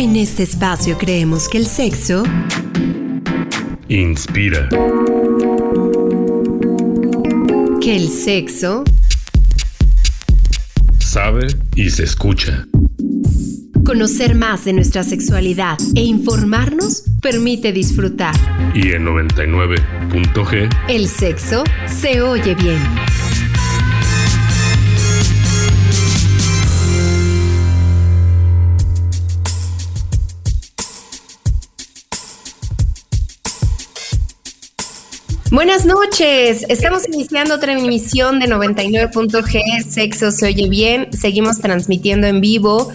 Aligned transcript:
En 0.00 0.16
este 0.16 0.44
espacio 0.44 0.96
creemos 0.96 1.46
que 1.46 1.58
el 1.58 1.66
sexo 1.66 2.22
inspira. 3.86 4.66
Que 7.82 7.96
el 7.96 8.08
sexo 8.08 8.82
sabe 10.98 11.48
y 11.76 11.90
se 11.90 12.04
escucha. 12.04 12.66
Conocer 13.84 14.34
más 14.34 14.64
de 14.64 14.72
nuestra 14.72 15.04
sexualidad 15.04 15.76
e 15.94 16.00
informarnos 16.00 17.02
permite 17.20 17.70
disfrutar. 17.70 18.34
Y 18.74 18.92
en 18.92 19.04
99.g, 19.04 20.70
el 20.88 21.08
sexo 21.08 21.62
se 21.86 22.22
oye 22.22 22.54
bien. 22.54 22.80
Buenas 35.50 35.84
noches, 35.84 36.64
estamos 36.68 37.08
iniciando 37.08 37.56
otra 37.56 37.72
emisión 37.72 38.38
de 38.38 38.46
99.g, 38.46 39.82
Sexo 39.82 40.30
se 40.30 40.46
oye 40.46 40.68
bien, 40.68 41.12
seguimos 41.12 41.58
transmitiendo 41.58 42.28
en 42.28 42.40
vivo 42.40 42.92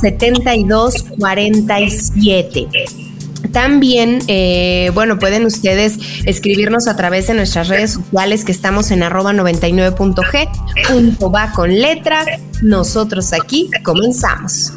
72 0.00 1.04
47. 1.18 3.07
También, 3.52 4.18
eh, 4.28 4.90
bueno, 4.94 5.18
pueden 5.18 5.46
ustedes 5.46 5.98
escribirnos 6.24 6.88
a 6.88 6.96
través 6.96 7.26
de 7.28 7.34
nuestras 7.34 7.68
redes 7.68 7.92
sociales 7.92 8.44
que 8.44 8.52
estamos 8.52 8.90
en 8.90 9.02
arroba 9.02 9.32
99.g, 9.32 10.48
punto 10.88 11.30
va 11.30 11.52
con 11.52 11.72
letra. 11.72 12.24
Nosotros 12.62 13.32
aquí 13.32 13.70
comenzamos. 13.84 14.72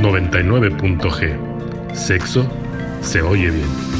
99.g. 0.00 1.94
Sexo 1.94 2.46
se 3.02 3.22
oye 3.22 3.50
bien. 3.50 3.92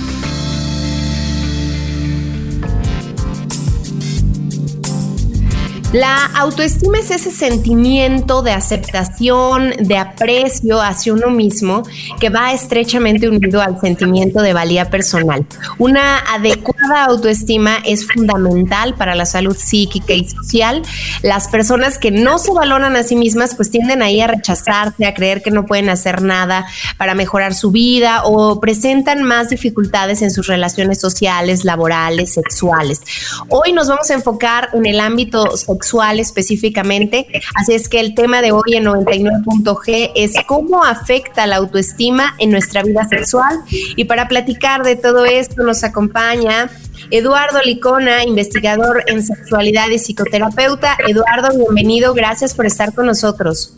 La 5.93 6.25
autoestima 6.37 6.99
es 7.01 7.11
ese 7.11 7.31
sentimiento 7.31 8.41
de 8.41 8.53
aceptación, 8.53 9.12
de 9.23 9.97
aprecio 9.97 10.83
hacia 10.83 11.13
uno 11.13 11.31
mismo 11.31 11.85
que 12.19 12.29
va 12.29 12.53
estrechamente 12.53 13.29
unido 13.29 13.63
al 13.63 13.79
sentimiento 13.81 14.43
de 14.43 14.53
valía 14.53 14.91
personal. 14.91 15.47
Una 15.79 16.19
adecuada 16.19 17.05
autoestima 17.05 17.79
es 17.87 18.05
fundamental 18.05 18.95
para 18.95 19.15
la 19.15 19.25
salud 19.25 19.57
psíquica 19.57 20.13
y 20.13 20.29
social. 20.29 20.83
Las 21.23 21.47
personas 21.47 21.99
que 21.99 22.11
no 22.11 22.39
se 22.39 22.51
valoran 22.51 22.97
a 22.97 23.05
sí 23.05 23.15
mismas 23.15 23.55
pues 23.55 23.71
tienden 23.71 24.03
ahí 24.03 24.21
a 24.21 24.27
rechazarse, 24.27 25.07
a 25.07 25.15
creer 25.15 25.41
que 25.41 25.53
no 25.53 25.67
pueden 25.67 25.89
hacer 25.89 26.23
nada 26.23 26.67
para 26.99 27.15
mejorar 27.15 27.55
su 27.55 27.71
vida 27.71 28.23
o 28.25 28.59
presentan 28.59 29.23
más 29.23 29.51
dificultades 29.51 30.21
en 30.23 30.33
sus 30.33 30.49
relaciones 30.49 31.01
sociales, 31.01 31.65
laborales, 31.65 32.33
sexuales. 32.35 33.03
Hoy 33.49 33.73
nos 33.73 33.87
vamos 33.87 34.11
a 34.11 34.15
enfocar 34.15 34.71
en 34.73 34.85
el 34.85 34.99
ámbito 34.99 35.57
sexual 35.57 36.19
específicamente. 36.19 37.29
Así 37.55 37.75
es 37.75 37.89
que 37.89 38.01
el 38.01 38.17
tema 38.17 38.43
de 38.43 38.51
hoy 38.51 38.75
en 38.75 38.89
99.g 39.21 40.13
es 40.15 40.33
cómo 40.47 40.85
afecta 40.85 41.47
la 41.47 41.57
autoestima 41.57 42.35
en 42.39 42.51
nuestra 42.51 42.83
vida 42.83 43.07
sexual. 43.09 43.61
Y 43.97 44.05
para 44.05 44.29
platicar 44.29 44.83
de 44.83 44.97
todo 44.97 45.25
esto 45.25 45.63
nos 45.63 45.85
acompaña 45.85 46.71
Eduardo 47.11 47.59
Licona, 47.65 48.25
investigador 48.25 49.05
en 49.07 49.23
sexualidad 49.23 49.89
y 49.91 49.99
psicoterapeuta. 49.99 50.97
Eduardo, 51.07 51.57
bienvenido, 51.57 52.15
gracias 52.15 52.55
por 52.55 52.67
estar 52.67 52.95
con 52.95 53.07
nosotros. 53.07 53.75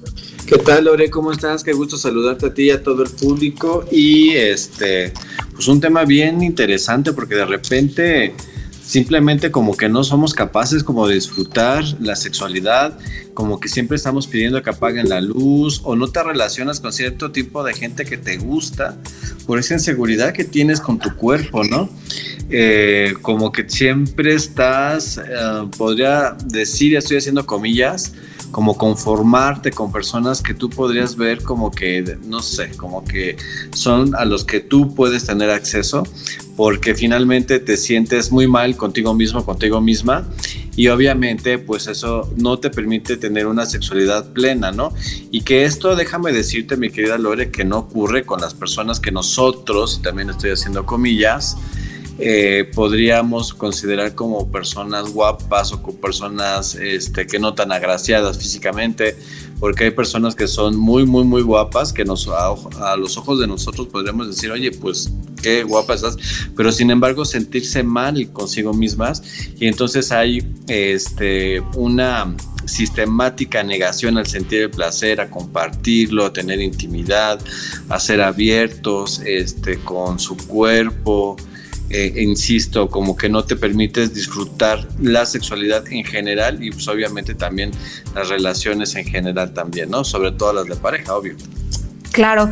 ¿Qué 0.46 0.58
tal, 0.58 0.84
Lore? 0.84 1.08
¿Cómo 1.08 1.32
estás? 1.32 1.64
Qué 1.64 1.72
gusto 1.72 1.96
saludarte 1.96 2.46
a 2.46 2.54
ti 2.54 2.64
y 2.64 2.70
a 2.70 2.82
todo 2.82 3.02
el 3.02 3.10
público. 3.10 3.86
Y 3.90 4.32
este, 4.32 5.12
pues 5.54 5.68
un 5.68 5.80
tema 5.80 6.04
bien 6.04 6.42
interesante 6.42 7.12
porque 7.12 7.34
de 7.34 7.46
repente 7.46 8.34
simplemente 8.84 9.50
como 9.50 9.76
que 9.76 9.88
no 9.88 10.04
somos 10.04 10.34
capaces 10.34 10.84
como 10.84 11.06
de 11.08 11.14
disfrutar 11.14 11.84
la 12.00 12.16
sexualidad, 12.16 12.98
como 13.32 13.58
que 13.58 13.68
siempre 13.68 13.96
estamos 13.96 14.26
pidiendo 14.26 14.62
que 14.62 14.70
apaguen 14.70 15.08
la 15.08 15.20
luz 15.20 15.80
o 15.84 15.96
no 15.96 16.08
te 16.08 16.22
relacionas 16.22 16.80
con 16.80 16.92
cierto 16.92 17.32
tipo 17.32 17.64
de 17.64 17.74
gente 17.74 18.04
que 18.04 18.16
te 18.16 18.36
gusta 18.36 18.96
por 19.46 19.58
esa 19.58 19.74
inseguridad 19.74 20.32
que 20.32 20.44
tienes 20.44 20.80
con 20.80 20.98
tu 20.98 21.14
cuerpo, 21.16 21.64
¿no? 21.64 21.88
Eh, 22.50 23.14
como 23.22 23.52
que 23.52 23.68
siempre 23.68 24.34
estás, 24.34 25.18
eh, 25.18 25.22
podría 25.76 26.36
decir, 26.46 26.96
estoy 26.96 27.16
haciendo 27.16 27.46
comillas, 27.46 28.12
como 28.54 28.78
conformarte 28.78 29.72
con 29.72 29.90
personas 29.90 30.40
que 30.40 30.54
tú 30.54 30.70
podrías 30.70 31.16
ver 31.16 31.42
como 31.42 31.72
que, 31.72 32.16
no 32.24 32.40
sé, 32.40 32.70
como 32.76 33.04
que 33.04 33.36
son 33.72 34.14
a 34.14 34.24
los 34.24 34.44
que 34.44 34.60
tú 34.60 34.94
puedes 34.94 35.26
tener 35.26 35.50
acceso, 35.50 36.04
porque 36.56 36.94
finalmente 36.94 37.58
te 37.58 37.76
sientes 37.76 38.30
muy 38.30 38.46
mal 38.46 38.76
contigo 38.76 39.12
mismo, 39.12 39.44
contigo 39.44 39.80
misma, 39.80 40.24
y 40.76 40.86
obviamente 40.86 41.58
pues 41.58 41.88
eso 41.88 42.32
no 42.36 42.60
te 42.60 42.70
permite 42.70 43.16
tener 43.16 43.48
una 43.48 43.66
sexualidad 43.66 44.32
plena, 44.32 44.70
¿no? 44.70 44.92
Y 45.32 45.40
que 45.40 45.64
esto, 45.64 45.96
déjame 45.96 46.30
decirte, 46.30 46.76
mi 46.76 46.90
querida 46.90 47.18
Lore, 47.18 47.50
que 47.50 47.64
no 47.64 47.78
ocurre 47.78 48.24
con 48.24 48.40
las 48.40 48.54
personas 48.54 49.00
que 49.00 49.10
nosotros, 49.10 50.00
también 50.00 50.30
estoy 50.30 50.50
haciendo 50.50 50.86
comillas, 50.86 51.56
eh, 52.18 52.70
podríamos 52.74 53.52
considerar 53.52 54.14
como 54.14 54.50
personas 54.50 55.10
guapas 55.10 55.72
o 55.72 55.82
personas 56.00 56.76
este, 56.76 57.26
que 57.26 57.40
no 57.40 57.54
tan 57.54 57.72
agraciadas 57.72 58.38
físicamente, 58.38 59.16
porque 59.58 59.84
hay 59.84 59.90
personas 59.90 60.34
que 60.34 60.46
son 60.46 60.76
muy, 60.76 61.06
muy, 61.06 61.24
muy 61.24 61.42
guapas, 61.42 61.92
que 61.92 62.04
nos, 62.04 62.28
a, 62.28 62.96
los 62.96 63.16
ojos 63.16 63.40
de 63.40 63.46
nosotros 63.46 63.88
podríamos 63.88 64.28
decir, 64.28 64.50
oye, 64.50 64.70
pues 64.70 65.12
qué 65.42 65.64
guapa 65.64 65.94
estás, 65.94 66.16
pero 66.56 66.70
sin 66.70 66.90
embargo 66.90 67.24
sentirse 67.24 67.82
mal 67.82 68.30
consigo 68.32 68.72
mismas 68.72 69.22
y 69.58 69.66
entonces 69.66 70.12
hay 70.12 70.46
este, 70.68 71.60
una 71.74 72.34
sistemática 72.66 73.62
negación 73.62 74.18
al 74.18 74.26
sentir 74.26 74.62
el 74.62 74.70
placer, 74.70 75.20
a 75.20 75.28
compartirlo, 75.28 76.26
a 76.26 76.32
tener 76.32 76.60
intimidad, 76.60 77.40
a 77.88 78.00
ser 78.00 78.22
abiertos 78.22 79.20
este, 79.24 79.78
con 79.78 80.18
su 80.18 80.36
cuerpo, 80.36 81.36
eh, 81.96 82.22
insisto, 82.22 82.88
como 82.88 83.16
que 83.16 83.28
no 83.28 83.44
te 83.44 83.54
permites 83.54 84.12
disfrutar 84.12 84.84
la 85.00 85.24
sexualidad 85.24 85.84
en 85.92 86.04
general 86.04 86.60
y 86.60 86.72
pues 86.72 86.88
obviamente 86.88 87.36
también 87.36 87.70
las 88.16 88.28
relaciones 88.28 88.96
en 88.96 89.04
general 89.04 89.54
también, 89.54 89.90
¿no? 89.90 90.02
Sobre 90.02 90.32
todo 90.32 90.52
las 90.52 90.66
de 90.66 90.74
pareja, 90.74 91.16
obvio. 91.16 91.36
Claro. 92.14 92.48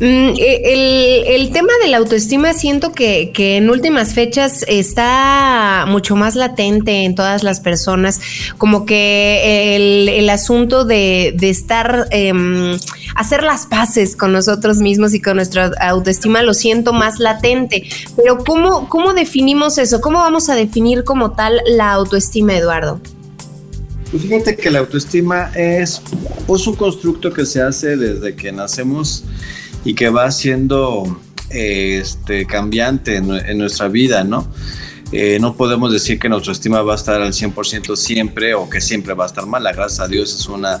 Mm, 0.00 0.34
e, 0.36 1.36
el, 1.36 1.52
tema 1.52 1.72
de 1.84 1.88
la 1.88 1.98
autoestima 1.98 2.52
siento 2.52 2.90
que, 2.90 3.30
en 3.36 3.70
últimas 3.70 4.12
fechas 4.12 4.64
está 4.66 5.84
mucho 5.86 6.16
más 6.16 6.34
latente 6.34 7.04
en 7.04 7.14
todas 7.14 7.44
las 7.44 7.60
personas, 7.60 8.20
como 8.58 8.84
que 8.84 9.76
el, 9.76 10.28
asunto 10.28 10.84
de, 10.84 11.32
estar, 11.42 12.08
em, 12.10 12.76
hacer 13.14 13.44
las 13.44 13.66
paces 13.66 14.16
con 14.16 14.32
nosotros 14.32 14.78
mismos 14.78 15.14
y 15.14 15.22
con 15.22 15.36
nuestra 15.36 15.70
autoestima 15.80 16.42
lo 16.42 16.52
siento 16.52 16.92
más 16.92 17.20
latente. 17.20 17.84
Pero 18.16 18.38
¿cómo, 18.38 18.88
cómo 18.88 19.14
definimos 19.14 19.78
eso? 19.78 20.00
¿Cómo 20.00 20.18
vamos 20.18 20.48
a 20.48 20.56
definir 20.56 21.04
como 21.04 21.30
tal 21.30 21.60
la 21.68 21.92
autoestima, 21.92 22.56
Eduardo? 22.56 23.00
Pues 24.14 24.22
fíjate 24.22 24.54
que 24.54 24.70
la 24.70 24.78
autoestima 24.78 25.50
es 25.56 26.00
pues, 26.46 26.64
un 26.68 26.76
constructo 26.76 27.32
que 27.32 27.44
se 27.44 27.60
hace 27.60 27.96
desde 27.96 28.36
que 28.36 28.52
nacemos 28.52 29.24
y 29.84 29.96
que 29.96 30.08
va 30.08 30.30
siendo 30.30 31.20
este, 31.50 32.46
cambiante 32.46 33.16
en, 33.16 33.58
nuestra 33.58 33.88
vida, 33.88 34.22
¿no? 34.22 34.46
Eh, 35.10 35.38
no 35.40 35.56
podemos 35.56 35.92
decir 35.92 36.20
que 36.20 36.28
nuestra 36.28 36.52
estima 36.52 36.80
va 36.82 36.92
a 36.92 36.96
estar 36.96 37.20
al 37.20 37.32
100% 37.32 37.96
siempre 37.96 38.54
o 38.54 38.70
que 38.70 38.80
siempre 38.80 39.14
va 39.14 39.24
a 39.24 39.26
estar 39.26 39.46
mala. 39.46 39.72
Gracias 39.72 39.98
a 39.98 40.06
Dios 40.06 40.32
es 40.32 40.46
una 40.46 40.78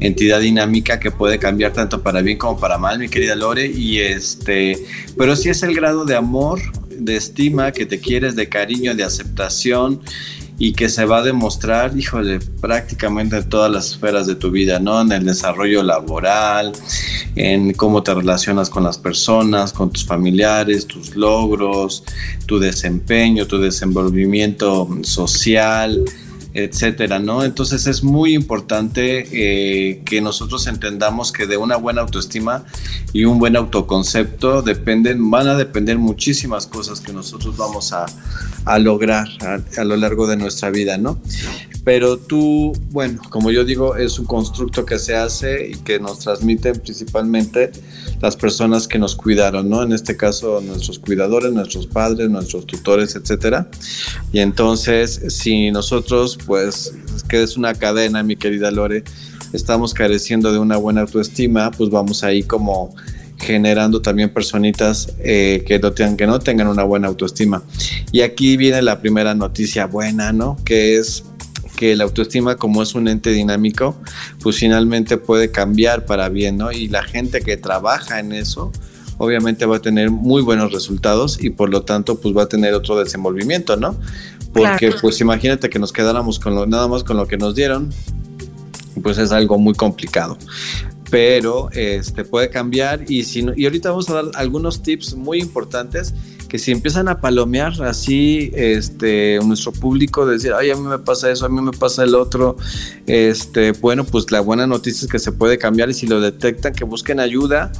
entidad 0.00 0.40
dinámica 0.40 0.98
que 0.98 1.12
puede 1.12 1.38
cambiar 1.38 1.72
tanto 1.72 2.02
para 2.02 2.20
bien 2.20 2.36
como 2.36 2.58
para 2.58 2.78
mal, 2.78 2.98
mi 2.98 3.08
querida 3.08 3.36
Lore. 3.36 3.64
Y 3.64 4.00
este, 4.00 4.76
pero 5.16 5.36
sí 5.36 5.50
es 5.50 5.62
el 5.62 5.76
grado 5.76 6.04
de 6.04 6.16
amor, 6.16 6.60
de 6.90 7.14
estima 7.14 7.70
que 7.70 7.86
te 7.86 8.00
quieres, 8.00 8.34
de 8.34 8.48
cariño, 8.48 8.96
de 8.96 9.04
aceptación 9.04 10.00
y 10.62 10.74
que 10.74 10.88
se 10.88 11.04
va 11.06 11.18
a 11.18 11.22
demostrar, 11.22 11.98
híjole, 11.98 12.38
prácticamente 12.60 13.36
en 13.36 13.48
todas 13.48 13.68
las 13.68 13.90
esferas 13.90 14.28
de 14.28 14.36
tu 14.36 14.52
vida, 14.52 14.78
¿no? 14.78 15.00
En 15.00 15.10
el 15.10 15.24
desarrollo 15.24 15.82
laboral, 15.82 16.70
en 17.34 17.72
cómo 17.72 18.04
te 18.04 18.14
relacionas 18.14 18.70
con 18.70 18.84
las 18.84 18.96
personas, 18.96 19.72
con 19.72 19.90
tus 19.90 20.06
familiares, 20.06 20.86
tus 20.86 21.16
logros, 21.16 22.04
tu 22.46 22.60
desempeño, 22.60 23.48
tu 23.48 23.58
desenvolvimiento 23.58 24.88
social, 25.02 26.00
etcétera, 26.54 27.18
¿no? 27.18 27.44
Entonces 27.44 27.86
es 27.86 28.02
muy 28.02 28.34
importante 28.34 29.26
eh, 29.32 30.02
que 30.04 30.20
nosotros 30.20 30.66
entendamos 30.66 31.32
que 31.32 31.46
de 31.46 31.56
una 31.56 31.76
buena 31.76 32.02
autoestima 32.02 32.64
y 33.12 33.24
un 33.24 33.38
buen 33.38 33.56
autoconcepto 33.56 34.62
dependen, 34.62 35.30
van 35.30 35.48
a 35.48 35.56
depender 35.56 35.98
muchísimas 35.98 36.66
cosas 36.66 37.00
que 37.00 37.12
nosotros 37.12 37.56
vamos 37.56 37.92
a, 37.92 38.06
lograr 38.78 39.28
a, 39.40 39.80
a, 39.80 39.84
lo 39.84 39.96
largo 39.96 40.26
de 40.26 40.36
nuestra 40.36 40.70
vida, 40.70 40.98
¿no? 40.98 41.18
Pero 41.84 42.16
tú, 42.16 42.72
bueno, 42.90 43.20
como 43.28 43.50
yo 43.50 43.64
digo, 43.64 43.96
es 43.96 44.18
un 44.18 44.26
constructo 44.26 44.84
que 44.84 44.98
se 44.98 45.16
hace 45.16 45.70
y 45.70 45.74
que 45.74 45.98
nos 45.98 46.20
transmiten 46.20 46.78
principalmente 46.78 47.72
las 48.20 48.36
personas 48.36 48.86
que 48.86 49.00
nos 49.00 49.16
cuidaron, 49.16 49.68
¿no? 49.68 49.82
En 49.82 49.92
este 49.92 50.16
caso, 50.16 50.60
nuestros 50.60 51.00
cuidadores, 51.00 51.52
nuestros 51.52 51.88
padres, 51.88 52.30
nuestros 52.30 52.66
tutores, 52.66 53.16
etcétera. 53.16 53.68
Y 54.32 54.38
entonces, 54.38 55.20
si 55.28 55.72
nosotros, 55.72 56.38
pues, 56.46 56.94
que 57.28 57.42
es 57.42 57.56
una 57.56 57.74
cadena, 57.74 58.22
mi 58.22 58.36
querida 58.36 58.70
Lore, 58.70 59.02
estamos 59.52 59.92
careciendo 59.92 60.52
de 60.52 60.60
una 60.60 60.76
buena 60.76 61.00
autoestima, 61.00 61.72
pues 61.72 61.90
vamos 61.90 62.22
ahí 62.22 62.44
como 62.44 62.94
generando 63.38 64.00
también 64.00 64.32
personitas 64.32 65.14
eh, 65.18 65.64
que, 65.66 65.80
no 65.80 65.92
tengan, 65.92 66.16
que 66.16 66.26
no 66.26 66.38
tengan 66.38 66.68
una 66.68 66.84
buena 66.84 67.08
autoestima. 67.08 67.62
Y 68.12 68.20
aquí 68.20 68.56
viene 68.56 68.80
la 68.82 69.00
primera 69.00 69.34
noticia 69.34 69.86
buena, 69.86 70.32
¿no? 70.32 70.56
Que 70.64 70.96
es 70.96 71.24
que 71.76 71.96
la 71.96 72.04
autoestima 72.04 72.56
como 72.56 72.82
es 72.82 72.94
un 72.94 73.08
ente 73.08 73.30
dinámico, 73.30 73.96
pues 74.42 74.56
finalmente 74.56 75.16
puede 75.16 75.50
cambiar 75.50 76.04
para 76.06 76.28
bien, 76.28 76.58
¿no? 76.58 76.72
Y 76.72 76.88
la 76.88 77.02
gente 77.02 77.40
que 77.40 77.56
trabaja 77.56 78.20
en 78.20 78.32
eso, 78.32 78.72
obviamente 79.18 79.66
va 79.66 79.76
a 79.76 79.82
tener 79.82 80.10
muy 80.10 80.42
buenos 80.42 80.72
resultados 80.72 81.42
y 81.42 81.50
por 81.50 81.70
lo 81.70 81.82
tanto 81.82 82.20
pues 82.20 82.36
va 82.36 82.44
a 82.44 82.48
tener 82.48 82.74
otro 82.74 82.98
desenvolvimiento, 82.98 83.76
¿no? 83.76 83.98
Porque 84.52 84.92
pues 85.00 85.20
imagínate 85.20 85.70
que 85.70 85.78
nos 85.78 85.92
quedáramos 85.92 86.38
con 86.38 86.54
lo, 86.54 86.66
nada 86.66 86.88
más 86.88 87.04
con 87.04 87.16
lo 87.16 87.26
que 87.26 87.38
nos 87.38 87.54
dieron, 87.54 87.90
pues 89.02 89.18
es 89.18 89.32
algo 89.32 89.58
muy 89.58 89.74
complicado 89.74 90.38
pero 91.12 91.68
este 91.72 92.24
puede 92.24 92.48
cambiar 92.48 93.04
y 93.06 93.24
si 93.24 93.44
y 93.54 93.66
ahorita 93.66 93.90
vamos 93.90 94.08
a 94.08 94.14
dar 94.14 94.24
algunos 94.34 94.82
tips 94.82 95.14
muy 95.14 95.40
importantes 95.40 96.14
que 96.52 96.58
si 96.58 96.70
empiezan 96.70 97.08
a 97.08 97.18
palomear 97.18 97.82
así 97.82 98.50
este 98.52 99.38
nuestro 99.42 99.72
público 99.72 100.26
decir 100.26 100.52
ay 100.52 100.68
a 100.70 100.74
mí 100.74 100.82
me 100.82 100.98
pasa 100.98 101.30
eso 101.30 101.46
a 101.46 101.48
mí 101.48 101.62
me 101.62 101.72
pasa 101.72 102.04
el 102.04 102.14
otro 102.14 102.58
este 103.06 103.72
bueno 103.72 104.04
pues 104.04 104.30
la 104.30 104.42
buena 104.42 104.66
noticia 104.66 105.06
es 105.06 105.10
que 105.10 105.18
se 105.18 105.32
puede 105.32 105.56
cambiar 105.56 105.88
y 105.88 105.94
si 105.94 106.06
lo 106.06 106.20
detectan 106.20 106.74
que 106.74 106.84
busquen 106.84 107.20
ayuda 107.20 107.72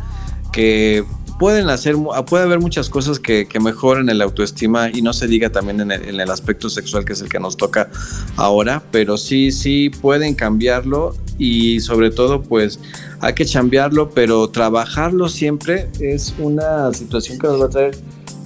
que 0.54 1.04
pueden 1.38 1.68
hacer, 1.68 1.96
puede 2.28 2.44
haber 2.44 2.60
muchas 2.60 2.88
cosas 2.88 3.18
que, 3.18 3.46
que 3.46 3.58
mejoren 3.58 4.08
el 4.08 4.22
autoestima 4.22 4.90
y 4.90 5.02
no 5.02 5.12
se 5.12 5.26
diga 5.26 5.50
también 5.50 5.80
en 5.80 5.90
el, 5.90 6.08
en 6.08 6.20
el, 6.20 6.30
aspecto 6.30 6.70
sexual 6.70 7.04
que 7.04 7.14
es 7.14 7.20
el 7.20 7.28
que 7.28 7.40
nos 7.40 7.56
toca 7.56 7.90
ahora, 8.36 8.82
pero 8.92 9.18
sí, 9.18 9.50
sí 9.50 9.90
pueden 9.90 10.34
cambiarlo 10.34 11.16
y 11.38 11.80
sobre 11.80 12.10
todo 12.10 12.42
pues 12.42 12.78
hay 13.20 13.34
que 13.34 13.44
cambiarlo, 13.44 14.10
pero 14.10 14.48
trabajarlo 14.50 15.28
siempre 15.28 15.88
es 16.00 16.32
una 16.38 16.92
situación 16.92 17.38
que 17.38 17.48
nos 17.48 17.60
va 17.60 17.66
a 17.66 17.70
traer 17.70 17.96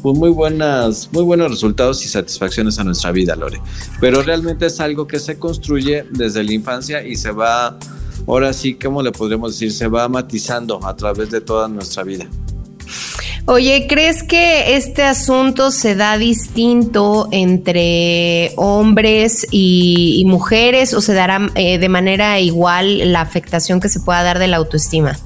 pues 0.03 0.17
muy 0.17 0.31
buenas, 0.31 1.09
muy 1.13 1.23
buenos 1.23 1.51
resultados 1.51 2.05
y 2.05 2.09
satisfacciones 2.09 2.79
a 2.79 2.85
nuestra 2.85 3.13
vida, 3.13 3.37
Lore. 3.37 3.61
Pero 4.01 4.23
realmente 4.23 4.67
es 4.67 4.81
algo 4.81 5.07
que 5.07 5.19
se 5.19 5.39
construye 5.39 6.05
desde 6.11 6.45
la 6.45 6.53
infancia 6.53 7.07
y 7.07 7.17
se 7.17 7.31
va, 7.31 7.79
ahora 8.27 8.53
sí, 8.53 8.75
¿cómo 8.75 9.03
le 9.03 9.13
podríamos 9.13 9.53
decir? 9.53 9.73
Se 9.73 9.89
va 9.89 10.09
matizando 10.09 10.85
a 10.87 10.95
través 10.97 11.31
de 11.31 11.41
toda 11.41 11.69
nuestra 11.69 12.03
vida. 12.03 12.27
Oye, 13.49 13.87
¿crees 13.89 14.25
que 14.25 14.75
este 14.75 15.05
asunto 15.05 15.71
se 15.71 15.95
da 15.95 16.19
distinto 16.19 17.29
entre 17.31 18.51
hombres 18.57 19.47
y, 19.53 20.25
mujeres 20.27 20.93
o 20.95 21.01
se 21.01 21.15
dará 21.15 21.49
eh, 21.55 21.79
de 21.79 21.89
manera 21.89 22.41
igual 22.41 23.13
la 23.13 23.21
afectación 23.21 23.79
que 23.79 23.89
se 23.89 24.01
pueda 24.01 24.25
dar 24.25 24.41
de 24.41 24.49
la 24.49 24.57
autoestima? 24.57 25.17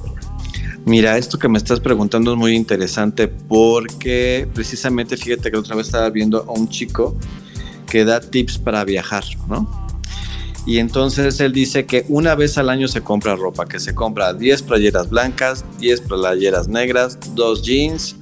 Mira, 0.86 1.18
esto 1.18 1.38
que 1.38 1.48
me 1.48 1.58
estás 1.58 1.78
preguntando 1.78 2.32
es 2.32 2.38
muy 2.38 2.56
interesante 2.56 3.28
porque 3.28 4.48
precisamente 4.54 5.16
fíjate 5.16 5.50
que 5.50 5.56
otra 5.56 5.76
vez 5.76 5.86
estaba 5.86 6.08
viendo 6.10 6.44
a 6.48 6.52
un 6.52 6.68
chico 6.68 7.16
que 7.88 8.04
da 8.04 8.20
tips 8.20 8.58
para 8.58 8.84
viajar, 8.84 9.24
¿no? 9.48 9.88
Y 10.66 10.78
entonces 10.78 11.40
él 11.40 11.52
dice 11.52 11.86
que 11.86 12.04
una 12.08 12.34
vez 12.34 12.58
al 12.58 12.68
año 12.68 12.86
se 12.86 13.00
compra 13.02 13.34
ropa, 13.34 13.66
que 13.66 13.80
se 13.80 13.94
compra 13.94 14.34
10 14.34 14.62
playeras 14.62 15.08
blancas, 15.08 15.64
10 15.80 16.02
playeras 16.02 16.68
negras, 16.68 17.18
dos 17.34 17.62
jeans, 17.62 18.16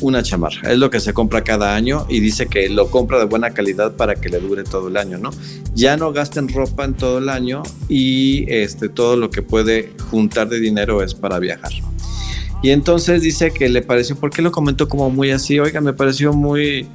una 0.00 0.22
chamarra. 0.22 0.72
Es 0.72 0.78
lo 0.78 0.90
que 0.90 1.00
se 1.00 1.12
compra 1.12 1.42
cada 1.42 1.74
año 1.74 2.06
y 2.08 2.20
dice 2.20 2.46
que 2.46 2.68
lo 2.68 2.90
compra 2.90 3.18
de 3.18 3.24
buena 3.24 3.50
calidad 3.50 3.92
para 3.92 4.14
que 4.14 4.28
le 4.28 4.40
dure 4.40 4.64
todo 4.64 4.88
el 4.88 4.96
año, 4.96 5.18
¿no? 5.18 5.30
Ya 5.74 5.96
no 5.96 6.12
gasten 6.12 6.48
ropa 6.48 6.84
en 6.84 6.94
todo 6.94 7.18
el 7.18 7.28
año 7.28 7.62
y 7.88 8.50
este, 8.52 8.88
todo 8.88 9.16
lo 9.16 9.30
que 9.30 9.42
puede 9.42 9.92
juntar 10.10 10.48
de 10.48 10.60
dinero 10.60 11.02
es 11.02 11.14
para 11.14 11.38
viajar. 11.38 11.72
Y 12.62 12.70
entonces 12.70 13.22
dice 13.22 13.52
que 13.52 13.68
le 13.68 13.82
pareció, 13.82 14.16
¿por 14.16 14.30
qué 14.30 14.42
lo 14.42 14.52
comentó 14.52 14.88
como 14.88 15.10
muy 15.10 15.30
así? 15.30 15.58
Oiga, 15.58 15.80
me 15.80 15.94
pareció 15.94 16.32
muy, 16.32 16.86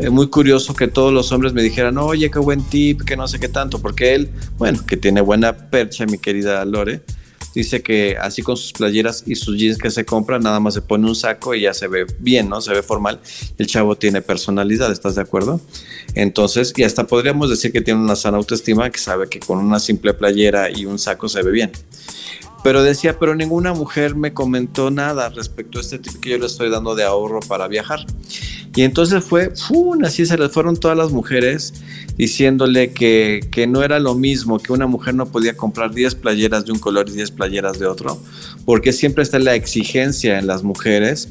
eh, 0.00 0.08
muy 0.10 0.28
curioso 0.28 0.74
que 0.74 0.88
todos 0.88 1.12
los 1.12 1.30
hombres 1.32 1.52
me 1.52 1.62
dijeran, 1.62 1.98
oye, 1.98 2.30
qué 2.30 2.38
buen 2.38 2.62
tip, 2.62 3.02
que 3.02 3.16
no 3.16 3.28
sé 3.28 3.38
qué 3.38 3.48
tanto, 3.48 3.78
porque 3.78 4.14
él, 4.14 4.30
bueno, 4.56 4.84
que 4.86 4.96
tiene 4.96 5.20
buena 5.20 5.52
percha, 5.52 6.06
mi 6.06 6.18
querida 6.18 6.64
Lore, 6.64 7.02
dice 7.56 7.82
que 7.82 8.18
así 8.20 8.42
con 8.42 8.56
sus 8.58 8.74
playeras 8.74 9.24
y 9.26 9.34
sus 9.34 9.56
jeans 9.56 9.78
que 9.78 9.90
se 9.90 10.04
compra, 10.04 10.38
nada 10.38 10.60
más 10.60 10.74
se 10.74 10.82
pone 10.82 11.08
un 11.08 11.14
saco 11.14 11.54
y 11.54 11.62
ya 11.62 11.72
se 11.72 11.88
ve 11.88 12.04
bien, 12.18 12.50
¿no? 12.50 12.60
Se 12.60 12.70
ve 12.70 12.82
formal. 12.82 13.18
El 13.56 13.66
chavo 13.66 13.96
tiene 13.96 14.20
personalidad, 14.20 14.92
¿estás 14.92 15.14
de 15.14 15.22
acuerdo? 15.22 15.58
Entonces, 16.14 16.74
y 16.76 16.82
hasta 16.82 17.06
podríamos 17.06 17.48
decir 17.48 17.72
que 17.72 17.80
tiene 17.80 17.98
una 17.98 18.14
sana 18.14 18.36
autoestima, 18.36 18.90
que 18.90 18.98
sabe 18.98 19.30
que 19.30 19.40
con 19.40 19.58
una 19.58 19.80
simple 19.80 20.12
playera 20.12 20.70
y 20.70 20.84
un 20.84 20.98
saco 20.98 21.30
se 21.30 21.42
ve 21.42 21.50
bien. 21.50 21.72
Pero 22.66 22.82
decía, 22.82 23.16
pero 23.16 23.36
ninguna 23.36 23.74
mujer 23.74 24.16
me 24.16 24.34
comentó 24.34 24.90
nada 24.90 25.28
respecto 25.28 25.78
a 25.78 25.82
este 25.82 26.00
tip 26.00 26.18
que 26.18 26.30
yo 26.30 26.38
le 26.38 26.46
estoy 26.46 26.68
dando 26.68 26.96
de 26.96 27.04
ahorro 27.04 27.38
para 27.38 27.68
viajar. 27.68 28.04
Y 28.74 28.82
entonces 28.82 29.22
fue, 29.22 29.52
¡fum! 29.54 30.02
así 30.02 30.26
se 30.26 30.36
les 30.36 30.50
fueron 30.50 30.76
todas 30.76 30.96
las 30.96 31.12
mujeres 31.12 31.74
diciéndole 32.16 32.90
que, 32.90 33.46
que, 33.52 33.68
no 33.68 33.84
era 33.84 34.00
lo 34.00 34.16
mismo, 34.16 34.58
que 34.58 34.72
una 34.72 34.88
mujer 34.88 35.14
no 35.14 35.26
podía 35.26 35.56
comprar 35.56 35.94
10 35.94 36.16
playeras 36.16 36.66
de 36.66 36.72
un 36.72 36.80
color 36.80 37.08
y 37.08 37.12
10 37.12 37.30
playeras 37.30 37.78
de 37.78 37.86
otro, 37.86 38.20
porque 38.64 38.92
siempre 38.92 39.22
está 39.22 39.38
la 39.38 39.54
exigencia 39.54 40.36
en 40.36 40.48
las 40.48 40.64
mujeres 40.64 41.28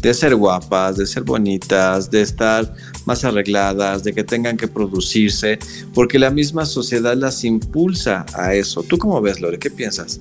de 0.00 0.14
ser 0.14 0.36
guapas, 0.36 0.96
de 0.96 1.06
ser 1.06 1.24
bonitas, 1.24 2.12
de 2.12 2.22
estar 2.22 2.72
más 3.06 3.24
arregladas, 3.24 4.04
de 4.04 4.12
que 4.12 4.22
tengan 4.22 4.56
que 4.56 4.68
producirse, 4.68 5.58
porque 5.92 6.20
la 6.20 6.30
misma 6.30 6.64
sociedad 6.64 7.16
las 7.16 7.42
impulsa 7.42 8.24
a 8.34 8.54
eso. 8.54 8.84
¿Tú 8.84 8.98
cómo 8.98 9.20
ves, 9.20 9.40
Lore? 9.40 9.58
¿Qué 9.58 9.70
piensas? 9.70 10.20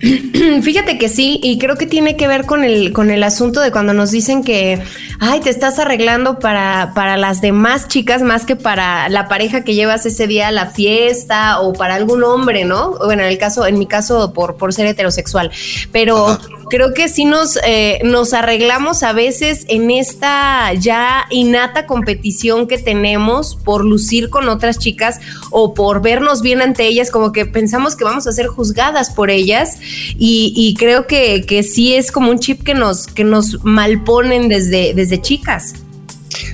Fíjate 0.62 0.98
que 0.98 1.08
sí, 1.10 1.38
y 1.42 1.58
creo 1.58 1.76
que 1.76 1.86
tiene 1.86 2.16
que 2.16 2.26
ver 2.26 2.46
con 2.46 2.64
el, 2.64 2.92
con 2.92 3.10
el 3.10 3.22
asunto 3.22 3.60
de 3.60 3.70
cuando 3.70 3.92
nos 3.92 4.10
dicen 4.10 4.42
que, 4.42 4.82
ay, 5.18 5.40
te 5.40 5.50
estás 5.50 5.78
arreglando 5.78 6.38
para, 6.38 6.92
para 6.94 7.18
las 7.18 7.42
demás 7.42 7.86
chicas 7.86 8.22
más 8.22 8.46
que 8.46 8.56
para 8.56 9.10
la 9.10 9.28
pareja 9.28 9.62
que 9.62 9.74
llevas 9.74 10.06
ese 10.06 10.26
día 10.26 10.48
a 10.48 10.52
la 10.52 10.66
fiesta 10.66 11.60
o 11.60 11.74
para 11.74 11.96
algún 11.96 12.24
hombre, 12.24 12.64
¿no? 12.64 12.96
Bueno, 13.04 13.22
en 13.22 13.28
el 13.28 13.36
caso, 13.36 13.66
en 13.66 13.78
mi 13.78 13.86
caso, 13.86 14.32
por, 14.32 14.56
por 14.56 14.72
ser 14.72 14.86
heterosexual. 14.86 15.50
Pero 15.92 16.38
creo 16.70 16.94
que 16.94 17.10
sí 17.10 17.26
nos, 17.26 17.58
eh, 17.66 18.00
nos 18.04 18.32
arreglamos 18.32 19.02
a 19.02 19.12
veces 19.12 19.66
en 19.68 19.90
esta 19.90 20.72
ya 20.72 21.26
innata 21.30 21.84
competición 21.84 22.66
que 22.66 22.78
tenemos 22.78 23.56
por 23.56 23.84
lucir 23.84 24.30
con 24.30 24.48
otras 24.48 24.78
chicas 24.78 25.20
o 25.50 25.74
por 25.74 26.00
vernos 26.00 26.40
bien 26.40 26.62
ante 26.62 26.86
ellas, 26.86 27.10
como 27.10 27.32
que 27.32 27.44
pensamos 27.44 27.96
que 27.96 28.04
vamos 28.04 28.26
a 28.26 28.32
ser 28.32 28.46
juzgadas 28.46 29.10
por 29.10 29.28
ellas 29.28 29.78
y, 30.16 30.74
creo 30.78 31.06
que, 31.06 31.44
que, 31.46 31.62
sí 31.62 31.94
es 31.94 32.10
como 32.10 32.30
un 32.30 32.38
chip 32.38 32.62
que 32.62 32.74
nos, 32.74 33.06
que 33.06 33.24
nos 33.24 33.62
malponen 33.64 34.48
desde, 34.48 34.94
desde 34.94 35.20
chicas. 35.20 35.74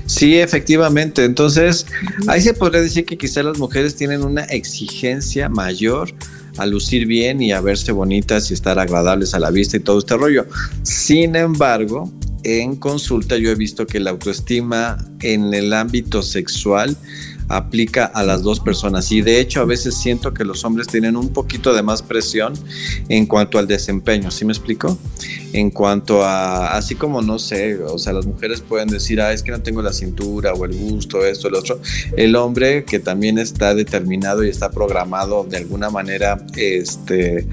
Sí, 0.06 0.38
efectivamente. 0.38 1.24
Entonces, 1.24 1.86
ahí 2.26 2.40
se 2.40 2.54
podría 2.54 2.80
decir 2.80 3.04
que 3.04 3.16
quizás 3.18 3.44
las 3.44 3.58
mujeres 3.58 3.94
tienen 3.96 4.24
una 4.24 4.44
exigencia 4.44 5.48
mayor 5.48 6.12
a 6.58 6.66
lucir 6.66 7.06
bien 7.06 7.42
y 7.42 7.52
a 7.52 7.60
verse 7.60 7.92
bonitas 7.92 8.50
y 8.50 8.54
estar 8.54 8.78
agradables 8.78 9.34
a 9.34 9.38
la 9.38 9.50
vista 9.50 9.76
y 9.76 9.80
todo 9.80 9.98
este 9.98 10.16
rollo. 10.16 10.46
Sin 10.82 11.36
embargo, 11.36 12.10
en 12.42 12.76
consulta 12.76 13.36
yo 13.36 13.50
he 13.50 13.54
visto 13.54 13.86
que 13.86 14.00
la 14.00 14.10
autoestima 14.10 14.98
en 15.20 15.52
el 15.52 15.72
ámbito 15.72 16.22
sexual 16.22 16.96
aplica 17.48 18.06
a 18.06 18.24
las 18.24 18.42
dos 18.42 18.60
personas 18.60 19.10
y 19.12 19.20
de 19.20 19.40
hecho 19.40 19.60
a 19.60 19.64
veces 19.64 19.96
siento 19.96 20.34
que 20.34 20.44
los 20.44 20.64
hombres 20.64 20.86
tienen 20.86 21.16
un 21.16 21.32
poquito 21.32 21.74
de 21.74 21.82
más 21.82 22.02
presión 22.02 22.54
en 23.08 23.26
cuanto 23.26 23.58
al 23.58 23.66
desempeño, 23.66 24.30
¿sí 24.30 24.44
me 24.44 24.52
explico? 24.52 24.98
En 25.52 25.70
cuanto 25.70 26.24
a, 26.24 26.76
así 26.76 26.94
como 26.94 27.22
no 27.22 27.38
sé, 27.38 27.78
o 27.82 27.98
sea, 27.98 28.12
las 28.12 28.26
mujeres 28.26 28.60
pueden 28.60 28.88
decir, 28.88 29.20
ah, 29.20 29.32
es 29.32 29.42
que 29.42 29.50
no 29.50 29.62
tengo 29.62 29.82
la 29.82 29.92
cintura 29.92 30.52
o 30.52 30.64
el 30.64 30.76
gusto, 30.76 31.24
esto, 31.24 31.48
el 31.48 31.54
otro, 31.54 31.80
el 32.16 32.36
hombre 32.36 32.84
que 32.84 32.98
también 32.98 33.38
está 33.38 33.74
determinado 33.74 34.44
y 34.44 34.48
está 34.48 34.70
programado 34.70 35.44
de 35.44 35.58
alguna 35.58 35.90
manera, 35.90 36.44
este, 36.56 37.46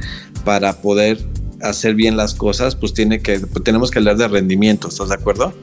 para 0.44 0.74
poder 0.82 1.20
hacer 1.64 1.96
bien 1.96 2.18
las 2.18 2.34
cosas, 2.34 2.76
pues 2.76 2.94
tiene 2.94 3.22
que, 3.22 3.40
pues 3.40 3.64
tenemos 3.64 3.90
que 3.90 4.00
hablar 4.00 4.18
de 4.18 4.28
rendimiento, 4.28 4.90
¿estás 4.90 5.10
de 5.10 5.16
acuerdo? 5.16 5.54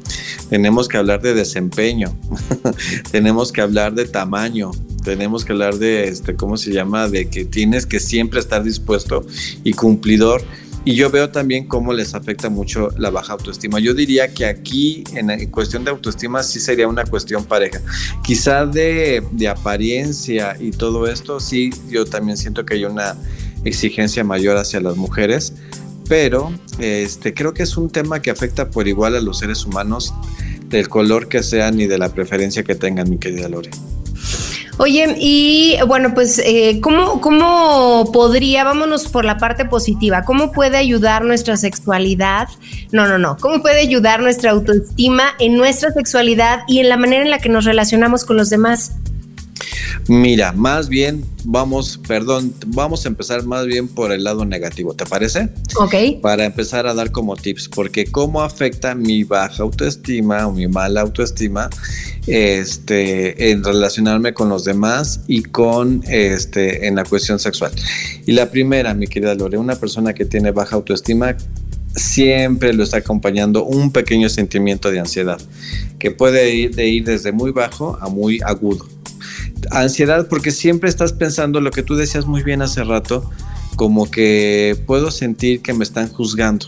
Tenemos 0.48 0.88
que 0.88 0.96
hablar 0.96 1.20
de 1.20 1.34
desempeño, 1.34 2.16
tenemos 3.12 3.52
que 3.52 3.60
hablar 3.60 3.94
de 3.94 4.06
tamaño, 4.06 4.70
tenemos 5.04 5.44
que 5.44 5.52
hablar 5.52 5.76
de, 5.76 6.08
este, 6.08 6.34
¿cómo 6.34 6.56
se 6.56 6.72
llama? 6.72 7.08
De 7.08 7.28
que 7.28 7.44
tienes 7.44 7.86
que 7.86 8.00
siempre 8.00 8.40
estar 8.40 8.62
dispuesto 8.62 9.24
y 9.62 9.72
cumplidor. 9.72 10.42
Y 10.82 10.94
yo 10.94 11.10
veo 11.10 11.28
también 11.28 11.68
cómo 11.68 11.92
les 11.92 12.14
afecta 12.14 12.48
mucho 12.48 12.88
la 12.96 13.10
baja 13.10 13.34
autoestima. 13.34 13.80
Yo 13.80 13.92
diría 13.92 14.32
que 14.32 14.46
aquí, 14.46 15.04
en, 15.12 15.50
cuestión 15.50 15.84
de 15.84 15.90
autoestima, 15.90 16.42
sí 16.42 16.58
sería 16.58 16.88
una 16.88 17.04
cuestión 17.04 17.44
pareja. 17.44 17.82
Quizá 18.24 18.64
de, 18.64 19.22
de 19.30 19.48
apariencia 19.48 20.56
y 20.58 20.70
todo 20.70 21.06
esto, 21.06 21.38
sí, 21.38 21.70
yo 21.90 22.06
también 22.06 22.38
siento 22.38 22.64
que 22.64 22.74
hay 22.74 22.86
una 22.86 23.14
exigencia 23.64 24.24
mayor 24.24 24.56
hacia 24.56 24.80
las 24.80 24.96
mujeres, 24.96 25.52
pero 26.10 26.52
este, 26.80 27.32
creo 27.32 27.54
que 27.54 27.62
es 27.62 27.76
un 27.76 27.88
tema 27.88 28.20
que 28.20 28.32
afecta 28.32 28.68
por 28.68 28.88
igual 28.88 29.14
a 29.14 29.20
los 29.20 29.38
seres 29.38 29.64
humanos 29.64 30.12
del 30.66 30.88
color 30.88 31.28
que 31.28 31.40
sean 31.40 31.78
y 31.78 31.86
de 31.86 31.98
la 31.98 32.08
preferencia 32.08 32.64
que 32.64 32.74
tengan, 32.74 33.08
mi 33.08 33.16
querida 33.16 33.48
Lore. 33.48 33.70
Oye, 34.78 35.14
y 35.20 35.76
bueno, 35.86 36.12
pues, 36.12 36.40
eh, 36.44 36.80
¿cómo, 36.80 37.20
¿cómo 37.20 38.10
podría, 38.12 38.64
vámonos 38.64 39.06
por 39.06 39.24
la 39.24 39.38
parte 39.38 39.66
positiva, 39.66 40.24
cómo 40.24 40.50
puede 40.50 40.78
ayudar 40.78 41.24
nuestra 41.24 41.56
sexualidad? 41.56 42.48
No, 42.90 43.06
no, 43.06 43.16
no, 43.16 43.36
¿cómo 43.36 43.62
puede 43.62 43.78
ayudar 43.80 44.20
nuestra 44.20 44.50
autoestima 44.50 45.34
en 45.38 45.56
nuestra 45.56 45.92
sexualidad 45.92 46.62
y 46.66 46.80
en 46.80 46.88
la 46.88 46.96
manera 46.96 47.22
en 47.22 47.30
la 47.30 47.38
que 47.38 47.50
nos 47.50 47.66
relacionamos 47.66 48.24
con 48.24 48.36
los 48.36 48.50
demás? 48.50 48.96
Mira, 50.10 50.50
más 50.50 50.88
bien 50.88 51.24
vamos, 51.44 52.00
perdón, 52.08 52.52
vamos 52.66 53.04
a 53.04 53.08
empezar 53.08 53.44
más 53.44 53.64
bien 53.66 53.86
por 53.86 54.10
el 54.10 54.24
lado 54.24 54.44
negativo, 54.44 54.92
¿te 54.92 55.06
parece? 55.06 55.50
Ok. 55.76 56.20
Para 56.20 56.44
empezar 56.46 56.88
a 56.88 56.94
dar 56.94 57.12
como 57.12 57.36
tips, 57.36 57.68
porque 57.68 58.06
cómo 58.06 58.42
afecta 58.42 58.96
mi 58.96 59.22
baja 59.22 59.62
autoestima 59.62 60.48
o 60.48 60.52
mi 60.52 60.66
mala 60.66 61.02
autoestima 61.02 61.70
este, 62.26 63.52
en 63.52 63.62
relacionarme 63.62 64.34
con 64.34 64.48
los 64.48 64.64
demás 64.64 65.20
y 65.28 65.44
con 65.44 66.02
este, 66.08 66.88
en 66.88 66.96
la 66.96 67.04
cuestión 67.04 67.38
sexual. 67.38 67.70
Y 68.26 68.32
la 68.32 68.50
primera, 68.50 68.92
mi 68.94 69.06
querida 69.06 69.36
Lore, 69.36 69.58
una 69.58 69.76
persona 69.76 70.12
que 70.12 70.24
tiene 70.24 70.50
baja 70.50 70.74
autoestima 70.74 71.36
siempre 71.94 72.72
lo 72.72 72.82
está 72.82 72.96
acompañando 72.96 73.62
un 73.62 73.92
pequeño 73.92 74.28
sentimiento 74.28 74.90
de 74.90 74.98
ansiedad, 74.98 75.40
que 76.00 76.10
puede 76.10 76.52
ir, 76.52 76.74
de 76.74 76.88
ir 76.88 77.04
desde 77.04 77.30
muy 77.30 77.52
bajo 77.52 77.96
a 78.00 78.08
muy 78.08 78.40
agudo 78.44 78.88
ansiedad 79.70 80.28
porque 80.28 80.50
siempre 80.50 80.88
estás 80.88 81.12
pensando 81.12 81.60
lo 81.60 81.70
que 81.70 81.82
tú 81.82 81.94
decías 81.94 82.26
muy 82.26 82.42
bien 82.42 82.62
hace 82.62 82.84
rato, 82.84 83.28
como 83.76 84.10
que 84.10 84.76
puedo 84.86 85.10
sentir 85.10 85.62
que 85.62 85.72
me 85.72 85.84
están 85.84 86.08
juzgando. 86.08 86.66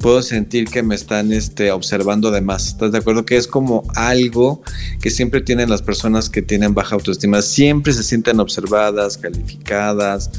Puedo 0.00 0.22
sentir 0.22 0.68
que 0.68 0.82
me 0.82 0.94
están 0.94 1.32
este, 1.32 1.70
observando 1.70 2.30
de 2.30 2.40
más. 2.40 2.68
¿Estás 2.68 2.92
de 2.92 2.98
acuerdo? 2.98 3.24
Que 3.24 3.36
es 3.36 3.46
como 3.46 3.84
algo 3.94 4.62
que 5.00 5.10
siempre 5.10 5.40
tienen 5.40 5.70
las 5.70 5.82
personas 5.82 6.30
que 6.30 6.42
tienen 6.42 6.74
baja 6.74 6.94
autoestima. 6.94 7.42
Siempre 7.42 7.92
se 7.92 8.02
sienten 8.02 8.38
observadas, 8.40 9.18
calificadas, 9.18 10.30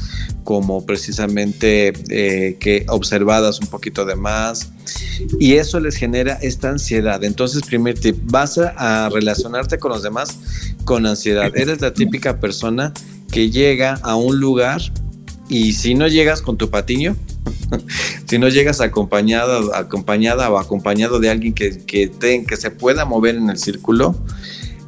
como 0.44 0.86
precisamente 0.86 1.92
eh, 2.08 2.56
que 2.58 2.86
observadas 2.88 3.60
un 3.60 3.66
poquito 3.66 4.04
de 4.04 4.16
más 4.16 4.70
y 5.38 5.54
eso 5.54 5.80
les 5.80 5.96
genera 5.96 6.34
esta 6.42 6.70
ansiedad. 6.70 7.22
Entonces, 7.24 7.62
primer 7.62 7.98
tip, 7.98 8.16
vas 8.24 8.58
a, 8.58 9.08
relacionarte 9.10 9.78
con 9.78 9.92
los 9.92 10.02
demás 10.02 10.38
con 10.84 11.06
ansiedad. 11.06 11.50
Eres 11.54 11.80
la 11.80 11.92
típica 11.92 12.40
persona 12.40 12.92
que 13.30 13.50
llega 13.50 13.94
a 14.02 14.16
un 14.16 14.40
lugar 14.40 14.80
y 15.50 15.72
si 15.72 15.94
no 15.94 16.06
llegas 16.06 16.42
con 16.42 16.56
tu 16.56 16.70
patiño, 16.70 17.16
si 18.26 18.38
no 18.38 18.48
llegas 18.48 18.80
acompañada, 18.80 19.76
acompañada 19.76 20.48
o 20.48 20.58
acompañado 20.58 21.18
de 21.18 21.28
alguien 21.28 21.52
que, 21.52 21.84
que, 21.84 22.10
que 22.46 22.56
se 22.56 22.70
pueda 22.70 23.04
mover 23.04 23.34
en 23.34 23.50
el 23.50 23.58
círculo, 23.58 24.14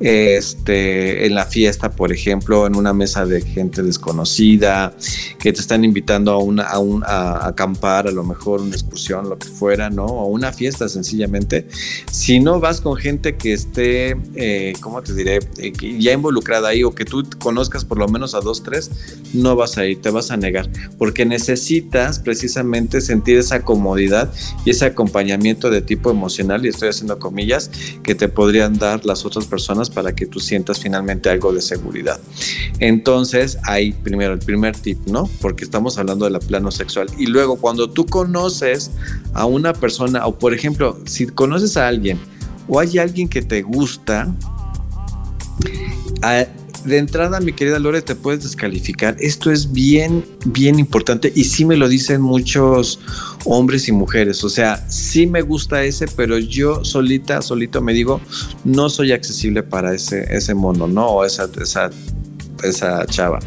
este, 0.02 1.26
en 1.26 1.34
la 1.34 1.46
fiesta, 1.46 1.92
por 1.92 2.12
ejemplo, 2.12 2.66
en 2.66 2.74
una 2.74 2.92
mesa 2.92 3.24
de 3.24 3.40
gente 3.40 3.82
desconocida, 3.82 4.94
que 5.38 5.52
te 5.52 5.60
están 5.60 5.84
invitando 5.84 6.32
a, 6.32 6.38
una, 6.38 6.64
a, 6.64 6.78
un, 6.78 7.04
a, 7.04 7.46
acampar, 7.46 8.08
a 8.08 8.10
lo 8.10 8.24
mejor 8.24 8.60
una 8.60 8.74
excursión, 8.74 9.28
lo 9.28 9.38
que 9.38 9.46
fuera, 9.46 9.90
¿no? 9.90 10.04
O 10.06 10.26
una 10.26 10.52
fiesta 10.52 10.88
sencillamente. 10.88 11.68
Si 12.10 12.40
no 12.40 12.58
vas 12.58 12.80
con 12.80 12.96
gente 12.96 13.36
que 13.36 13.52
esté, 13.52 14.16
eh, 14.34 14.72
¿cómo 14.80 15.02
te 15.02 15.14
diré? 15.14 15.38
Eh, 15.58 15.72
ya 15.98 16.12
involucrada 16.12 16.68
ahí 16.68 16.82
o 16.82 16.94
que 16.94 17.04
tú 17.04 17.24
conozcas 17.38 17.84
por 17.84 17.98
lo 17.98 18.08
menos 18.08 18.34
a 18.34 18.40
dos, 18.40 18.62
tres, 18.62 18.90
no 19.32 19.54
vas 19.54 19.78
a 19.78 19.86
ir, 19.86 20.00
te 20.00 20.10
vas 20.10 20.30
a 20.30 20.36
negar, 20.36 20.68
porque 20.98 21.24
necesitas 21.24 22.18
precisamente 22.18 23.00
sentir 23.00 23.38
esa 23.38 23.62
comodidad 23.62 24.32
y 24.64 24.70
ese 24.70 24.84
acompañamiento 24.86 25.70
de 25.70 25.80
tipo 25.80 26.10
emocional, 26.10 26.64
y 26.66 26.68
estoy 26.68 26.88
haciendo 26.88 27.18
comillas, 27.18 27.70
que 28.02 28.14
te 28.14 28.28
podrían 28.28 28.78
dar 28.78 29.04
las 29.06 29.24
otras 29.24 29.46
personas 29.46 29.90
para 29.92 30.14
que 30.14 30.26
tú 30.26 30.40
sientas 30.40 30.80
finalmente 30.80 31.30
algo 31.30 31.52
de 31.52 31.62
seguridad. 31.62 32.20
Entonces, 32.78 33.58
ahí 33.64 33.92
primero 33.92 34.32
el 34.32 34.38
primer 34.38 34.76
tip, 34.76 34.98
¿no? 35.06 35.28
Porque 35.40 35.64
estamos 35.64 35.98
hablando 35.98 36.24
de 36.24 36.32
la 36.32 36.40
plano 36.40 36.70
sexual. 36.70 37.08
Y 37.18 37.26
luego, 37.26 37.56
cuando 37.56 37.90
tú 37.90 38.06
conoces 38.06 38.90
a 39.34 39.46
una 39.46 39.72
persona, 39.72 40.26
o 40.26 40.38
por 40.38 40.54
ejemplo, 40.54 40.98
si 41.04 41.26
conoces 41.26 41.76
a 41.76 41.88
alguien 41.88 42.18
o 42.68 42.80
hay 42.80 42.98
alguien 42.98 43.28
que 43.28 43.42
te 43.42 43.62
gusta, 43.62 44.32
de 46.84 46.98
entrada, 46.98 47.40
mi 47.40 47.52
querida 47.52 47.78
Lore, 47.78 48.02
te 48.02 48.14
puedes 48.14 48.42
descalificar. 48.42 49.16
Esto 49.20 49.50
es 49.50 49.72
bien, 49.72 50.24
bien 50.44 50.78
importante 50.78 51.32
y 51.34 51.44
sí 51.44 51.64
me 51.64 51.76
lo 51.76 51.88
dicen 51.88 52.20
muchos 52.20 52.98
hombres 53.44 53.88
y 53.88 53.92
mujeres. 53.92 54.44
O 54.44 54.48
sea, 54.48 54.84
sí 54.88 55.26
me 55.26 55.42
gusta 55.42 55.84
ese, 55.84 56.06
pero 56.16 56.38
yo 56.38 56.84
solita, 56.84 57.42
solito 57.42 57.80
me 57.80 57.92
digo, 57.92 58.20
no 58.64 58.88
soy 58.88 59.12
accesible 59.12 59.62
para 59.62 59.94
ese, 59.94 60.26
ese 60.34 60.54
mono, 60.54 60.86
¿no? 60.86 61.06
O 61.06 61.24
esa, 61.24 61.48
esa 61.60 61.90
esa 62.62 63.04
chava. 63.06 63.40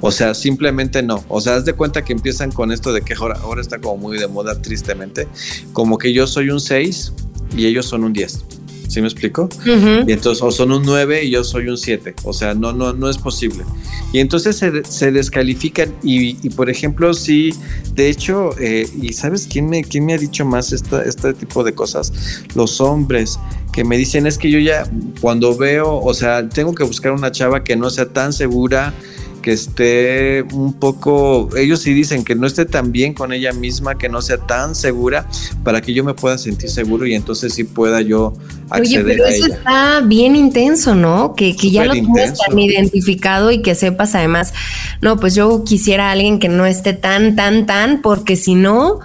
O 0.00 0.10
sea, 0.10 0.34
simplemente 0.34 1.02
no. 1.02 1.24
O 1.28 1.40
sea, 1.40 1.56
haz 1.56 1.64
de 1.64 1.74
cuenta 1.74 2.02
que 2.02 2.12
empiezan 2.12 2.50
con 2.50 2.72
esto 2.72 2.92
de 2.92 3.02
que 3.02 3.14
ahora, 3.14 3.38
ahora 3.42 3.60
está 3.60 3.78
como 3.78 3.96
muy 3.96 4.18
de 4.18 4.26
moda, 4.28 4.60
tristemente. 4.60 5.28
Como 5.72 5.98
que 5.98 6.12
yo 6.12 6.26
soy 6.26 6.50
un 6.50 6.60
6 6.60 7.12
y 7.56 7.66
ellos 7.66 7.86
son 7.86 8.04
un 8.04 8.12
10. 8.12 8.44
¿Sí 8.92 9.00
me 9.00 9.06
explico? 9.08 9.48
Y 9.64 10.12
entonces, 10.12 10.42
o 10.42 10.52
son 10.52 10.70
un 10.70 10.82
9 10.82 11.24
y 11.24 11.30
yo 11.30 11.42
soy 11.44 11.66
un 11.68 11.78
7. 11.78 12.14
O 12.24 12.34
sea, 12.34 12.52
no, 12.52 12.74
no, 12.74 12.92
no 12.92 13.08
es 13.08 13.16
posible. 13.16 13.64
Y 14.12 14.18
entonces 14.18 14.56
se, 14.56 15.10
descalifican. 15.10 15.94
Y, 16.02 16.50
por 16.50 16.68
ejemplo, 16.68 17.14
sí, 17.14 17.54
de 17.94 18.10
hecho, 18.10 18.50
eh, 18.60 18.86
¿y 19.00 19.14
sabes 19.14 19.48
quién 19.50 19.70
me, 19.70 19.82
quién 19.82 20.04
me 20.04 20.12
ha 20.12 20.18
dicho 20.18 20.44
más 20.44 20.74
esta, 20.74 21.02
este 21.04 21.32
tipo 21.32 21.64
de 21.64 21.74
cosas? 21.74 22.12
Los 22.54 22.82
hombres 22.82 23.38
que 23.72 23.82
me 23.82 23.96
dicen 23.96 24.26
es 24.26 24.36
que 24.36 24.50
yo 24.50 24.58
ya 24.58 24.84
cuando 25.22 25.56
veo, 25.56 25.98
o 25.98 26.12
sea, 26.12 26.46
tengo 26.46 26.74
que 26.74 26.84
buscar 26.84 27.12
una 27.12 27.32
chava 27.32 27.64
que 27.64 27.76
no 27.76 27.88
sea 27.88 28.04
tan 28.04 28.34
segura 28.34 28.92
que 29.42 29.52
esté 29.52 30.44
un 30.52 30.72
poco, 30.72 31.48
ellos 31.56 31.80
sí 31.80 31.92
dicen 31.92 32.24
que 32.24 32.34
no 32.34 32.46
esté 32.46 32.64
tan 32.64 32.92
bien 32.92 33.12
con 33.12 33.32
ella 33.32 33.52
misma, 33.52 33.98
que 33.98 34.08
no 34.08 34.22
sea 34.22 34.38
tan 34.38 34.74
segura 34.74 35.28
para 35.64 35.80
que 35.80 35.92
yo 35.92 36.04
me 36.04 36.14
pueda 36.14 36.38
sentir 36.38 36.70
seguro 36.70 37.06
y 37.06 37.14
entonces 37.14 37.52
sí 37.52 37.64
pueda 37.64 38.00
yo 38.00 38.32
acceder 38.70 39.04
Oye, 39.04 39.14
pero 39.16 39.26
eso 39.26 39.46
está 39.46 40.00
bien 40.00 40.36
intenso, 40.36 40.94
¿no? 40.94 41.34
Que, 41.34 41.56
que 41.56 41.70
ya 41.70 41.84
lo 41.84 41.92
tienes 41.92 42.34
tan 42.38 42.58
identificado 42.58 43.50
y 43.50 43.60
que 43.60 43.74
sepas 43.74 44.14
además, 44.14 44.54
no, 45.00 45.18
pues 45.18 45.34
yo 45.34 45.64
quisiera 45.64 46.08
a 46.08 46.12
alguien 46.12 46.38
que 46.38 46.48
no 46.48 46.64
esté 46.64 46.92
tan, 46.92 47.36
tan, 47.36 47.66
tan, 47.66 48.00
porque 48.00 48.36
si 48.36 48.54
no... 48.54 49.00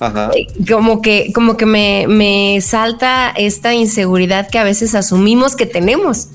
Ajá. 0.00 0.30
Eh, 0.34 0.46
como 0.70 1.02
que, 1.02 1.32
como 1.34 1.56
que 1.56 1.66
me, 1.66 2.06
me 2.08 2.60
salta 2.60 3.30
esta 3.30 3.74
inseguridad 3.74 4.48
que 4.48 4.58
a 4.58 4.64
veces 4.64 4.94
asumimos 4.94 5.56
que 5.56 5.66
tenemos. 5.66 6.28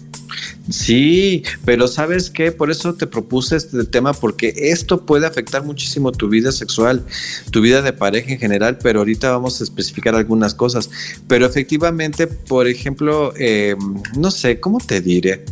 Sí, 0.69 1.43
pero 1.65 1.87
¿sabes 1.87 2.29
qué? 2.29 2.51
Por 2.51 2.71
eso 2.71 2.93
te 2.93 3.07
propuse 3.07 3.57
este 3.57 3.83
tema, 3.85 4.13
porque 4.13 4.53
esto 4.55 5.05
puede 5.05 5.27
afectar 5.27 5.63
muchísimo 5.63 6.11
tu 6.11 6.29
vida 6.29 6.51
sexual, 6.51 7.05
tu 7.51 7.61
vida 7.61 7.81
de 7.81 7.93
pareja 7.93 8.31
en 8.31 8.39
general, 8.39 8.77
pero 8.81 8.99
ahorita 8.99 9.31
vamos 9.31 9.59
a 9.59 9.63
especificar 9.63 10.15
algunas 10.15 10.53
cosas. 10.53 10.89
Pero 11.27 11.45
efectivamente, 11.45 12.27
por 12.27 12.67
ejemplo, 12.67 13.33
em, 13.37 13.77
no 14.17 14.31
sé, 14.31 14.59
¿cómo 14.59 14.79
te 14.79 15.01
diré? 15.01 15.45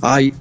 Ay, 0.00 0.32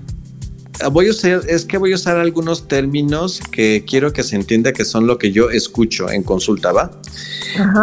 voy 0.90 1.08
a 1.08 1.12
usar, 1.12 1.42
es 1.48 1.66
que 1.66 1.78
voy 1.78 1.92
a 1.92 1.96
usar 1.96 2.18
algunos 2.18 2.68
términos 2.68 3.42
que 3.52 3.84
quiero 3.88 4.14
que 4.14 4.24
se 4.24 4.36
entienda 4.36 4.74
que 4.74 4.86
son 4.86 5.08
lo 5.08 5.18
que 5.18 5.32
yo 5.32 5.50
escucho 5.50 6.10
en 6.10 6.24
consulta, 6.24 6.72
¿va? 6.72 6.92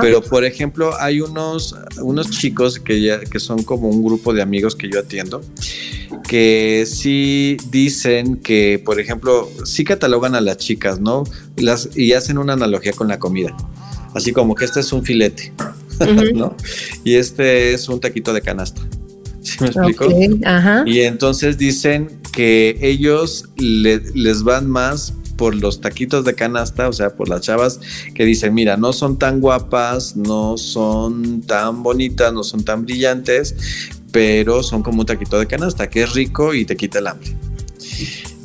Pero 0.00 0.22
por 0.22 0.44
ejemplo, 0.44 0.92
hay 0.98 1.20
unos, 1.20 1.76
unos 2.00 2.30
chicos 2.30 2.78
que 2.78 3.00
ya, 3.00 3.20
que 3.20 3.38
son 3.38 3.62
como 3.62 3.88
un 3.88 4.02
grupo 4.02 4.32
de 4.32 4.42
amigos 4.42 4.74
que 4.74 4.88
yo 4.88 5.00
atiendo, 5.00 5.42
que 6.26 6.84
sí 6.86 7.56
dicen 7.70 8.36
que, 8.36 8.80
por 8.84 9.00
ejemplo, 9.00 9.50
sí 9.64 9.84
catalogan 9.84 10.34
a 10.34 10.40
las 10.40 10.58
chicas, 10.58 11.00
¿no? 11.00 11.24
Las, 11.56 11.90
y 11.96 12.12
hacen 12.12 12.38
una 12.38 12.54
analogía 12.54 12.92
con 12.92 13.08
la 13.08 13.18
comida. 13.18 13.54
Así 14.14 14.32
como 14.32 14.54
que 14.54 14.64
este 14.64 14.80
es 14.80 14.92
un 14.92 15.04
filete, 15.04 15.52
¿no? 16.34 16.56
Y 17.04 17.14
este 17.14 17.74
es 17.74 17.88
un 17.88 18.00
taquito 18.00 18.32
de 18.32 18.40
canasta. 18.40 18.80
¿Sí 19.42 19.58
me 19.60 19.68
explico? 19.68 20.06
Y 20.86 21.00
entonces 21.00 21.56
dicen 21.56 22.18
que 22.38 22.78
ellos 22.82 23.46
les 23.56 24.44
van 24.44 24.70
más 24.70 25.12
por 25.36 25.56
los 25.56 25.80
taquitos 25.80 26.24
de 26.24 26.36
canasta, 26.36 26.88
o 26.88 26.92
sea, 26.92 27.16
por 27.16 27.28
las 27.28 27.40
chavas 27.40 27.80
que 28.14 28.24
dicen, 28.24 28.54
mira, 28.54 28.76
no 28.76 28.92
son 28.92 29.18
tan 29.18 29.40
guapas, 29.40 30.14
no 30.14 30.56
son 30.56 31.42
tan 31.42 31.82
bonitas, 31.82 32.32
no 32.32 32.44
son 32.44 32.62
tan 32.62 32.84
brillantes, 32.84 33.56
pero 34.12 34.62
son 34.62 34.84
como 34.84 35.00
un 35.00 35.06
taquito 35.06 35.36
de 35.36 35.48
canasta, 35.48 35.90
que 35.90 36.04
es 36.04 36.12
rico 36.12 36.54
y 36.54 36.64
te 36.64 36.76
quita 36.76 37.00
el 37.00 37.08
hambre. 37.08 37.36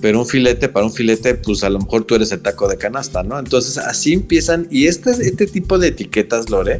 Pero 0.01 0.21
un 0.21 0.25
filete, 0.25 0.69
para 0.69 0.88
un 0.88 0.91
filete, 0.91 1.35
pues 1.35 1.63
a 1.63 1.69
lo 1.69 1.77
mejor 1.77 2.03
tú 2.05 2.15
eres 2.15 2.31
el 2.31 2.41
taco 2.41 2.67
de 2.67 2.79
canasta, 2.79 3.21
¿no? 3.21 3.38
Entonces 3.38 3.77
así 3.77 4.13
empiezan, 4.13 4.67
y 4.71 4.88
este, 4.88 5.12
este 5.12 5.45
tipo 5.45 5.77
de 5.77 5.89
etiquetas, 5.89 6.50
Lore, 6.50 6.79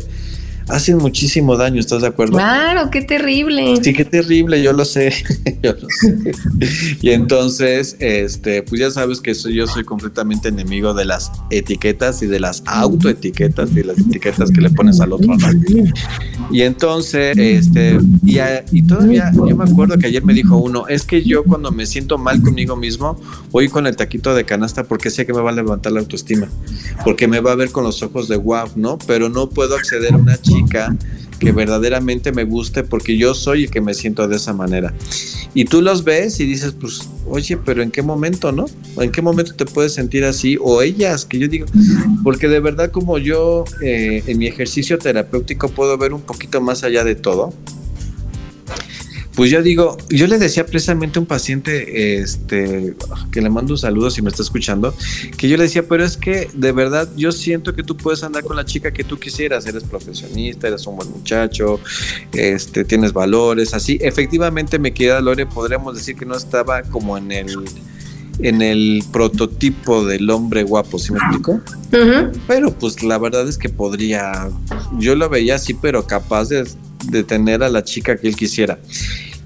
hacen 0.70 0.98
muchísimo 0.98 1.58
daño, 1.58 1.80
¿estás 1.80 2.02
de 2.02 2.08
acuerdo? 2.08 2.34
Claro, 2.34 2.90
qué 2.90 3.02
terrible. 3.02 3.76
Sí, 3.82 3.94
qué 3.94 4.06
terrible, 4.06 4.62
yo 4.62 4.74
lo 4.74 4.86
sé, 4.86 5.14
yo 5.64 5.74
lo 5.74 5.88
sé. 5.90 6.32
Y 7.02 7.10
entonces, 7.12 7.96
este, 8.00 8.64
pues 8.64 8.80
ya 8.80 8.92
sabes 8.92 9.20
que 9.20 9.36
soy, 9.36 9.56
yo 9.56 9.68
soy 9.68 9.84
completamente 9.84 10.50
enemigo 10.50 10.94
de 10.94 11.06
las 11.06 11.32
etiquetas 11.50 12.22
y 12.22 12.28
de 12.28 12.40
las 12.40 12.64
autoetiquetas 12.66 13.72
y 13.76 13.84
las 13.84 14.00
etiquetas 14.00 14.52
que 14.52 14.62
le 14.62 14.70
pones 14.70 15.00
al 15.00 15.14
otro. 15.14 15.34
Y 16.52 16.62
entonces, 16.62 17.38
este, 17.38 18.00
y, 18.24 18.38
y 18.72 18.84
todavía, 18.84 19.32
yo 19.34 19.56
me 19.56 19.64
acuerdo 19.64 19.98
que 19.98 20.08
ayer 20.08 20.24
me 20.24 20.34
dijo 20.34 20.58
uno, 20.58 20.88
es 20.88 21.06
que 21.06 21.24
yo 21.24 21.44
cuando 21.44 21.72
me 21.72 21.86
siento 21.86 22.18
mal 22.18 22.42
conmigo 22.42 22.76
mismo, 22.76 23.20
voy 23.52 23.70
con 23.70 23.88
el 23.88 23.96
taquito 23.96 24.34
de 24.34 24.46
canasta 24.46 24.84
porque 24.84 25.10
sé 25.10 25.26
que 25.26 25.34
me 25.34 25.42
va 25.42 25.52
a 25.52 25.54
levantar 25.54 25.92
la 25.92 26.00
autoestima, 26.00 26.48
porque 27.04 27.28
me 27.28 27.40
va 27.40 27.52
a 27.52 27.56
ver 27.56 27.72
con 27.72 27.84
los 27.84 28.02
ojos 28.04 28.28
de 28.28 28.38
wow, 28.38 28.70
¿no? 28.76 28.98
Pero 29.06 29.30
no 29.30 29.50
puedo 29.50 29.76
acceder 29.76 30.14
a 30.14 30.18
una 30.18 30.40
chica 30.40 30.53
que 31.40 31.52
verdaderamente 31.52 32.32
me 32.32 32.44
guste 32.44 32.84
porque 32.84 33.18
yo 33.18 33.34
soy 33.34 33.66
el 33.66 33.72
que 33.72 33.82
me 33.82 33.94
siento 33.94 34.28
de 34.28 34.38
esa 34.38 34.54
manera. 34.54 34.94
Y 35.54 35.66
tú 35.66 35.82
los 35.82 36.04
ves 36.04 36.40
y 36.40 36.46
dices, 36.46 36.74
pues, 36.80 37.02
oye, 37.28 37.58
pero 37.58 37.84
¿en 37.84 37.92
qué 37.92 38.02
momento, 38.02 38.52
no? 38.52 38.66
¿En 38.98 39.12
qué 39.12 39.22
momento 39.22 39.54
te 39.54 39.66
puedes 39.66 39.94
sentir 39.94 40.24
así? 40.24 40.58
O 40.60 40.82
ellas, 40.82 41.26
que 41.26 41.38
yo 41.38 41.48
digo, 41.48 41.66
porque 42.24 42.48
de 42.48 42.60
verdad 42.60 42.92
como 42.92 43.18
yo 43.18 43.66
eh, 43.82 44.24
en 44.26 44.38
mi 44.38 44.48
ejercicio 44.48 44.98
terapéutico 44.98 45.70
puedo 45.70 45.98
ver 45.98 46.14
un 46.14 46.22
poquito 46.22 46.62
más 46.62 46.84
allá 46.84 47.04
de 47.04 47.16
todo 47.16 47.54
pues 49.36 49.50
yo 49.50 49.62
digo, 49.64 49.98
yo 50.10 50.28
le 50.28 50.38
decía 50.38 50.66
precisamente 50.66 51.18
a 51.18 51.22
un 51.22 51.26
paciente, 51.26 52.20
este, 52.20 52.96
que 53.32 53.42
le 53.42 53.50
mando 53.50 53.74
un 53.74 53.78
saludo 53.78 54.12
si 54.12 54.22
me 54.22 54.30
está 54.30 54.44
escuchando, 54.44 54.94
que 55.38 55.50
yo 55.50 55.58
le 55.58 55.64
decía, 55.64 55.88
pero 55.88 56.06
es 56.06 56.18
que 56.18 56.50
de 56.54 56.72
verdad 56.72 57.10
yo 57.16 57.32
siento 57.32 57.74
que 57.74 57.84
tú 57.84 57.98
puedes 57.98 58.24
andar 58.24 58.44
con 58.44 58.56
la 58.56 58.66
chica 58.66 58.92
que 58.92 59.04
tú 59.04 59.18
quisieras, 59.18 59.66
eres 59.66 59.84
profesionista, 59.84 60.68
eres 60.68 60.86
un 60.86 60.98
buen 60.98 61.10
muchacho, 61.10 61.80
este, 62.32 62.86
tienes 62.86 63.12
valores, 63.14 63.74
así. 63.74 63.98
Efectivamente, 64.02 64.78
me 64.78 64.94
queda 64.94 65.20
Lore, 65.20 65.46
podríamos 65.46 65.96
decir 65.96 66.16
que 66.16 66.26
no 66.26 66.36
estaba 66.36 66.84
como 66.84 67.18
en 67.18 67.32
el 67.32 67.66
en 68.40 68.62
el 68.62 69.04
prototipo 69.12 70.06
del 70.06 70.30
hombre 70.30 70.64
guapo, 70.64 70.98
¿sí 70.98 71.12
me 71.12 71.20
explico? 71.20 71.62
Pero 72.48 72.74
pues 72.74 73.04
la 73.04 73.18
verdad 73.18 73.48
es 73.48 73.58
que 73.58 73.70
podría, 73.70 74.50
yo 74.98 75.16
lo 75.16 75.30
veía 75.30 75.56
así, 75.56 75.74
pero 75.74 76.06
capaz 76.08 76.50
de 76.50 76.68
de 77.10 77.24
tener 77.24 77.64
a 77.64 77.70
la 77.70 77.84
chica 77.84 78.18
que 78.18 78.28
él 78.28 78.36
quisiera. 78.36 78.80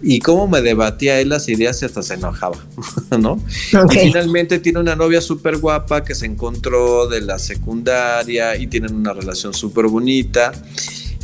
Y 0.01 0.19
cómo 0.19 0.47
me 0.47 0.61
debatía 0.61 1.19
él 1.19 1.29
las 1.29 1.49
ideas 1.49 1.81
y 1.81 1.85
hasta 1.85 2.03
se 2.03 2.13
enojaba, 2.13 2.57
¿no? 3.19 3.43
Y 3.91 3.97
finalmente 3.97 4.59
tiene 4.59 4.79
una 4.79 4.95
novia 4.95 5.21
súper 5.21 5.57
guapa 5.57 6.03
que 6.03 6.13
se 6.13 6.27
encontró 6.27 7.07
de 7.07 7.21
la 7.21 7.39
secundaria 7.39 8.55
y 8.57 8.67
tienen 8.67 8.95
una 8.95 9.13
relación 9.13 9.53
súper 9.53 9.87
bonita 9.87 10.51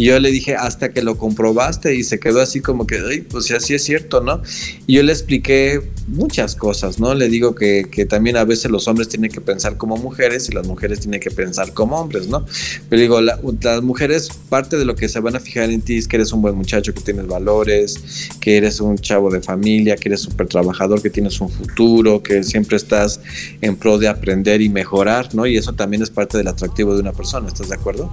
y 0.04 0.08
yo 0.08 0.20
le 0.20 0.32
dije, 0.32 0.58
hasta 0.58 0.92
que 0.92 1.02
lo 1.02 1.18
comprobaste 1.18 1.96
y 1.96 2.04
se 2.04 2.20
quedó 2.20 2.42
así 2.42 2.60
como 2.60 2.86
que, 2.86 2.98
Ay, 3.10 3.22
pues 3.22 3.46
sí, 3.46 3.54
así 3.54 3.74
es 3.74 3.86
cierto, 3.86 4.20
¿no? 4.20 4.42
Y 4.86 4.96
yo 4.96 5.04
le 5.04 5.13
expliqué 5.13 5.80
muchas 6.10 6.58
cosas, 6.58 7.00
¿no? 7.00 7.13
Le 7.13 7.30
digo 7.30 7.56
que, 7.56 7.88
que, 7.89 8.06
también 8.06 8.36
a 8.36 8.44
veces 8.44 8.70
los 8.70 8.89
hombres 8.89 9.08
tienen 9.08 9.32
que 9.32 9.39
pensar 9.39 9.78
como 9.78 9.96
mujeres 9.96 10.50
y 10.50 10.52
las 10.52 10.68
mujeres 10.68 11.00
tienen 11.00 11.22
que 11.22 11.32
pensar 11.32 11.74
como 11.74 12.02
hombres, 12.02 12.28
¿no? 12.28 12.46
Pero 12.89 13.02
digo, 13.02 13.22
las 13.22 13.82
mujeres, 13.82 14.28
parte 14.50 14.76
de 14.76 14.84
lo 14.84 14.94
que 14.96 15.08
se 15.08 15.22
van 15.22 15.38
a 15.38 15.39
fijar 15.39 15.70
en 15.70 15.82
ti 15.82 15.96
es 15.96 16.10
que 16.10 16.18
eres 16.18 16.34
un 16.34 16.42
buen 16.42 16.56
muchacho, 16.56 16.94
que 16.94 17.00
tienes 17.00 17.26
valores, 17.26 18.30
que 18.42 18.58
eres 18.58 18.82
un 18.82 18.98
chavo 18.98 19.32
de 19.32 19.42
familia, 19.42 19.96
que 19.96 20.10
eres 20.10 20.20
súper 20.20 20.48
trabajador, 20.48 21.02
que 21.02 21.12
tienes 21.12 21.39
un 21.39 21.50
futuro, 21.50 22.22
que 22.22 22.44
siempre 22.44 22.76
estás 22.76 23.22
en 23.62 23.78
pro 23.78 23.98
de 23.98 24.10
aprender 24.10 24.62
y 24.62 24.68
mejorar, 24.68 25.34
¿no? 25.34 25.48
Y 25.48 25.56
eso 25.56 25.72
también 25.72 26.04
es 26.04 26.10
parte 26.10 26.38
del 26.38 26.50
atractivo 26.50 26.94
de 26.94 27.00
una 27.00 27.13
persona, 27.13 27.48
¿estás 27.48 27.70
de 27.70 27.76
acuerdo? 27.76 28.12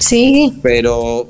Sí. 0.00 0.58
Pero 0.62 1.29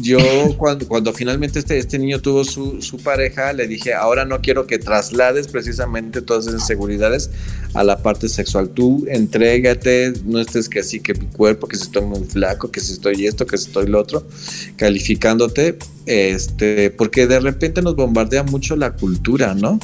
yo 0.00 0.18
cuando, 0.56 0.86
cuando 0.86 1.12
finalmente 1.12 1.58
este, 1.58 1.78
este 1.78 1.98
niño 1.98 2.20
tuvo 2.20 2.44
su, 2.44 2.80
su, 2.82 2.98
pareja, 2.98 3.52
le 3.52 3.66
dije, 3.66 3.94
ahora 3.94 4.24
no 4.24 4.40
quiero 4.40 4.66
que 4.66 4.78
traslades 4.78 5.48
precisamente 5.48 6.22
todas 6.22 6.46
esas 6.46 6.66
seguridades 6.66 7.30
a 7.74 7.84
la 7.84 7.98
parte 7.98 8.28
sexual. 8.28 8.70
Tú 8.70 9.04
entrégate, 9.08 10.14
no 10.24 10.40
estés 10.40 10.68
que 10.68 10.80
así, 10.80 11.00
que 11.00 11.14
mi 11.14 11.26
cuerpo, 11.26 11.68
que 11.68 11.76
si 11.76 11.84
estoy 11.84 12.02
muy 12.02 12.24
flaco, 12.24 12.70
que 12.70 12.80
si 12.80 12.92
estoy 12.92 13.26
esto, 13.26 13.46
que 13.46 13.58
si 13.58 13.66
estoy 13.66 13.86
lo 13.86 14.00
otro, 14.00 14.26
calificándote, 14.76 15.78
este, 16.06 16.90
porque 16.90 17.26
de 17.26 17.40
repente 17.40 17.82
nos 17.82 17.96
bombardea 17.96 18.42
mucho 18.42 18.76
la 18.76 18.92
cultura, 18.92 19.54
¿no? 19.54 19.78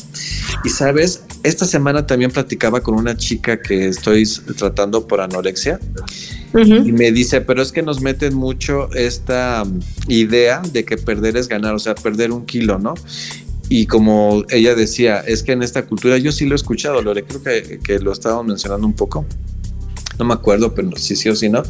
Y 0.64 0.68
sabes, 0.70 1.22
esta 1.42 1.64
semana 1.64 2.06
también 2.06 2.30
platicaba 2.30 2.80
con 2.80 2.94
una 2.94 3.16
chica 3.16 3.60
que 3.60 3.88
estoy 3.88 4.24
tratando 4.56 5.06
por 5.06 5.20
anorexia 5.20 5.80
y 6.52 6.92
me 6.92 7.12
dice, 7.12 7.40
pero 7.40 7.62
es 7.62 7.70
que 7.70 7.82
nos 7.82 8.00
meten 8.00 8.34
mucho 8.34 8.92
esta 8.94 9.62
um, 9.64 9.80
idea 10.08 10.62
de 10.72 10.84
que 10.84 10.96
perder 10.96 11.36
es 11.36 11.48
ganar, 11.48 11.74
o 11.74 11.78
sea, 11.78 11.94
perder 11.94 12.32
un 12.32 12.44
kilo, 12.44 12.78
¿no? 12.78 12.94
Y 13.68 13.86
como 13.86 14.44
ella 14.50 14.74
decía, 14.74 15.20
es 15.20 15.44
que 15.44 15.52
en 15.52 15.62
esta 15.62 15.86
cultura, 15.86 16.18
yo 16.18 16.32
sí 16.32 16.46
lo 16.46 16.54
he 16.54 16.56
escuchado, 16.56 17.00
Lore, 17.02 17.24
creo 17.24 17.42
que, 17.42 17.78
que 17.78 18.00
lo 18.00 18.12
estábamos 18.12 18.46
mencionando 18.46 18.86
un 18.86 18.94
poco, 18.94 19.24
no 20.18 20.24
me 20.24 20.34
acuerdo, 20.34 20.74
pero 20.74 20.96
sí, 20.96 21.14
sí 21.14 21.28
o 21.28 21.36
sí, 21.36 21.48
¿no? 21.48 21.62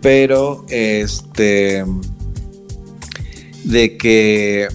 Pero, 0.00 0.64
este, 0.68 1.84
de 3.64 3.96
que 3.96 4.68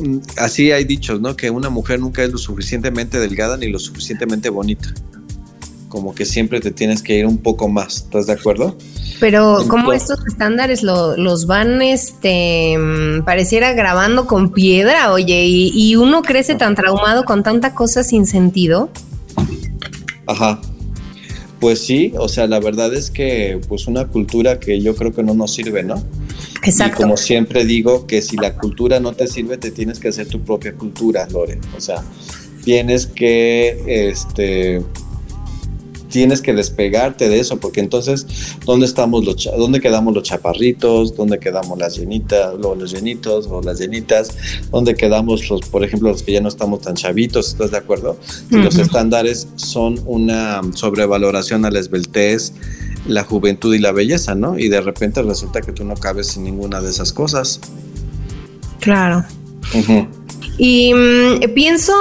mm, 0.00 0.18
así 0.38 0.72
hay 0.72 0.84
dichos, 0.84 1.20
¿no? 1.20 1.36
Que 1.36 1.50
una 1.50 1.70
mujer 1.70 2.00
nunca 2.00 2.24
es 2.24 2.32
lo 2.32 2.38
suficientemente 2.38 3.20
delgada 3.20 3.56
ni 3.56 3.68
lo 3.68 3.78
suficientemente 3.78 4.48
bonita 4.48 4.92
como 5.92 6.14
que 6.14 6.24
siempre 6.24 6.58
te 6.58 6.70
tienes 6.70 7.02
que 7.02 7.18
ir 7.18 7.26
un 7.26 7.36
poco 7.36 7.68
más, 7.68 7.96
¿estás 7.96 8.26
de 8.26 8.32
acuerdo? 8.32 8.78
Pero 9.20 9.58
como 9.68 9.92
estos 9.92 10.26
estándares 10.26 10.82
los 10.82 11.46
van, 11.46 11.82
este, 11.82 12.78
mm, 12.78 13.24
pareciera 13.26 13.74
grabando 13.74 14.26
con 14.26 14.52
piedra, 14.52 15.12
oye, 15.12 15.44
y, 15.44 15.94
uno 15.96 16.22
crece 16.22 16.54
tan 16.54 16.74
traumado 16.76 17.26
con 17.26 17.42
tanta 17.42 17.74
cosa 17.74 18.02
sin 18.04 18.24
sentido. 18.24 18.88
Ajá. 20.26 20.62
Pues 21.60 21.84
sí, 21.84 22.14
o 22.16 22.26
sea, 22.26 22.46
la 22.46 22.58
verdad 22.58 22.94
es 22.94 23.10
que 23.10 23.60
pues 23.68 23.86
una 23.86 24.06
cultura 24.06 24.58
que 24.58 24.80
yo 24.80 24.96
creo 24.96 25.12
que 25.12 25.22
no 25.22 25.34
nos 25.34 25.52
sirve, 25.52 25.82
¿no? 25.82 26.02
Exacto. 26.64 27.00
Y 27.00 27.02
como 27.02 27.18
siempre 27.18 27.66
digo, 27.66 28.06
que 28.06 28.22
si 28.22 28.38
la 28.38 28.54
cultura 28.54 28.98
no 28.98 29.12
te 29.12 29.26
sirve, 29.26 29.58
te 29.58 29.70
tienes 29.70 30.00
que 30.00 30.08
hacer 30.08 30.26
tu 30.26 30.40
propia 30.40 30.72
cultura, 30.72 31.28
Lore. 31.30 31.58
O 31.76 31.80
sea, 31.82 32.02
tienes 32.64 33.06
que, 33.06 34.08
este, 34.08 34.82
tienes 36.12 36.42
que 36.42 36.52
despegarte 36.52 37.28
de 37.28 37.40
eso, 37.40 37.56
porque 37.56 37.80
entonces, 37.80 38.26
¿dónde 38.66 38.86
estamos 38.86 39.24
los 39.24 39.48
dónde 39.56 39.80
quedamos 39.80 40.14
los 40.14 40.22
chaparritos? 40.22 41.16
¿Dónde 41.16 41.38
quedamos 41.40 41.78
las 41.78 41.96
llenitas, 41.96 42.54
los 42.60 42.92
llenitos 42.92 43.48
o 43.50 43.62
las 43.62 43.80
llenitas? 43.80 44.36
¿Dónde 44.70 44.94
quedamos 44.94 45.48
los, 45.48 45.62
por 45.62 45.82
ejemplo, 45.82 46.10
los 46.10 46.22
que 46.22 46.32
ya 46.32 46.40
no 46.40 46.48
estamos 46.48 46.82
tan 46.82 46.94
chavitos? 46.94 47.48
¿Estás 47.48 47.72
de 47.72 47.78
acuerdo? 47.78 48.18
los 48.50 48.76
estándares 48.76 49.48
son 49.56 50.00
una 50.04 50.60
sobrevaloración 50.74 51.64
a 51.64 51.70
la 51.70 51.80
esbeltez, 51.80 52.52
la 53.06 53.24
juventud 53.24 53.74
y 53.74 53.78
la 53.78 53.92
belleza, 53.92 54.34
¿no? 54.34 54.58
Y 54.58 54.68
de 54.68 54.82
repente 54.82 55.22
resulta 55.22 55.62
que 55.62 55.72
tú 55.72 55.84
no 55.84 55.94
cabes 55.94 56.36
en 56.36 56.44
ninguna 56.44 56.82
de 56.82 56.90
esas 56.90 57.12
cosas. 57.12 57.58
Claro. 58.80 59.24
Y 60.58 60.92
mm, 60.94 61.54
pienso 61.54 61.92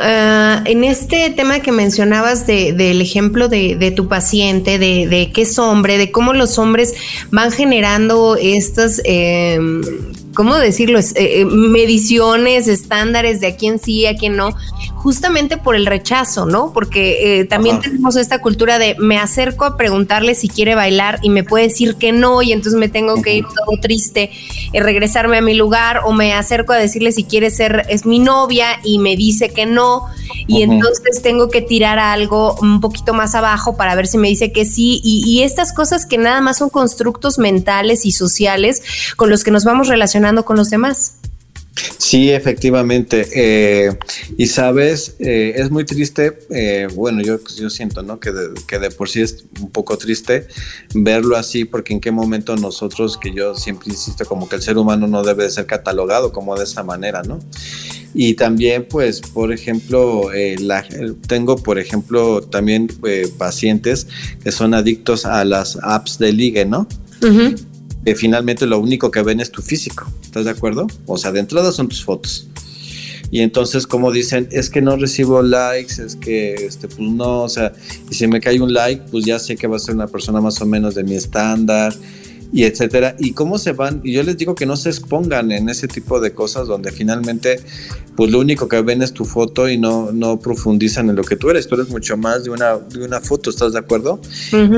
eh, 0.00 0.60
en 0.64 0.84
este 0.84 1.30
tema 1.30 1.60
que 1.60 1.72
mencionabas 1.72 2.46
del 2.46 3.00
ejemplo 3.00 3.48
de, 3.48 3.92
tu 3.96 4.08
paciente, 4.08 4.78
de, 4.78 5.06
de, 5.06 5.32
que 5.32 5.42
es 5.42 5.58
hombre, 5.58 5.98
de 5.98 6.10
cómo 6.12 6.32
los 6.32 6.58
hombres 6.58 6.94
van 7.30 7.50
generando 7.50 8.36
estas 8.36 9.00
em, 9.04 9.82
¿cómo 10.36 10.54
decirlo? 10.56 11.00
Eh, 11.00 11.14
eh, 11.16 11.44
mediciones, 11.46 12.68
estándares 12.68 13.40
de 13.40 13.48
a 13.48 13.56
quién 13.56 13.80
sí, 13.80 14.06
a 14.06 14.14
quién 14.14 14.36
no, 14.36 14.54
justamente 15.06 15.56
por 15.56 15.76
el 15.76 15.86
rechazo, 15.86 16.46
¿no? 16.46 16.72
Porque 16.72 17.38
eh, 17.38 17.44
también 17.44 17.78
tenemos 17.78 18.16
esta 18.16 18.40
cultura 18.40 18.80
de 18.80 18.96
me 18.98 19.18
acerco 19.18 19.64
a 19.64 19.76
preguntarle 19.76 20.34
si 20.34 20.48
quiere 20.48 20.74
bailar 20.74 21.20
y 21.22 21.30
me 21.30 21.44
puede 21.44 21.68
decir 21.68 21.94
que 21.94 22.10
no 22.10 22.42
y 22.42 22.50
entonces 22.50 22.76
me 22.76 22.88
tengo 22.88 23.22
que 23.22 23.36
ir 23.36 23.44
todo 23.44 23.80
triste 23.80 24.32
y 24.72 24.80
regresarme 24.80 25.36
a 25.36 25.42
mi 25.42 25.54
lugar 25.54 26.00
o 26.04 26.12
me 26.12 26.34
acerco 26.34 26.72
a 26.72 26.76
decirle 26.76 27.12
si 27.12 27.22
quiere 27.22 27.50
ser, 27.50 27.86
es 27.88 28.04
mi 28.04 28.18
novia 28.18 28.66
y 28.82 28.98
me 28.98 29.14
dice 29.14 29.50
que 29.50 29.64
no 29.64 30.06
y 30.48 30.62
entonces 30.62 31.22
tengo 31.22 31.50
que 31.50 31.62
tirar 31.62 32.00
algo 32.00 32.56
un 32.60 32.80
poquito 32.80 33.14
más 33.14 33.36
abajo 33.36 33.76
para 33.76 33.94
ver 33.94 34.08
si 34.08 34.18
me 34.18 34.26
dice 34.26 34.50
que 34.50 34.64
sí 34.64 35.00
y 35.04 35.44
estas 35.44 35.72
cosas 35.72 36.04
que 36.04 36.18
nada 36.18 36.40
más 36.40 36.56
son 36.56 36.68
constructos 36.68 37.38
mentales 37.38 38.04
y 38.06 38.10
sociales 38.10 38.82
con 39.14 39.30
los 39.30 39.44
que 39.44 39.52
nos 39.52 39.62
vamos 39.62 39.86
relacionando 39.86 40.44
con 40.44 40.56
los 40.56 40.68
demás. 40.68 41.12
Sí, 41.98 42.30
efectivamente. 42.30 43.28
Eh, 43.34 43.96
y 44.36 44.46
sabes, 44.46 45.16
eh, 45.18 45.54
es 45.56 45.70
muy 45.70 45.84
triste, 45.84 46.38
eh, 46.50 46.88
bueno, 46.94 47.22
yo, 47.22 47.38
yo 47.58 47.68
siento, 47.70 48.02
¿no? 48.02 48.18
Que 48.18 48.32
de, 48.32 48.48
que 48.66 48.78
de 48.78 48.90
por 48.90 49.08
sí 49.08 49.22
es 49.22 49.44
un 49.60 49.70
poco 49.70 49.98
triste 49.98 50.46
verlo 50.94 51.36
así, 51.36 51.64
porque 51.64 51.92
en 51.92 52.00
qué 52.00 52.10
momento 52.10 52.56
nosotros, 52.56 53.18
que 53.18 53.32
yo 53.34 53.54
siempre 53.54 53.90
insisto, 53.90 54.24
como 54.24 54.48
que 54.48 54.56
el 54.56 54.62
ser 54.62 54.78
humano 54.78 55.06
no 55.06 55.22
debe 55.22 55.44
de 55.44 55.50
ser 55.50 55.66
catalogado 55.66 56.32
como 56.32 56.56
de 56.56 56.64
esa 56.64 56.82
manera, 56.82 57.22
¿no? 57.22 57.40
Y 58.14 58.34
también, 58.34 58.86
pues, 58.88 59.20
por 59.20 59.52
ejemplo, 59.52 60.30
la, 60.58 60.86
tengo, 61.26 61.56
por 61.56 61.78
ejemplo, 61.78 62.40
también 62.40 62.88
pacientes 63.36 64.06
que 64.42 64.52
son 64.52 64.72
adictos 64.72 65.26
a 65.26 65.44
las 65.44 65.78
apps 65.82 66.18
de 66.18 66.32
ligue, 66.32 66.64
¿no? 66.64 66.88
que 68.06 68.14
finalmente 68.14 68.66
lo 68.66 68.78
único 68.78 69.10
que 69.10 69.20
ven 69.20 69.40
es 69.40 69.50
tu 69.50 69.60
físico. 69.62 70.06
¿Estás 70.36 70.52
de 70.52 70.58
acuerdo? 70.58 70.86
O 71.06 71.16
sea, 71.16 71.32
de 71.32 71.40
entrada 71.40 71.72
son 71.72 71.88
tus 71.88 72.04
fotos. 72.04 72.46
Y 73.30 73.40
entonces, 73.40 73.86
como 73.86 74.12
dicen, 74.12 74.46
es 74.52 74.68
que 74.68 74.82
no 74.82 74.94
recibo 74.98 75.40
likes, 75.40 75.94
es 75.94 76.14
que, 76.14 76.52
este, 76.52 76.88
pues 76.88 77.00
no, 77.00 77.44
o 77.44 77.48
sea, 77.48 77.72
y 78.10 78.14
si 78.14 78.26
me 78.26 78.38
cae 78.38 78.60
un 78.60 78.74
like, 78.74 79.02
pues 79.10 79.24
ya 79.24 79.38
sé 79.38 79.56
que 79.56 79.66
va 79.66 79.76
a 79.76 79.78
ser 79.78 79.94
una 79.94 80.08
persona 80.08 80.42
más 80.42 80.60
o 80.60 80.66
menos 80.66 80.94
de 80.94 81.04
mi 81.04 81.14
estándar 81.14 81.94
y 82.52 82.64
etcétera. 82.64 83.16
Y 83.18 83.32
cómo 83.32 83.58
se 83.58 83.72
van, 83.72 84.00
y 84.04 84.12
yo 84.12 84.22
les 84.22 84.36
digo 84.36 84.54
que 84.54 84.66
no 84.66 84.76
se 84.76 84.88
expongan 84.88 85.52
en 85.52 85.68
ese 85.68 85.88
tipo 85.88 86.20
de 86.20 86.32
cosas 86.32 86.66
donde 86.66 86.90
finalmente 86.92 87.60
pues 88.16 88.30
lo 88.30 88.40
único 88.40 88.66
que 88.66 88.80
ven 88.80 89.02
es 89.02 89.12
tu 89.12 89.24
foto 89.26 89.68
y 89.68 89.78
no, 89.78 90.10
no 90.10 90.40
profundizan 90.40 91.10
en 91.10 91.16
lo 91.16 91.22
que 91.22 91.36
tú 91.36 91.50
eres. 91.50 91.68
Tú 91.68 91.74
eres 91.74 91.90
mucho 91.90 92.16
más 92.16 92.44
de 92.44 92.50
una, 92.50 92.78
de 92.78 93.04
una 93.04 93.20
foto, 93.20 93.50
¿estás 93.50 93.74
de 93.74 93.78
acuerdo? 93.78 94.18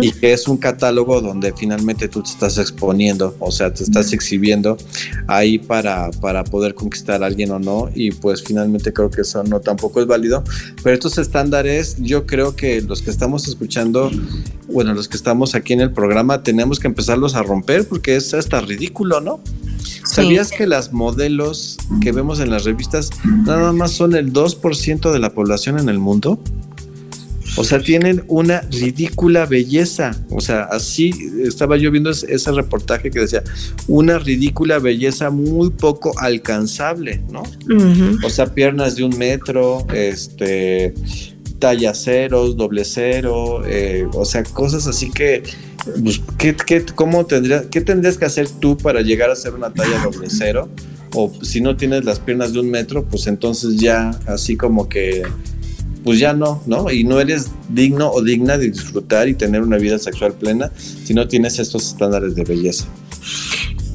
Y 0.02 0.10
que 0.10 0.32
es 0.32 0.48
un 0.48 0.56
catálogo 0.56 1.20
donde 1.20 1.52
finalmente 1.52 2.08
tú 2.08 2.22
te 2.22 2.30
estás 2.30 2.58
exponiendo, 2.58 3.36
o 3.38 3.52
sea, 3.52 3.72
te 3.72 3.84
estás 3.84 4.12
exhibiendo 4.12 4.76
ahí 5.28 5.58
para, 5.58 6.10
para 6.20 6.42
poder 6.42 6.74
conquistar 6.74 7.22
a 7.22 7.26
alguien 7.26 7.52
o 7.52 7.60
no. 7.60 7.88
Y 7.94 8.10
pues 8.10 8.42
finalmente 8.42 8.92
creo 8.92 9.08
que 9.10 9.20
eso 9.20 9.44
no 9.44 9.60
tampoco 9.60 10.00
es 10.00 10.08
válido. 10.08 10.42
Pero 10.82 10.94
estos 10.94 11.16
estándares, 11.18 11.96
yo 12.00 12.26
creo 12.26 12.56
que 12.56 12.80
los 12.82 13.02
que 13.02 13.10
estamos 13.10 13.46
escuchando, 13.46 14.10
bueno, 14.66 14.94
los 14.94 15.06
que 15.06 15.16
estamos 15.16 15.54
aquí 15.54 15.74
en 15.74 15.80
el 15.80 15.92
programa, 15.92 16.42
tenemos 16.42 16.80
que 16.80 16.88
empezarlos 16.88 17.36
a 17.36 17.44
romper 17.44 17.57
porque 17.62 18.16
es 18.16 18.34
hasta 18.34 18.60
ridículo, 18.60 19.20
¿no? 19.20 19.40
¿Sabías 20.04 20.50
que 20.50 20.66
las 20.66 20.92
modelos 20.92 21.78
que 22.00 22.12
vemos 22.12 22.40
en 22.40 22.50
las 22.50 22.64
revistas 22.64 23.10
nada 23.44 23.72
más 23.72 23.92
son 23.92 24.14
el 24.14 24.32
2% 24.32 25.12
de 25.12 25.18
la 25.18 25.30
población 25.30 25.78
en 25.78 25.88
el 25.88 25.98
mundo? 25.98 26.40
O 27.56 27.64
sea, 27.64 27.80
tienen 27.80 28.24
una 28.28 28.60
ridícula 28.70 29.44
belleza. 29.44 30.12
O 30.30 30.40
sea, 30.40 30.62
así 30.62 31.12
estaba 31.44 31.76
yo 31.76 31.90
viendo 31.90 32.10
ese 32.10 32.52
reportaje 32.52 33.10
que 33.10 33.20
decía, 33.20 33.42
una 33.88 34.18
ridícula 34.18 34.78
belleza 34.78 35.30
muy 35.30 35.70
poco 35.70 36.16
alcanzable, 36.18 37.20
¿no? 37.30 37.42
O 38.24 38.30
sea, 38.30 38.46
piernas 38.54 38.96
de 38.96 39.04
un 39.04 39.18
metro, 39.18 39.86
este, 39.92 40.94
talla 41.58 41.94
ceros, 41.94 42.56
doble 42.56 42.84
cero, 42.84 43.62
eh, 43.66 44.06
o 44.12 44.24
sea, 44.24 44.44
cosas 44.44 44.86
así 44.86 45.10
que 45.10 45.42
pues, 46.02 46.20
¿qué, 46.38 46.54
qué, 46.54 46.84
cómo 46.94 47.26
tendrías, 47.26 47.66
¿qué 47.70 47.80
tendrías 47.80 48.16
que 48.16 48.24
hacer 48.24 48.48
tú 48.48 48.76
para 48.76 49.00
llegar 49.02 49.30
a 49.30 49.36
ser 49.36 49.54
una 49.54 49.72
talla 49.72 49.98
doble 50.04 50.28
cero? 50.30 50.68
O 51.14 51.32
si 51.42 51.60
no 51.60 51.76
tienes 51.76 52.04
las 52.04 52.20
piernas 52.20 52.52
de 52.52 52.60
un 52.60 52.70
metro, 52.70 53.04
pues 53.04 53.26
entonces 53.26 53.76
ya 53.76 54.10
así 54.26 54.56
como 54.56 54.88
que, 54.88 55.22
pues 56.04 56.18
ya 56.18 56.32
no, 56.34 56.62
¿no? 56.66 56.90
Y 56.90 57.04
no 57.04 57.20
eres 57.20 57.50
digno 57.68 58.10
o 58.10 58.22
digna 58.22 58.58
de 58.58 58.70
disfrutar 58.70 59.28
y 59.28 59.34
tener 59.34 59.62
una 59.62 59.78
vida 59.78 59.98
sexual 59.98 60.34
plena 60.34 60.70
si 60.76 61.14
no 61.14 61.26
tienes 61.26 61.58
estos 61.58 61.88
estándares 61.88 62.34
de 62.34 62.44
belleza. 62.44 62.86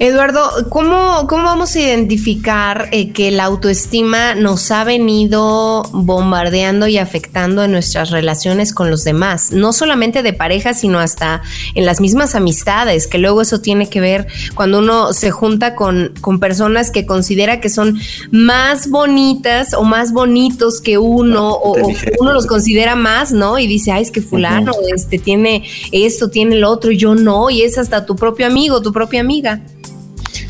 Eduardo, 0.04 0.50
¿cómo, 0.68 1.28
cómo 1.30 1.44
vamos 1.44 1.78
a 1.78 1.80
identificar 1.80 2.89
eh, 2.92 3.12
que 3.12 3.32
la 3.32 3.46
autoestima 3.46 4.36
nos 4.36 4.70
ha 4.70 4.84
venido 4.84 5.84
bombardeando 5.94 6.89
y 6.89 6.98
afectando 6.98 7.63
en 7.63 7.72
nuestras 7.72 8.10
relaciones 8.10 8.74
con 8.74 8.92
los 8.92 9.06
demás? 9.06 9.54
No 9.54 9.72
solamente 9.72 10.22
de 10.22 10.34
pareja, 10.34 10.74
sino 10.74 11.00
hasta 11.00 11.42
en 11.74 11.86
las 11.86 12.02
mismas 12.02 12.36
amistades, 12.36 13.08
que 13.08 13.18
luego 13.18 13.42
eso 13.42 13.62
tiene 13.62 13.88
que 13.88 14.02
ver 14.02 14.28
cuando 14.56 14.80
uno 14.80 15.13
se 15.13 15.32
junta 15.32 15.74
con, 15.74 16.13
con 16.20 16.42
personas 16.42 16.92
que 16.92 17.06
considera 17.06 17.62
que 17.62 17.70
son 17.70 17.98
más 18.30 18.89
bonitas 18.89 19.74
o 19.74 19.84
más 19.84 20.12
bonitos 20.12 20.82
que 20.82 20.98
uno, 20.98 21.54
o, 21.54 21.78
uno 22.20 22.34
los 22.34 22.46
considera 22.46 22.98
más, 22.98 23.32
¿no? 23.32 23.58
Y 23.58 23.68
dice, 23.68 23.94
ay, 23.94 24.04
es 24.04 24.12
que 24.12 24.22
fulano 24.22 24.74
este, 24.94 25.18
tiene 25.18 25.63
esto, 25.94 26.30
tiene 26.30 26.58
el 26.58 26.66
otro, 26.66 26.92
y 26.92 26.98
yo 26.98 27.16
no, 27.16 27.50
y 27.50 27.62
es 27.62 27.78
hasta 27.78 28.06
tu 28.06 28.18
propio 28.18 28.46
amigo, 28.48 28.82
tu 28.82 28.92
propia 28.92 29.22
amiga. 29.22 29.62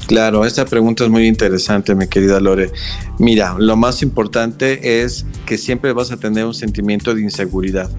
Claro, 0.08 0.46
esta 0.46 0.66
pregunta 0.66 1.06
es 1.06 1.10
muy 1.10 1.28
interesante, 1.28 1.96
mi 1.96 2.08
querida 2.08 2.40
Lore. 2.40 2.72
Mira, 3.20 3.56
lo 3.58 3.78
más 3.78 4.02
importante 4.02 5.02
es 5.02 5.26
que 5.46 5.58
siempre 5.58 5.94
vas 5.94 6.12
a 6.12 6.18
tener 6.18 6.46
un 6.46 6.54
sentimiento 6.54 7.16
de 7.16 7.22
inseguridad. 7.22 7.90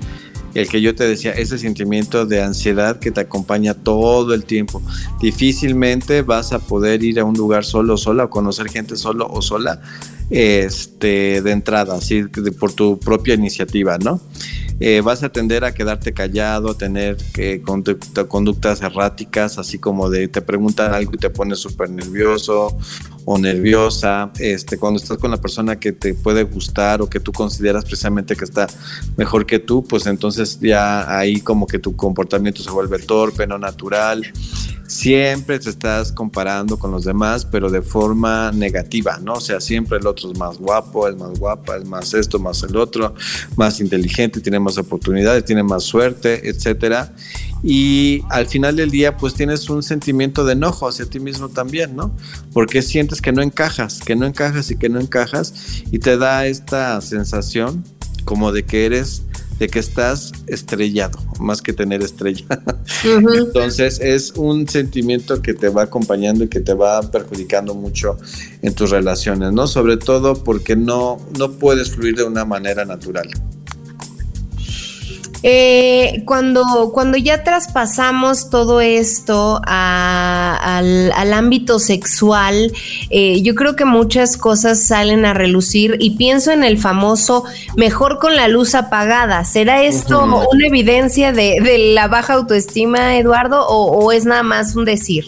El 0.54 0.68
que 0.68 0.80
yo 0.80 0.94
te 0.94 1.08
decía, 1.08 1.32
ese 1.32 1.58
sentimiento 1.58 2.26
de 2.26 2.42
ansiedad 2.42 3.00
que 3.00 3.10
te 3.10 3.22
acompaña 3.22 3.74
todo 3.74 4.34
el 4.34 4.44
tiempo. 4.44 4.80
Difícilmente 5.20 6.22
vas 6.22 6.52
a 6.52 6.60
poder 6.60 7.02
ir 7.02 7.18
a 7.18 7.24
un 7.24 7.34
lugar 7.34 7.64
solo 7.64 7.96
sola 7.96 8.24
o 8.24 8.30
conocer 8.30 8.68
gente 8.68 8.96
solo 8.96 9.26
o 9.28 9.42
sola 9.42 9.80
este, 10.34 11.42
de 11.42 11.52
entrada, 11.52 11.94
así 11.94 12.24
por 12.58 12.72
tu 12.72 12.98
propia 12.98 13.34
iniciativa, 13.34 13.98
¿no? 13.98 14.20
Eh, 14.80 15.00
vas 15.00 15.22
a 15.22 15.28
tender 15.28 15.64
a 15.64 15.72
quedarte 15.72 16.12
callado, 16.12 16.70
a 16.70 16.76
tener 16.76 17.16
que 17.32 17.62
conductas 17.62 18.82
erráticas, 18.82 19.58
así 19.58 19.78
como 19.78 20.10
de 20.10 20.26
te 20.26 20.42
preguntan 20.42 20.92
algo 20.92 21.12
y 21.14 21.18
te 21.18 21.30
pones 21.30 21.60
súper 21.60 21.90
nervioso 21.90 22.76
o 23.24 23.38
nerviosa, 23.38 24.32
este, 24.40 24.76
cuando 24.76 25.00
estás 25.00 25.18
con 25.18 25.30
la 25.30 25.36
persona 25.36 25.78
que 25.78 25.92
te 25.92 26.14
puede 26.14 26.42
gustar 26.42 27.00
o 27.00 27.08
que 27.08 27.20
tú 27.20 27.30
consideras 27.30 27.84
precisamente 27.84 28.34
que 28.34 28.44
está 28.44 28.66
mejor 29.16 29.46
que 29.46 29.60
tú, 29.60 29.84
pues 29.84 30.06
entonces 30.06 30.58
ya 30.60 31.16
ahí 31.16 31.40
como 31.40 31.68
que 31.68 31.78
tu 31.78 31.94
comportamiento 31.94 32.60
se 32.60 32.70
vuelve 32.70 32.98
torpe, 32.98 33.46
no 33.46 33.56
natural. 33.56 34.32
Siempre 34.86 35.58
te 35.58 35.70
estás 35.70 36.12
comparando 36.12 36.78
con 36.78 36.90
los 36.90 37.04
demás, 37.04 37.44
pero 37.44 37.70
de 37.70 37.82
forma 37.82 38.52
negativa, 38.52 39.18
¿no? 39.22 39.34
O 39.34 39.40
sea, 39.40 39.60
siempre 39.60 39.98
el 39.98 40.06
otro 40.06 40.30
es 40.30 40.38
más 40.38 40.58
guapo, 40.58 41.08
es 41.08 41.16
más 41.16 41.38
guapa, 41.38 41.76
es 41.76 41.84
más 41.86 42.12
esto, 42.14 42.38
más 42.38 42.62
el 42.62 42.76
otro, 42.76 43.14
más 43.56 43.80
inteligente, 43.80 44.40
tiene 44.40 44.60
más 44.60 44.78
oportunidades, 44.78 45.44
tiene 45.44 45.62
más 45.62 45.84
suerte, 45.84 46.48
etcétera 46.48 47.14
y 47.66 48.22
al 48.28 48.46
final 48.46 48.76
del 48.76 48.90
día 48.90 49.16
pues 49.16 49.32
tienes 49.32 49.70
un 49.70 49.82
sentimiento 49.82 50.44
de 50.44 50.52
enojo 50.52 50.86
hacia 50.86 51.06
ti 51.06 51.18
mismo 51.18 51.48
también, 51.48 51.96
¿no? 51.96 52.14
Porque 52.52 52.82
sientes 52.82 53.22
que 53.22 53.32
no 53.32 53.40
encajas, 53.40 54.00
que 54.00 54.14
no 54.14 54.26
encajas 54.26 54.70
y 54.70 54.76
que 54.76 54.90
no 54.90 55.00
encajas 55.00 55.54
y 55.90 55.98
te 55.98 56.18
da 56.18 56.46
esta 56.46 57.00
sensación 57.00 57.82
como 58.26 58.52
de 58.52 58.66
que 58.66 58.84
eres, 58.84 59.22
de 59.58 59.68
que 59.68 59.78
estás 59.78 60.32
estrellado, 60.46 61.18
más 61.38 61.62
que 61.62 61.72
tener 61.72 62.02
estrella. 62.02 62.44
Entonces 63.04 64.00
es 64.00 64.32
un 64.32 64.68
sentimiento 64.68 65.42
que 65.42 65.54
te 65.54 65.68
va 65.68 65.82
acompañando 65.82 66.44
y 66.44 66.48
que 66.48 66.60
te 66.60 66.74
va 66.74 67.10
perjudicando 67.10 67.74
mucho 67.74 68.18
en 68.62 68.74
tus 68.74 68.90
relaciones, 68.90 69.52
¿no? 69.52 69.66
Sobre 69.66 69.96
todo 69.96 70.42
porque 70.42 70.76
no, 70.76 71.18
no 71.38 71.52
puedes 71.52 71.90
fluir 71.90 72.16
de 72.16 72.24
una 72.24 72.44
manera 72.44 72.84
natural. 72.84 73.28
Eh, 75.46 76.22
cuando, 76.24 76.90
cuando 76.94 77.18
ya 77.18 77.44
traspasamos 77.44 78.48
todo 78.48 78.80
esto 78.80 79.60
al, 79.66 81.32
ámbito 81.34 81.78
sexual, 81.78 82.72
eh, 83.10 83.42
yo 83.42 83.54
creo 83.54 83.76
que 83.76 83.84
muchas 83.84 84.38
cosas 84.38 84.86
salen 84.86 85.26
a 85.26 85.34
relucir 85.34 85.96
y 86.00 86.12
pienso 86.16 86.50
en 86.50 86.64
el 86.64 86.78
famoso 86.78 87.44
mejor 87.76 88.18
con 88.20 88.36
la 88.36 88.48
luz 88.48 88.74
apagada. 88.74 89.44
¿Será 89.44 89.82
esto 89.82 90.24
una 90.24 90.66
evidencia 90.66 91.30
de, 91.32 91.92
la 91.94 92.08
baja 92.08 92.34
autoestima, 92.34 93.18
Eduardo, 93.18 93.66
o, 93.68 94.12
es 94.12 94.24
nada 94.24 94.42
más 94.42 94.74
un 94.76 94.86
decir? 94.86 95.26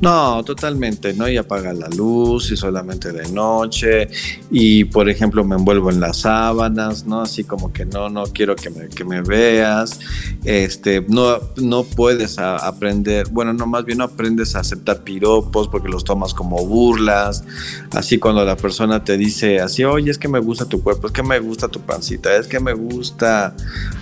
No, 0.00 0.44
totalmente, 0.44 1.14
¿no? 1.14 1.28
Y 1.28 1.36
apaga 1.36 1.72
la 1.72 1.88
luz 1.88 2.50
y 2.50 2.56
solamente 2.56 3.12
de 3.12 3.28
noche 3.30 4.08
y 4.50 4.84
por 4.84 5.08
ejemplo 5.08 5.44
me 5.44 5.56
envuelvo 5.56 5.90
en 5.90 6.00
las 6.00 6.18
sábanas, 6.18 7.06
¿no? 7.06 7.22
Así 7.22 7.44
como 7.44 7.72
que 7.72 7.84
no, 7.86 8.08
no 8.08 8.24
quiero 8.24 8.56
que 8.56 8.70
me, 8.70 8.88
que 8.88 9.04
me 9.04 9.22
veas, 9.22 10.00
este, 10.44 11.04
no, 11.08 11.38
no 11.56 11.84
puedes 11.84 12.38
aprender, 12.38 13.28
bueno, 13.30 13.52
no, 13.52 13.66
más 13.66 13.84
bien 13.84 13.98
no 13.98 14.04
aprendes 14.04 14.54
a 14.56 14.60
aceptar 14.60 15.04
piropos 15.04 15.68
porque 15.68 15.88
los 15.88 16.04
tomas 16.04 16.34
como 16.34 16.64
burlas, 16.66 17.44
así 17.92 18.18
cuando 18.18 18.44
la 18.44 18.56
persona 18.56 19.04
te 19.04 19.16
dice 19.16 19.60
así, 19.60 19.84
oye, 19.84 20.10
es 20.10 20.18
que 20.18 20.28
me 20.28 20.40
gusta 20.40 20.66
tu 20.66 20.82
cuerpo, 20.82 21.06
es 21.06 21.12
que 21.12 21.22
me 21.22 21.38
gusta 21.38 21.68
tu 21.68 21.80
pancita, 21.80 22.36
es 22.36 22.46
que 22.46 22.60
me 22.60 22.74
gusta 22.74 23.54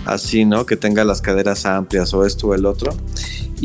así, 0.05 0.45
¿no? 0.45 0.65
Que 0.65 0.75
tenga 0.75 1.03
las 1.03 1.21
caderas 1.21 1.65
amplias 1.65 2.13
o 2.13 2.25
esto 2.25 2.47
o 2.47 2.55
el 2.55 2.65
otro 2.65 2.93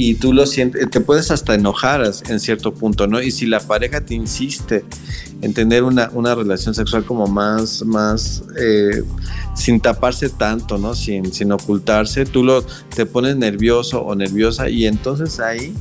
y 0.00 0.14
tú 0.14 0.32
lo 0.32 0.46
sientes, 0.46 0.88
te 0.90 1.00
puedes 1.00 1.32
hasta 1.32 1.54
enojar 1.54 1.87
en 1.96 2.40
cierto 2.40 2.74
punto, 2.74 3.06
¿no? 3.06 3.20
Y 3.20 3.30
si 3.30 3.46
la 3.46 3.60
pareja 3.60 4.00
te 4.00 4.14
insiste 4.14 4.84
en 5.40 5.54
tener 5.54 5.84
una, 5.84 6.10
una 6.12 6.34
relación 6.34 6.74
sexual 6.74 7.04
como 7.04 7.26
más, 7.26 7.84
más, 7.84 8.44
eh, 8.60 9.02
sin 9.54 9.80
taparse 9.80 10.28
tanto, 10.28 10.78
¿no? 10.78 10.94
Sin, 10.94 11.32
sin 11.32 11.52
ocultarse, 11.52 12.24
tú 12.24 12.44
lo, 12.44 12.62
te 12.94 13.06
pones 13.06 13.36
nervioso 13.36 14.02
o 14.02 14.14
nerviosa 14.14 14.68
y 14.68 14.86
entonces 14.86 15.40
ahí 15.40 15.74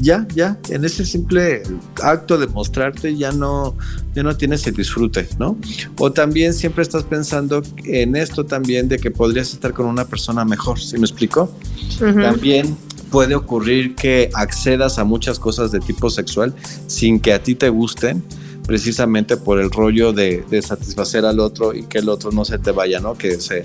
ya, 0.00 0.26
ya, 0.34 0.58
en 0.70 0.84
ese 0.84 1.04
simple 1.04 1.62
acto 2.02 2.38
de 2.38 2.46
mostrarte 2.46 3.14
ya 3.16 3.32
no, 3.32 3.76
ya 4.14 4.22
no 4.22 4.34
tienes 4.36 4.66
el 4.66 4.74
disfrute, 4.74 5.28
¿no? 5.38 5.58
O 5.98 6.10
también 6.10 6.54
siempre 6.54 6.82
estás 6.82 7.04
pensando 7.04 7.62
en 7.84 8.16
esto 8.16 8.46
también 8.46 8.88
de 8.88 8.98
que 8.98 9.10
podrías 9.10 9.52
estar 9.52 9.74
con 9.74 9.86
una 9.86 10.06
persona 10.06 10.44
mejor, 10.44 10.80
¿sí 10.80 10.96
me 10.96 11.04
explico? 11.04 11.52
También 11.98 12.76
puede 13.10 13.34
ocurrir 13.34 13.94
que 13.94 14.30
accedas 14.34 14.98
a 14.98 15.04
muchas 15.04 15.38
cosas 15.38 15.72
de 15.72 15.80
tipo 15.80 16.10
sexual 16.10 16.54
sin 16.86 17.20
que 17.20 17.32
a 17.32 17.42
ti 17.42 17.54
te 17.54 17.68
gusten, 17.68 18.22
precisamente 18.66 19.36
por 19.36 19.60
el 19.60 19.70
rollo 19.70 20.12
de, 20.12 20.44
satisfacer 20.62 21.24
al 21.24 21.40
otro 21.40 21.74
y 21.74 21.84
que 21.84 21.98
el 21.98 22.08
otro 22.08 22.30
no 22.30 22.44
se 22.44 22.58
te 22.58 22.70
vaya, 22.70 23.00
¿no? 23.00 23.14
Que 23.14 23.40
se, 23.40 23.64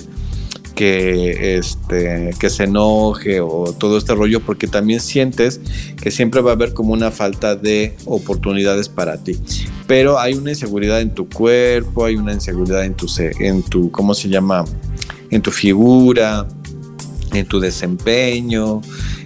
que, 0.74 1.58
este, 1.58 2.32
que 2.40 2.50
se 2.50 2.64
enoje 2.64 3.40
o 3.40 3.74
todo 3.78 3.98
este 3.98 4.16
rollo, 4.16 4.40
porque 4.42 4.68
también 4.68 5.00
sientes 5.00 5.62
que 6.02 6.12
siempre 6.12 6.42
va 6.42 6.52
a 6.52 6.54
haber 6.54 6.74
como 6.74 6.94
una 6.94 7.12
falta 7.12 7.56
de 7.56 7.96
oportunidades 8.06 8.90
para 8.90 9.18
ti. 9.18 9.38
Pero 9.88 10.20
hay 10.20 10.34
una 10.34 10.52
inseguridad 10.52 11.00
en 11.02 11.14
tu 11.14 11.30
cuerpo, 11.30 12.06
hay 12.06 12.16
una 12.16 12.34
inseguridad 12.34 12.84
en 12.84 12.96
tu, 12.96 13.08
en 13.20 13.64
tu 13.64 13.92
¿cómo 13.92 14.14
se 14.14 14.28
llama? 14.28 14.66
En 15.30 15.42
tu 15.42 15.52
figura, 15.52 16.48
en 17.32 17.46
tu 17.46 17.60
desempeño, 17.60 18.82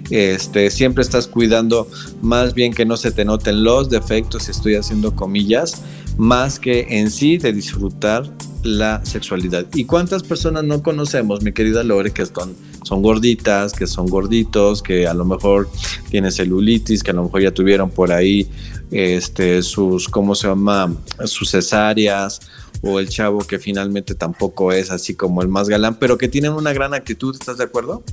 este, 0.09 0.69
siempre 0.69 1.03
estás 1.03 1.27
cuidando 1.27 1.87
más 2.21 2.53
bien 2.53 2.73
que 2.73 2.85
no 2.85 2.97
se 2.97 3.11
te 3.11 3.25
noten 3.25 3.63
los 3.63 3.89
defectos, 3.89 4.49
estoy 4.49 4.75
haciendo 4.75 5.15
comillas, 5.15 5.83
más 6.17 6.59
que 6.59 6.85
en 6.89 7.11
sí 7.11 7.37
de 7.37 7.53
disfrutar 7.53 8.29
la 8.63 9.05
sexualidad. 9.05 9.65
¿Y 9.73 9.85
cuántas 9.85 10.23
personas 10.23 10.63
no 10.63 10.83
conocemos, 10.83 11.41
mi 11.41 11.53
querida 11.53 11.83
Lore, 11.83 12.11
que 12.11 12.25
son, 12.25 12.55
son 12.83 13.01
gorditas, 13.01 13.73
que 13.73 13.87
son 13.87 14.07
gorditos, 14.07 14.81
que 14.81 15.07
a 15.07 15.13
lo 15.13 15.25
mejor 15.25 15.69
tienen 16.09 16.31
celulitis, 16.31 17.03
que 17.03 17.11
a 17.11 17.13
lo 17.13 17.23
mejor 17.23 17.41
ya 17.41 17.51
tuvieron 17.51 17.89
por 17.89 18.11
ahí 18.11 18.49
este, 18.91 19.61
sus, 19.61 20.09
¿cómo 20.09 20.35
se 20.35 20.47
llama? 20.47 20.93
Sus 21.25 21.51
cesáreas 21.51 22.41
o 22.81 22.99
el 22.99 23.09
chavo 23.09 23.39
que 23.39 23.59
finalmente 23.59 24.15
tampoco 24.15 24.71
es 24.71 24.91
así 24.91 25.15
como 25.15 25.41
el 25.41 25.47
más 25.47 25.69
galán, 25.69 25.95
pero 25.99 26.17
que 26.17 26.27
tienen 26.27 26.53
una 26.53 26.73
gran 26.73 26.93
actitud, 26.93 27.35
¿estás 27.35 27.57
de 27.57 27.65
acuerdo? 27.65 28.03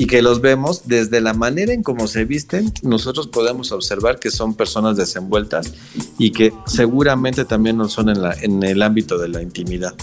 Y 0.00 0.06
que 0.06 0.22
los 0.22 0.40
vemos 0.40 0.82
desde 0.86 1.20
la 1.20 1.34
manera 1.34 1.72
en 1.72 1.82
cómo 1.82 2.06
se 2.06 2.24
visten, 2.24 2.72
nosotros 2.82 3.26
podemos 3.26 3.72
observar 3.72 4.20
que 4.20 4.30
son 4.30 4.54
personas 4.54 4.96
desenvueltas 4.96 5.72
y 6.18 6.30
que 6.30 6.52
seguramente 6.66 7.44
también 7.44 7.76
no 7.76 7.88
son 7.88 8.08
en, 8.08 8.22
la, 8.22 8.32
en 8.40 8.62
el 8.62 8.80
ámbito 8.82 9.18
de 9.18 9.26
la 9.26 9.42
intimidad. 9.42 9.94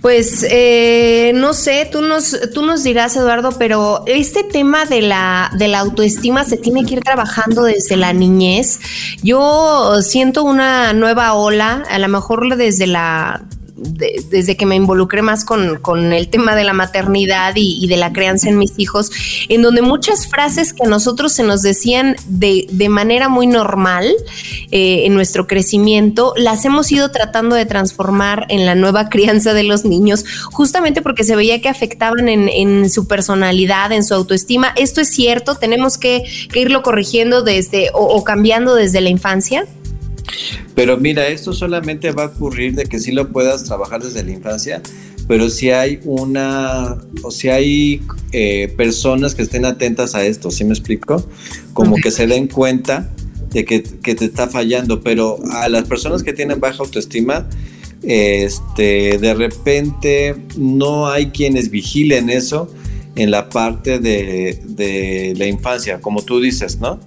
Pues 0.00 0.46
eh, 0.48 1.32
no 1.34 1.52
sé, 1.52 1.90
tú 1.92 2.00
nos, 2.00 2.34
tú 2.54 2.64
nos 2.64 2.82
dirás, 2.84 3.14
Eduardo, 3.16 3.50
pero 3.58 4.02
este 4.06 4.44
tema 4.44 4.86
de 4.86 5.02
la, 5.02 5.50
de 5.58 5.68
la 5.68 5.80
autoestima 5.80 6.44
se 6.44 6.56
tiene 6.56 6.86
que 6.86 6.94
ir 6.94 7.00
trabajando 7.02 7.64
desde 7.64 7.98
la 7.98 8.14
niñez. 8.14 8.80
Yo 9.22 10.00
siento 10.00 10.42
una 10.42 10.94
nueva 10.94 11.34
ola, 11.34 11.84
a 11.90 11.98
lo 11.98 12.08
mejor 12.08 12.56
desde 12.56 12.86
la 12.86 13.44
desde 13.86 14.56
que 14.56 14.66
me 14.66 14.76
involucré 14.76 15.22
más 15.22 15.44
con, 15.44 16.12
el 16.12 16.28
tema 16.28 16.54
de 16.54 16.64
la 16.64 16.72
maternidad 16.72 17.52
y, 17.56 17.86
de 17.86 17.96
la 17.96 18.12
crianza 18.12 18.48
en 18.48 18.58
mis 18.58 18.72
hijos, 18.78 19.10
en 19.48 19.62
donde 19.62 19.82
muchas 19.82 20.28
frases 20.28 20.72
que 20.72 20.84
a 20.84 20.88
nosotros 20.88 21.32
se 21.32 21.42
nos 21.42 21.62
decían 21.62 22.16
de, 22.26 22.66
manera 22.88 23.28
muy 23.28 23.46
normal 23.46 24.10
eh, 24.70 25.02
en 25.04 25.14
nuestro 25.14 25.46
crecimiento, 25.46 26.32
las 26.36 26.64
hemos 26.64 26.90
ido 26.92 27.10
tratando 27.10 27.56
de 27.56 27.66
transformar 27.66 28.46
en 28.48 28.64
la 28.64 28.74
nueva 28.74 29.08
crianza 29.10 29.54
de 29.54 29.64
los 29.64 29.84
niños, 29.84 30.24
justamente 30.52 31.02
porque 31.02 31.24
se 31.24 31.36
veía 31.36 31.60
que 31.60 31.68
afectaban 31.68 32.28
en, 32.28 32.90
su 32.90 33.06
personalidad, 33.06 33.92
en 33.92 34.04
su 34.04 34.14
autoestima. 34.14 34.72
¿Esto 34.76 35.00
es 35.00 35.08
cierto? 35.10 35.56
¿Tenemos 35.56 35.98
que, 35.98 36.24
irlo 36.54 36.82
corrigiendo 36.82 37.42
desde 37.42 37.90
o 37.92 38.24
cambiando 38.24 38.74
desde 38.74 39.00
la 39.00 39.10
infancia? 39.10 39.66
Pero 40.74 40.96
mira, 40.96 41.26
esto 41.28 41.52
solamente 41.52 42.10
va 42.12 42.24
a 42.24 42.26
ocurrir 42.26 42.74
de 42.74 42.84
que 42.84 42.98
sí 42.98 43.12
lo 43.12 43.32
puedas 43.32 43.64
trabajar 43.64 44.02
desde 44.02 44.22
la 44.22 44.32
infancia, 44.32 44.82
pero 45.28 45.50
si 45.50 45.70
hay 45.70 46.00
una, 46.04 46.98
o 47.22 47.30
si 47.30 47.48
hay 47.48 48.02
eh, 48.32 48.72
personas 48.76 49.34
que 49.34 49.42
estén 49.42 49.64
atentas 49.64 50.14
a 50.14 50.24
esto, 50.24 50.50
¿sí 50.50 50.64
me 50.64 50.72
explico? 50.72 51.26
Como 51.72 51.96
que 51.96 52.10
se 52.10 52.26
den 52.26 52.46
cuenta 52.46 53.10
de 53.50 53.64
que, 53.64 53.80
te 53.80 54.24
está 54.24 54.48
fallando, 54.48 55.00
pero 55.00 55.38
a 55.50 55.68
las 55.68 55.84
personas 55.84 56.22
que 56.22 56.32
tienen 56.32 56.60
baja 56.60 56.82
autoestima, 56.82 57.48
este, 58.02 59.18
de 59.18 59.34
repente 59.34 60.36
no 60.56 61.08
hay 61.08 61.30
quienes 61.30 61.70
vigilen 61.70 62.30
eso 62.30 62.70
en 63.16 63.30
la 63.30 63.48
parte 63.48 63.98
de, 63.98 64.60
de 64.64 65.34
la 65.36 65.46
infancia, 65.46 66.00
como 66.00 66.22
tú 66.22 66.40
dices, 66.40 66.78
¿no? 66.78 67.00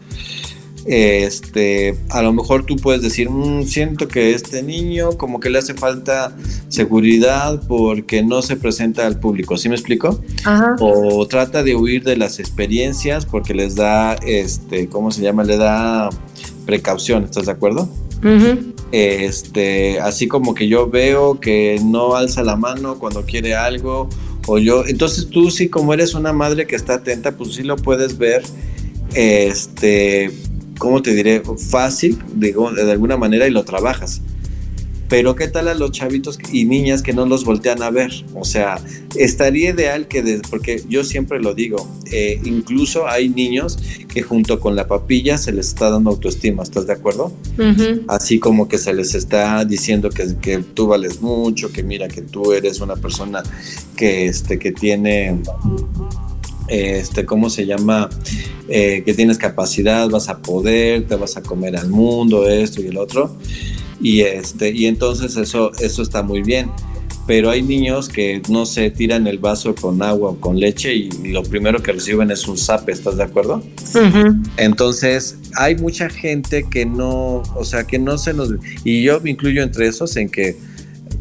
Este, 0.85 1.97
a 2.09 2.21
lo 2.21 2.33
mejor 2.33 2.65
tú 2.65 2.75
puedes 2.77 3.01
decir, 3.01 3.29
mm, 3.29 3.65
siento 3.65 4.07
que 4.07 4.33
este 4.33 4.63
niño 4.63 5.17
como 5.17 5.39
que 5.39 5.49
le 5.49 5.59
hace 5.59 5.73
falta 5.73 6.35
seguridad 6.67 7.61
porque 7.67 8.23
no 8.23 8.41
se 8.41 8.55
presenta 8.55 9.05
al 9.05 9.19
público, 9.19 9.57
¿sí 9.57 9.69
me 9.69 9.75
explico? 9.75 10.21
O 10.79 11.27
trata 11.27 11.63
de 11.63 11.75
huir 11.75 12.03
de 12.03 12.17
las 12.17 12.39
experiencias 12.39 13.25
porque 13.25 13.53
les 13.53 13.75
da, 13.75 14.13
este, 14.25 14.87
¿cómo 14.87 15.11
se 15.11 15.21
llama? 15.21 15.43
Le 15.43 15.57
da 15.57 16.09
precaución, 16.65 17.23
¿estás 17.23 17.45
de 17.45 17.51
acuerdo? 17.51 17.89
Este, 18.91 19.99
así 19.99 20.27
como 20.27 20.53
que 20.53 20.67
yo 20.67 20.89
veo 20.89 21.39
que 21.39 21.79
no 21.83 22.15
alza 22.15 22.43
la 22.43 22.55
mano 22.55 22.97
cuando 22.99 23.23
quiere 23.23 23.55
algo, 23.55 24.09
o 24.47 24.57
yo, 24.57 24.83
entonces 24.87 25.27
tú 25.29 25.51
sí, 25.51 25.69
como 25.69 25.93
eres 25.93 26.15
una 26.15 26.33
madre 26.33 26.65
que 26.65 26.75
está 26.75 26.95
atenta, 26.95 27.33
pues 27.33 27.53
sí 27.53 27.63
lo 27.63 27.75
puedes 27.75 28.17
ver, 28.17 28.43
este, 29.13 30.31
¿cómo 30.79 31.03
te 31.03 31.13
diré? 31.13 31.43
Fácil, 31.69 32.17
digo, 32.33 32.71
de 32.71 32.91
alguna 32.91 33.17
manera 33.17 33.47
y 33.47 33.51
lo 33.51 33.63
trabajas. 33.63 34.21
Pero 35.09 35.35
¿qué 35.35 35.47
tal 35.47 35.67
a 35.67 35.73
los 35.73 35.91
chavitos 35.91 36.37
y 36.51 36.65
niñas 36.65 37.01
que 37.01 37.13
no 37.13 37.25
los 37.25 37.43
voltean 37.43 37.81
a 37.81 37.89
ver? 37.89 38.11
O 38.35 38.45
sea, 38.45 38.79
estaría 39.15 39.71
ideal 39.71 40.07
que, 40.07 40.39
porque 40.51 40.83
yo 40.87 41.03
siempre 41.03 41.41
lo 41.41 41.55
digo, 41.55 41.89
eh, 42.11 42.39
incluso 42.43 43.07
hay 43.07 43.27
niños 43.27 43.79
que 44.07 44.21
junto 44.21 44.59
con 44.59 44.75
la 44.75 44.87
papilla 44.87 45.39
se 45.39 45.51
les 45.51 45.69
está 45.69 45.89
dando 45.89 46.11
autoestima, 46.11 46.61
¿estás 46.61 46.85
de 46.85 46.93
acuerdo? 46.93 47.33
Así 48.07 48.39
como 48.39 48.67
que 48.67 48.77
se 48.77 48.93
les 48.93 49.15
está 49.15 49.65
diciendo 49.65 50.11
que, 50.11 50.35
que, 50.39 50.59
tú 50.59 50.85
vales 50.85 51.21
mucho, 51.21 51.71
que 51.71 51.81
mira 51.81 52.07
que 52.07 52.21
tú 52.21 52.53
eres 52.53 52.79
una 52.79 52.95
persona 52.95 53.41
que, 53.95 54.27
este, 54.27 54.59
que 54.59 54.71
tiene 54.71 55.39
este, 56.69 57.25
¿cómo 57.25 57.49
se 57.49 57.65
llama? 57.65 58.09
Eh, 58.67 59.01
que 59.05 59.13
tienes 59.13 59.37
capacidad, 59.37 60.07
vas 60.09 60.29
a 60.29 60.37
poder, 60.39 61.07
te 61.07 61.15
vas 61.15 61.37
a 61.37 61.41
comer 61.41 61.75
al 61.75 61.89
mundo, 61.89 62.47
esto 62.47 62.81
y 62.81 62.87
el 62.87 62.97
otro. 62.97 63.35
Y, 64.01 64.21
este, 64.21 64.71
y 64.71 64.85
entonces 64.85 65.35
eso, 65.37 65.71
eso 65.79 66.01
está 66.01 66.23
muy 66.23 66.41
bien. 66.41 66.69
Pero 67.25 67.51
hay 67.51 67.61
niños 67.61 68.09
que 68.09 68.41
no 68.49 68.65
se 68.65 68.89
tiran 68.89 69.27
el 69.27 69.37
vaso 69.37 69.75
con 69.75 70.01
agua 70.01 70.31
o 70.31 70.39
con 70.39 70.59
leche 70.59 70.95
y 70.95 71.11
lo 71.27 71.43
primero 71.43 71.83
que 71.83 71.91
reciben 71.91 72.31
es 72.31 72.47
un 72.47 72.57
zape, 72.57 72.91
¿estás 72.91 73.17
de 73.17 73.23
acuerdo? 73.23 73.61
Entonces, 74.57 75.37
hay 75.55 75.75
mucha 75.75 76.09
gente 76.09 76.65
que 76.71 76.87
no, 76.87 77.43
o 77.55 77.63
sea, 77.63 77.83
que 77.83 77.99
no 77.99 78.17
se 78.17 78.33
nos... 78.33 78.49
Y 78.83 79.03
yo 79.03 79.21
me 79.21 79.29
incluyo 79.29 79.61
entre 79.61 79.87
esos 79.87 80.15
en 80.17 80.27
que, 80.29 80.57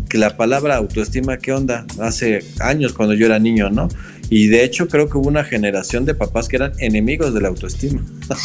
que 0.09 0.17
la 0.17 0.35
palabra 0.35 0.77
autoestima, 0.77 1.37
¿qué 1.37 1.53
onda? 1.53 1.87
Hace 2.01 2.41
años 2.61 2.95
cuando 2.95 3.15
yo 3.15 3.27
era 3.27 3.39
niño, 3.39 3.69
¿no? 3.69 3.89
Y 4.31 4.49
de 4.49 4.65
hecho 4.65 4.89
creo 4.89 5.09
que 5.09 5.19
hubo 5.19 5.29
una 5.29 5.45
generación 5.45 6.05
de 6.05 6.15
papás 6.15 6.49
que 6.49 6.57
eran 6.57 6.73
enemigos 6.79 7.35
de 7.35 7.41
la 7.41 7.49
autoestima. 7.49 8.03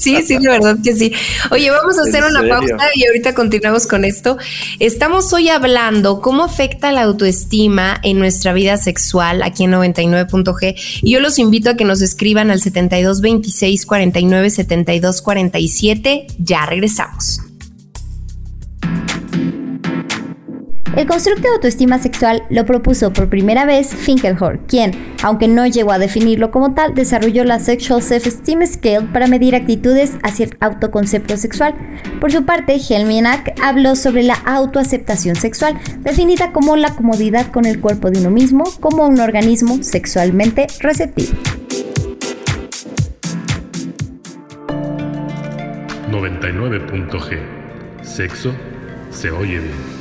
Sí, 0.00 0.16
sí, 0.26 0.38
de 0.38 0.48
verdad 0.48 0.78
que 0.82 0.94
sí. 0.94 1.12
Oye, 1.50 1.70
vamos 1.70 1.98
a 1.98 2.02
hacer 2.02 2.22
una 2.24 2.46
pausa 2.46 2.76
y 2.94 3.06
ahorita 3.06 3.34
continuamos 3.34 3.86
con 3.86 4.04
esto. 4.04 4.36
Estamos 4.78 5.32
hoy 5.32 5.48
hablando 5.48 6.20
cómo 6.20 6.44
afecta 6.44 6.92
la 6.92 7.02
autoestima 7.02 7.98
en 8.02 8.18
nuestra 8.18 8.52
vida 8.52 8.76
sexual 8.76 9.42
aquí 9.42 9.64
en 9.64 9.72
99.g 9.72 10.74
y 11.02 11.12
yo 11.12 11.20
los 11.20 11.38
invito 11.38 11.70
a 11.70 11.76
que 11.76 11.84
nos 11.84 12.02
escriban 12.02 12.50
al 12.50 12.60
72 12.60 13.20
26 13.20 13.86
49 13.86 14.50
72 14.50 15.22
47. 15.22 16.26
Ya 16.38 16.66
regresamos. 16.66 17.40
El 20.96 21.06
constructo 21.06 21.42
de 21.42 21.54
autoestima 21.54 22.00
sexual 22.00 22.42
lo 22.50 22.66
propuso 22.66 23.12
por 23.12 23.28
primera 23.28 23.64
vez 23.64 23.94
Finkelhor, 23.94 24.58
quien, 24.66 25.14
aunque 25.22 25.46
no 25.46 25.64
llegó 25.66 25.92
a 25.92 26.00
definirlo 26.00 26.50
como 26.50 26.74
tal, 26.74 26.94
desarrolló 26.94 27.44
la 27.44 27.60
Sexual 27.60 28.02
Self-Esteem 28.02 28.66
Scale 28.66 29.06
para 29.12 29.28
medir 29.28 29.54
actitudes 29.54 30.14
hacia 30.24 30.46
el 30.46 30.56
autoconcepto 30.58 31.36
sexual. 31.36 31.74
Por 32.20 32.32
su 32.32 32.44
parte, 32.44 32.76
Helminak 32.76 33.54
habló 33.62 33.94
sobre 33.94 34.24
la 34.24 34.34
autoaceptación 34.34 35.36
sexual, 35.36 35.78
definida 36.00 36.50
como 36.50 36.76
la 36.76 36.92
comodidad 36.96 37.52
con 37.52 37.66
el 37.66 37.80
cuerpo 37.80 38.10
de 38.10 38.18
uno 38.18 38.30
mismo 38.30 38.64
como 38.80 39.06
un 39.06 39.20
organismo 39.20 39.82
sexualmente 39.82 40.66
receptivo. 40.80 41.34
99.g 46.10 47.38
Sexo 48.02 48.52
se 49.10 49.30
oye 49.30 49.60
bien. 49.60 49.99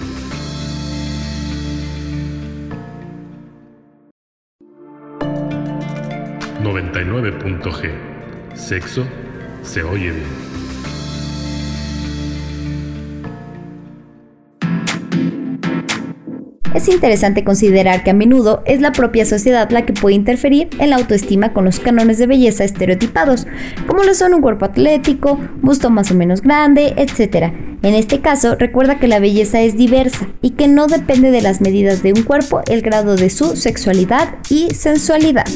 99.g. 6.64 7.92
Sexo 8.56 9.06
se 9.64 9.84
oye 9.84 10.12
bien. 10.12 10.50
Es 16.74 16.88
interesante 16.88 17.44
considerar 17.44 18.04
que 18.04 18.12
a 18.12 18.14
menudo 18.14 18.62
es 18.66 18.80
la 18.80 18.92
propia 18.92 19.26
sociedad 19.26 19.70
la 19.72 19.86
que 19.86 19.94
puede 19.94 20.16
interferir 20.16 20.70
en 20.80 20.92
la 20.92 20.98
autoestima 20.98 21.52
con 21.52 21.66
los 21.66 21.80
cánones 21.80 22.20
de 22.20 22.28
belleza 22.28 22.64
estereotipados, 22.64 23.48
como 23.88 24.04
lo 24.04 24.14
son 24.14 24.34
un 24.34 24.42
cuerpo 24.42 24.66
atlético, 24.66 25.40
busto 25.62 25.90
más 25.90 26.12
o 26.12 26.16
menos 26.16 26.42
grande, 26.42 26.94
etc. 26.98 27.54
En 27.82 27.96
este 27.96 28.22
caso, 28.22 28.56
recuerda 28.56 29.00
que 29.00 29.08
la 29.08 29.20
belleza 29.20 29.62
es 29.62 29.76
diversa 29.76 30.28
y 30.42 30.52
que 30.52 30.68
no 30.68 30.88
depende 30.88 31.32
de 31.32 31.42
las 31.42 31.60
medidas 31.60 32.04
de 32.04 32.14
un 32.14 32.24
cuerpo 32.24 32.62
el 32.68 32.82
grado 32.82 33.16
de 33.16 33.30
su 33.30 33.56
sexualidad 33.56 34.36
y 34.50 34.70
sensualidad. 34.74 35.48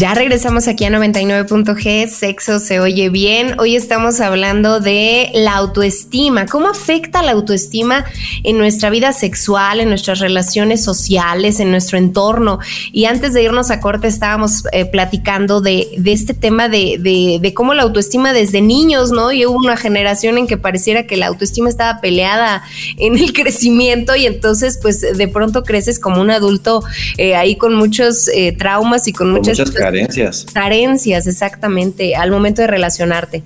Ya 0.00 0.14
regresamos 0.14 0.66
aquí 0.66 0.86
a 0.86 0.90
99.g, 0.90 2.08
sexo 2.08 2.58
se 2.58 2.80
oye 2.80 3.10
bien. 3.10 3.60
Hoy 3.60 3.76
estamos 3.76 4.18
hablando 4.22 4.80
de 4.80 5.30
la 5.34 5.56
autoestima, 5.56 6.46
cómo 6.46 6.68
afecta 6.68 7.20
la 7.22 7.32
autoestima 7.32 8.06
en 8.42 8.56
nuestra 8.56 8.88
vida 8.88 9.12
sexual, 9.12 9.78
en 9.78 9.90
nuestras 9.90 10.20
relaciones 10.20 10.82
sociales, 10.82 11.60
en 11.60 11.70
nuestro 11.70 11.98
entorno. 11.98 12.60
Y 12.92 13.04
antes 13.04 13.34
de 13.34 13.42
irnos 13.42 13.70
a 13.70 13.80
corte 13.80 14.08
estábamos 14.08 14.62
eh, 14.72 14.86
platicando 14.86 15.60
de, 15.60 15.88
este 16.06 16.32
tema 16.32 16.70
de, 16.70 16.96
de, 16.98 17.52
cómo 17.52 17.74
la 17.74 17.82
autoestima 17.82 18.32
desde 18.32 18.62
niños, 18.62 19.10
¿no? 19.10 19.32
Y 19.32 19.44
hubo 19.44 19.58
una 19.58 19.76
generación 19.76 20.38
en 20.38 20.46
que 20.46 20.56
pareciera 20.56 21.06
que 21.06 21.18
la 21.18 21.26
autoestima 21.26 21.68
estaba 21.68 22.00
peleada 22.00 22.62
en 22.96 23.18
el 23.18 23.32
crecimiento 23.34 24.16
y 24.16 24.24
entonces 24.24 24.78
pues 24.80 25.02
de 25.02 25.28
pronto 25.28 25.62
creces 25.62 25.98
como 25.98 26.22
un 26.22 26.30
adulto 26.30 26.82
eh, 27.18 27.36
ahí 27.36 27.56
con 27.56 27.74
muchos 27.74 28.28
eh, 28.28 28.56
traumas 28.58 29.06
y 29.06 29.12
con, 29.12 29.30
muchas 29.32 29.58
carencias. 29.90 30.46
Carencias, 30.52 31.26
exactamente, 31.26 32.14
al 32.16 32.30
momento 32.30 32.62
de 32.62 32.68
relacionarte. 32.68 33.42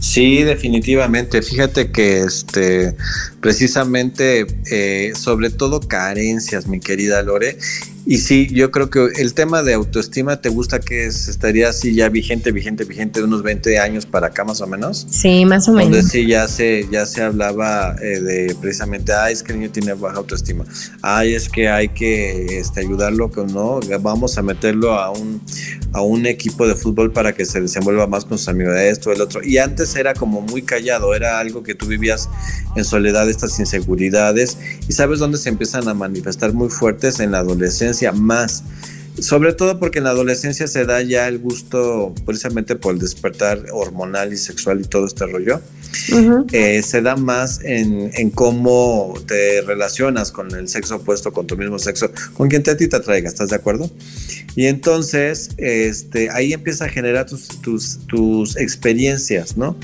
Sí, 0.00 0.42
definitivamente. 0.42 1.40
Fíjate 1.40 1.90
que 1.90 2.20
este, 2.20 2.94
precisamente, 3.40 4.46
eh, 4.70 5.12
sobre 5.14 5.50
todo 5.50 5.80
carencias, 5.80 6.66
mi 6.66 6.78
querida 6.78 7.22
Lore, 7.22 7.56
y 8.06 8.18
sí, 8.18 8.48
yo 8.52 8.70
creo 8.70 8.90
que 8.90 9.06
el 9.16 9.34
tema 9.34 9.62
de 9.62 9.74
autoestima, 9.74 10.40
¿te 10.40 10.48
gusta 10.48 10.80
que 10.80 11.06
estaría 11.06 11.68
así 11.68 11.94
ya 11.94 12.08
vigente, 12.08 12.52
vigente, 12.52 12.84
vigente 12.84 13.20
de 13.20 13.26
unos 13.26 13.42
20 13.42 13.78
años 13.78 14.06
para 14.06 14.28
acá 14.28 14.44
más 14.44 14.60
o 14.60 14.66
menos? 14.66 15.06
Sí, 15.10 15.44
más 15.44 15.68
o 15.68 15.72
menos. 15.72 15.92
Donde 15.92 16.08
sí 16.08 16.26
ya 16.26 16.46
se, 16.48 16.86
ya 16.90 17.06
se 17.06 17.22
hablaba 17.22 17.96
eh, 18.02 18.20
de 18.20 18.56
precisamente, 18.60 19.12
ay, 19.12 19.32
es 19.32 19.42
que 19.42 19.52
el 19.52 19.60
niño 19.60 19.70
tiene 19.70 19.94
baja 19.94 20.18
autoestima, 20.18 20.64
ay, 21.02 21.34
es 21.34 21.48
que 21.48 21.68
hay 21.68 21.88
que 21.88 22.58
este, 22.58 22.80
ayudarlo, 22.80 23.30
¿no? 23.52 23.80
Vamos 24.00 24.36
a 24.38 24.42
meterlo 24.42 24.92
a 24.92 25.10
un, 25.10 25.40
a 25.94 26.02
un 26.02 26.26
equipo 26.26 26.66
de 26.66 26.74
fútbol 26.74 27.12
para 27.12 27.32
que 27.32 27.44
se 27.44 27.60
desenvuelva 27.60 28.06
más 28.08 28.24
con 28.24 28.36
sus 28.36 28.48
amigos, 28.48 28.76
esto, 28.76 29.12
el 29.12 29.20
otro. 29.20 29.40
Y 29.42 29.58
antes 29.58 29.94
era 29.94 30.12
como 30.12 30.40
muy 30.40 30.62
callado, 30.62 31.14
era 31.14 31.38
algo 31.38 31.62
que 31.62 31.74
tú 31.74 31.86
vivías 31.86 32.28
en 32.74 32.84
soledad, 32.84 33.30
estas 33.30 33.58
inseguridades, 33.60 34.58
y 34.88 34.92
sabes 34.92 35.20
dónde 35.20 35.38
se 35.38 35.48
empiezan 35.48 35.88
a 35.88 35.94
manifestar 35.94 36.52
muy 36.52 36.68
fuertes 36.68 37.20
en 37.20 37.30
la 37.30 37.38
adolescencia 37.38 38.10
más. 38.10 38.64
Sobre 39.18 39.52
todo 39.52 39.78
porque 39.78 39.98
en 39.98 40.04
la 40.04 40.10
adolescencia 40.10 40.66
se 40.66 40.84
da 40.84 41.00
ya 41.02 41.28
el 41.28 41.38
gusto 41.38 42.12
precisamente 42.26 42.74
por 42.74 42.94
el 42.94 43.00
despertar 43.00 43.66
hormonal 43.72 44.32
y 44.32 44.36
sexual 44.36 44.80
y 44.80 44.84
todo 44.84 45.06
este 45.06 45.26
rollo. 45.26 45.60
Eh, 46.52 46.82
se 46.82 47.02
da 47.02 47.14
más 47.14 47.60
en, 47.62 48.30
cómo 48.30 49.14
te 49.26 49.62
relacionas 49.62 50.32
con 50.32 50.54
el 50.54 50.68
sexo 50.68 50.96
opuesto, 50.96 51.32
con 51.32 51.46
tu 51.46 51.56
mismo 51.56 51.78
sexo, 51.78 52.10
con 52.34 52.48
quien 52.48 52.62
te 52.62 52.72
a 52.72 52.76
ti 52.76 52.88
te 52.88 52.96
atraiga, 52.96 53.28
¿estás 53.28 53.50
de 53.50 53.56
acuerdo? 53.56 53.90
Y 54.56 54.66
entonces 54.66 55.50
este, 55.56 56.30
ahí 56.30 56.52
empieza 56.52 56.86
a 56.86 56.88
generar 56.88 57.26
tus, 57.26 57.60
tus, 57.60 57.98
tus 58.06 58.56
experiencias, 58.56 59.56
¿no? 59.56 59.76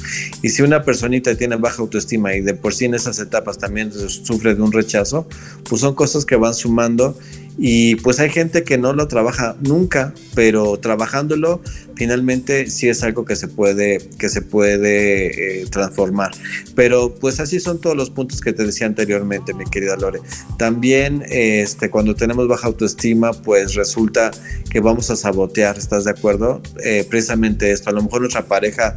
Y 0.42 0.50
si 0.50 0.62
una 0.62 0.84
personita 0.84 1.34
tiene 1.36 1.56
baja 1.56 1.82
autoestima 1.82 2.34
y 2.34 2.40
de 2.40 2.54
por 2.54 2.74
sí 2.74 2.86
en 2.86 2.94
esas 2.94 3.18
etapas 3.18 3.58
también 3.58 3.92
sufre 3.92 4.54
de 4.54 4.62
un 4.62 4.72
rechazo, 4.72 5.28
pues 5.68 5.80
son 5.80 5.94
cosas 5.94 6.24
que 6.24 6.36
van 6.36 6.54
sumando 6.54 7.16
y 7.62 7.96
pues 7.96 8.18
hay 8.20 8.30
gente 8.30 8.64
que 8.64 8.78
no 8.78 8.94
lo 8.94 9.06
trabaja 9.06 9.54
nunca, 9.60 10.14
pero 10.34 10.78
trabajándolo 10.78 11.60
finalmente 11.94 12.70
sí 12.70 12.88
es 12.88 13.02
algo 13.02 13.26
que 13.26 13.36
se 13.36 13.48
puede, 13.48 13.98
que 14.18 14.30
se 14.30 14.40
puede 14.40 15.60
eh, 15.60 15.66
transformar. 15.66 16.30
Pero 16.74 17.14
pues 17.14 17.38
así 17.38 17.60
son 17.60 17.78
todos 17.78 17.94
los 17.94 18.08
puntos 18.08 18.40
que 18.40 18.54
te 18.54 18.64
decía 18.64 18.86
anteriormente, 18.86 19.52
mi 19.52 19.66
querida 19.66 19.96
Lore. 19.96 20.20
También 20.56 21.22
este, 21.28 21.90
cuando 21.90 22.14
tenemos 22.14 22.48
baja 22.48 22.68
autoestima, 22.68 23.34
pues 23.34 23.74
resulta 23.74 24.30
que 24.70 24.80
vamos 24.80 25.10
a 25.10 25.16
sabotear, 25.16 25.76
¿estás 25.76 26.04
de 26.04 26.12
acuerdo? 26.12 26.62
Eh, 26.82 27.06
precisamente 27.10 27.72
esto, 27.72 27.90
a 27.90 27.92
lo 27.92 28.02
mejor 28.02 28.22
nuestra 28.22 28.46
pareja 28.46 28.96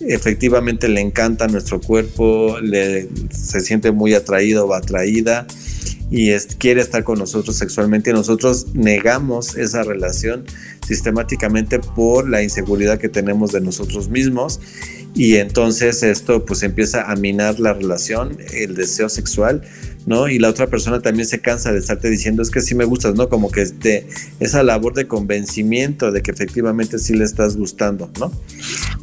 efectivamente 0.00 0.88
le 0.88 1.00
encanta 1.00 1.46
nuestro 1.46 1.80
cuerpo, 1.80 2.58
le, 2.60 3.08
se 3.30 3.60
siente 3.60 3.92
muy 3.92 4.14
atraído 4.14 4.66
o 4.66 4.74
atraída 4.74 5.46
y 6.10 6.32
quiere 6.58 6.80
estar 6.80 7.04
con 7.04 7.18
nosotros 7.18 7.56
sexualmente 7.56 8.10
y 8.10 8.12
nosotros 8.12 8.66
negamos 8.74 9.56
esa 9.56 9.84
relación 9.84 10.44
sistemáticamente 10.86 11.78
por 11.78 12.28
la 12.28 12.42
inseguridad 12.42 12.98
que 12.98 13.08
tenemos 13.08 13.52
de 13.52 13.60
nosotros 13.60 14.08
mismos 14.08 14.60
y 15.14 15.36
entonces 15.36 16.02
esto 16.02 16.44
pues 16.44 16.62
empieza 16.62 17.10
a 17.10 17.16
minar 17.16 17.58
la 17.58 17.72
relación, 17.72 18.38
el 18.52 18.74
deseo 18.74 19.08
sexual, 19.08 19.62
¿no? 20.06 20.28
Y 20.28 20.38
la 20.38 20.48
otra 20.48 20.68
persona 20.68 21.00
también 21.00 21.26
se 21.26 21.40
cansa 21.40 21.72
de 21.72 21.78
estarte 21.78 22.08
diciendo 22.08 22.42
es 22.42 22.50
que 22.50 22.60
sí 22.60 22.74
me 22.74 22.84
gustas, 22.84 23.16
¿no? 23.16 23.28
Como 23.28 23.50
que 23.50 23.64
de 23.64 24.06
esa 24.38 24.62
labor 24.62 24.94
de 24.94 25.08
convencimiento 25.08 26.12
de 26.12 26.22
que 26.22 26.30
efectivamente 26.30 26.98
sí 26.98 27.14
le 27.14 27.24
estás 27.24 27.56
gustando, 27.56 28.10
¿no? 28.18 28.32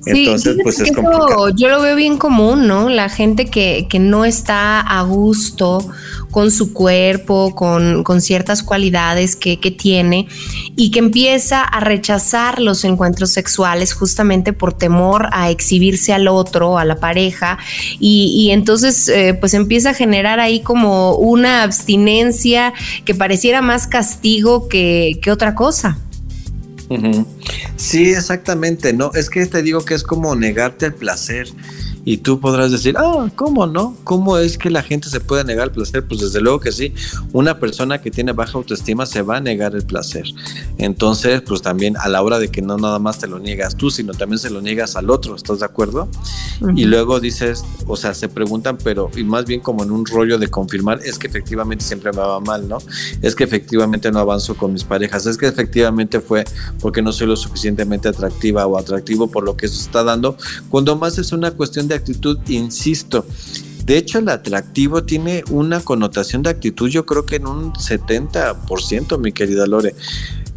entonces 0.06 0.56
pues 0.63 0.80
es 0.80 0.91
complicado. 0.93 1.50
Yo 1.50 1.67
lo 1.67 1.82
veo 1.82 1.96
bien 1.96 2.17
común, 2.17 2.67
¿no? 2.67 2.88
La 2.88 3.10
gente 3.10 3.48
que, 3.48 3.88
que 3.89 4.00
no 4.00 4.24
está 4.24 4.80
a 4.80 5.02
gusto 5.04 5.86
con 6.31 6.51
su 6.51 6.73
cuerpo, 6.73 7.55
con, 7.55 8.21
ciertas 8.21 8.63
cualidades 8.63 9.35
que, 9.35 9.57
tiene 9.77 10.27
y 10.75 10.91
que 10.91 10.99
empieza 10.99 11.61
a 11.61 11.79
rechazar 11.79 12.59
los 12.59 12.83
encuentros 12.83 13.31
sexuales 13.31 13.93
justamente 13.93 14.53
por 14.53 14.73
temor 14.73 15.29
a 15.31 15.49
exhibirse 15.49 16.13
al 16.13 16.27
otro, 16.27 16.77
a 16.77 16.85
la 16.85 16.95
pareja, 16.95 17.57
y, 17.99 18.49
entonces 18.51 19.07
eh, 19.09 19.35
pues 19.39 19.53
empieza 19.53 19.91
a 19.91 19.93
generar 19.93 20.39
ahí 20.39 20.61
como 20.61 21.15
una 21.15 21.63
abstinencia 21.63 22.73
que 23.05 23.13
pareciera 23.13 23.61
más 23.61 23.87
castigo 23.87 24.67
que, 24.67 25.19
otra 25.31 25.55
cosa. 25.55 25.97
Sí, 27.75 28.11
exactamente, 28.11 28.93
no, 28.93 29.11
es 29.13 29.29
que 29.29 29.45
te 29.45 29.61
digo 29.61 29.83
que 29.83 29.93
es 29.93 30.03
como 30.03 30.35
negarte 30.35 30.85
el 30.85 30.93
placer 30.93 31.47
Y 32.08 32.20
tú 32.20 32.39
podrás 32.39 32.72
decir, 32.72 32.96
ah, 32.98 33.30
¿cómo 33.36 33.67
no? 33.67 33.93
¿Cómo 34.06 34.38
es 34.38 34.58
que 34.58 34.70
la 34.70 34.82
gente 34.82 35.10
se 35.10 35.20
puede 35.20 35.43
negar 35.43 35.67
el 35.67 35.74
placer? 35.74 36.08
Pues 36.08 36.22
desde 36.22 36.39
luego 36.39 36.62
que 36.62 36.72
sí. 36.72 36.93
Una 37.34 37.60
persona 37.60 38.00
que 38.00 38.12
tiene 38.12 38.32
baja 38.32 38.58
autoestima 38.58 39.06
se 39.06 39.24
va 39.24 39.36
a 39.36 39.39
negar 39.41 39.76
el 39.76 39.84
placer. 39.84 40.24
Entonces, 40.78 41.41
pues 41.41 41.62
también 41.62 41.98
a 41.98 42.08
la 42.08 42.22
hora 42.22 42.39
de 42.39 42.48
que 42.48 42.62
no 42.62 42.78
nada 42.78 42.98
más 42.98 43.20
te 43.20 43.28
lo 43.28 43.39
niegas 43.39 43.76
tú, 43.76 43.91
sino 43.91 44.13
también 44.13 44.39
se 44.39 44.50
lo 44.50 44.62
niegas 44.62 44.96
al 44.96 45.10
otro, 45.10 45.36
¿estás 45.36 45.60
de 45.60 45.65
acuerdo? 45.65 46.08
Y 46.78 46.86
luego 46.86 47.20
dices, 47.20 47.65
o 47.88 47.98
sea, 47.98 48.13
se 48.13 48.30
preguntan, 48.30 48.78
pero, 48.82 49.12
y 49.17 49.26
más 49.26 49.43
bien 49.43 49.60
como 49.60 49.84
en 49.84 49.91
un 49.91 50.06
rollo 50.06 50.38
de 50.38 50.48
confirmar, 50.48 51.02
es 51.04 51.20
que 51.20 51.28
efectivamente 51.28 51.84
siempre 51.84 52.14
me 52.14 52.20
va 52.20 52.39
mal, 52.39 52.70
¿no? 52.70 52.78
Es 53.22 53.36
que 53.36 53.43
efectivamente 53.43 54.10
no 54.14 54.20
avanzo 54.20 54.55
con 54.55 54.72
mis 54.72 54.86
parejas, 54.86 55.26
es 55.26 55.38
que 55.38 55.47
efectivamente 55.47 56.22
fue 56.22 56.45
porque 56.80 57.01
no 57.01 57.12
soy 57.12 57.28
lo 57.28 57.36
suficientemente 57.36 58.08
atractiva 58.08 58.66
o 58.66 58.78
atractivo 58.78 59.28
por 59.28 59.43
lo 59.43 59.58
que 59.58 59.66
eso 59.66 59.82
está 59.82 60.05
dando, 60.05 60.38
cuando 60.70 60.95
más 60.95 61.18
es 61.18 61.34
una 61.34 61.51
cuestión 61.51 61.89
de 61.89 61.97
actitud, 61.98 62.39
insisto. 62.48 63.26
De 63.86 63.98
hecho, 63.98 64.20
el 64.20 64.28
atractivo 64.28 65.04
tiene 65.04 65.43
una 65.50 65.80
connotación 65.80 66.43
de 66.43 66.50
actitud, 66.50 66.89
yo 66.89 67.06
creo 67.06 67.26
que 67.26 67.38
en 67.38 67.48
un 67.48 67.74
70%, 67.74 69.18
mi 69.20 69.32
querida 69.32 69.66
Lore. 69.66 69.95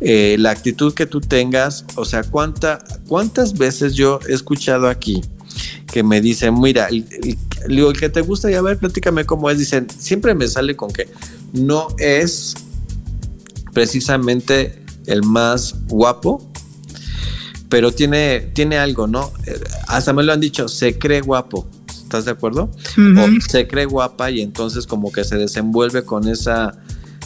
Eh, 0.01 0.37
la 0.39 0.51
actitud 0.51 0.95
que 0.95 1.07
tú 1.07 1.21
tengas, 1.21 1.85
o 1.95 2.05
sea, 2.05 2.23
¿cuánta, 2.23 2.79
¿cuántas 3.07 3.53
veces 3.57 3.95
yo 3.95 4.19
he 4.29 4.33
escuchado 4.33 4.89
aquí 4.89 5.23
que 5.93 6.03
me 6.03 6.21
dicen, 6.21 6.59
mira, 6.59 6.87
el, 6.87 7.07
el, 7.69 7.93
que 7.99 8.09
te 8.09 8.21
gusta, 8.21 8.51
y 8.51 8.55
a 8.55 8.63
ver, 8.63 8.79
platícame 8.79 9.25
cómo 9.27 9.51
es, 9.51 9.59
dicen, 9.59 9.87
siempre 9.91 10.35
me 10.35 10.49
sale 10.49 10.75
con 10.77 10.91
que 10.91 11.09
no 11.53 11.89
es 11.99 12.55
precisamente 13.73 14.83
el 15.07 15.23
más 15.23 15.75
guapo, 15.89 16.50
pero 17.71 17.93
tiene, 17.93 18.41
tiene 18.53 18.77
algo, 18.77 19.07
¿no? 19.07 19.33
Eh, 19.47 19.59
hasta 19.87 20.13
me 20.13 20.23
lo 20.23 20.33
han 20.33 20.41
dicho, 20.41 20.69
se 20.69 20.99
cree 20.99 21.23
guapo. 21.23 21.67
¿Estás 21.89 22.25
de 22.25 22.33
acuerdo? 22.33 22.69
O 22.99 23.41
se 23.49 23.69
cree 23.69 23.87
guapa 23.87 24.33
y 24.33 24.41
entonces 24.41 24.85
como 24.85 25.13
que 25.13 25.23
se 25.23 25.37
desenvuelve 25.37 26.03
con 26.03 26.27
esa, 26.27 26.77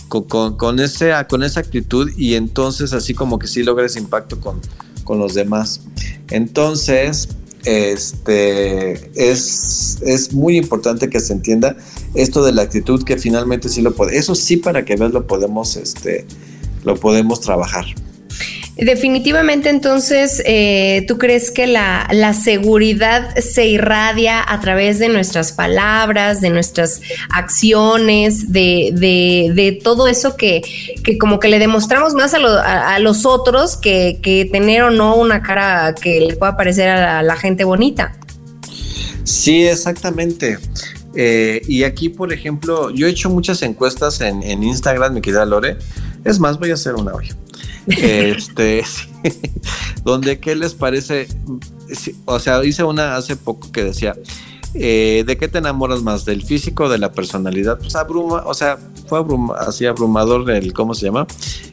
con, 0.09 0.25
con, 0.25 0.57
con, 0.59 0.77
con 0.77 1.43
esa 1.43 1.61
actitud 1.61 2.11
y 2.19 2.35
entonces 2.35 2.93
así 2.93 3.15
como 3.15 3.39
que 3.39 3.47
sí 3.47 3.63
logra 3.63 3.87
ese 3.87 3.99
impacto 3.99 4.39
con, 4.41 4.61
con 5.05 5.19
los 5.19 5.33
demás. 5.33 5.81
Entonces, 6.29 7.29
este, 7.65 9.11
es, 9.15 10.03
es 10.03 10.35
muy 10.35 10.59
importante 10.59 11.09
que 11.09 11.21
se 11.21 11.33
entienda 11.33 11.77
esto 12.15 12.45
de 12.45 12.53
la 12.53 12.63
actitud 12.63 13.05
que 13.05 13.17
finalmente 13.17 13.71
sí 13.71 13.81
lo 13.81 13.95
puede, 13.95 14.19
eso 14.19 14.35
sí 14.35 14.59
para 14.59 14.85
que 14.85 14.97
veas 14.97 15.13
lo 15.13 15.27
podemos, 15.27 15.77
este, 15.77 16.27
lo 16.85 16.97
podemos 16.97 17.41
trabajar. 17.41 17.87
Definitivamente 18.77 19.69
entonces, 19.69 20.43
eh, 20.45 21.05
¿tú 21.07 21.17
crees 21.17 21.53
que 21.53 21.69
la, 21.69 22.09
seguridad 22.35 23.33
se 23.37 23.67
irradia 23.67 24.43
a 24.47 24.61
través 24.61 24.99
de 24.99 25.09
nuestras 25.09 25.53
palabras, 25.53 26.41
de 26.41 26.51
nuestras 26.51 27.01
acciones, 27.31 28.53
de, 28.53 28.91
de, 29.55 29.81
todo 29.83 30.09
eso 30.09 30.37
que, 30.37 30.63
que, 31.05 31.19
como 31.19 31.39
que 31.39 31.49
le 31.49 31.61
demostramos 31.61 32.15
más 32.15 32.35
a, 32.35 32.95
a, 32.95 32.99
los 32.99 33.25
otros 33.25 33.77
que, 33.77 34.19
que, 34.21 34.49
tener 34.51 34.83
o 34.83 34.91
no 34.91 35.15
una 35.15 35.41
cara 35.41 35.95
que 35.95 36.21
le 36.21 36.35
pueda 36.35 36.57
parecer 36.57 36.89
a 36.89 37.23
la, 37.23 37.37
gente 37.37 37.63
bonita? 37.63 38.17
Sí, 39.23 39.65
exactamente. 39.67 40.59
Eh, 41.15 41.63
y 41.69 41.85
aquí, 41.85 42.09
por 42.09 42.33
ejemplo, 42.33 42.91
yo 42.91 43.07
he 43.07 43.11
hecho 43.11 43.31
muchas 43.31 43.63
encuestas 43.63 44.21
en, 44.21 44.43
en 44.43 44.65
Instagram, 44.65 45.15
mi 45.15 45.21
querida 45.21 45.45
Lore. 45.45 45.77
Es 46.25 46.41
más, 46.41 46.59
voy 46.59 46.73
a 46.73 46.75
hacer 46.75 46.95
una 46.95 47.13
hoy 47.13 47.31
este, 47.87 48.85
donde 50.05 50.39
qué 50.39 50.55
les 50.55 50.75
parece, 50.75 51.29
o 52.25 52.39
sea, 52.39 52.65
hice 52.65 52.85
una 52.85 53.17
hace 53.17 53.37
poco 53.37 53.73
que 53.73 53.85
decía, 53.85 54.15
eh, 54.75 55.23
¿de 55.27 55.37
qué 55.37 55.49
te 55.49 55.59
enamoras 55.59 56.03
más? 56.03 56.25
¿Del 56.25 56.43
físico 56.43 56.85
o 56.85 56.89
de 56.89 56.99
la 56.99 57.13
personalidad? 57.13 57.79
Pues 57.79 57.95
abruma, 57.95 58.43
o 58.45 58.55
sea, 58.55 58.79
fue 59.07 59.25
así 59.59 59.87
abrumador 59.87 60.51
el, 60.51 60.73
¿cómo 60.73 60.95
se 60.95 61.07
llama? 61.07 61.27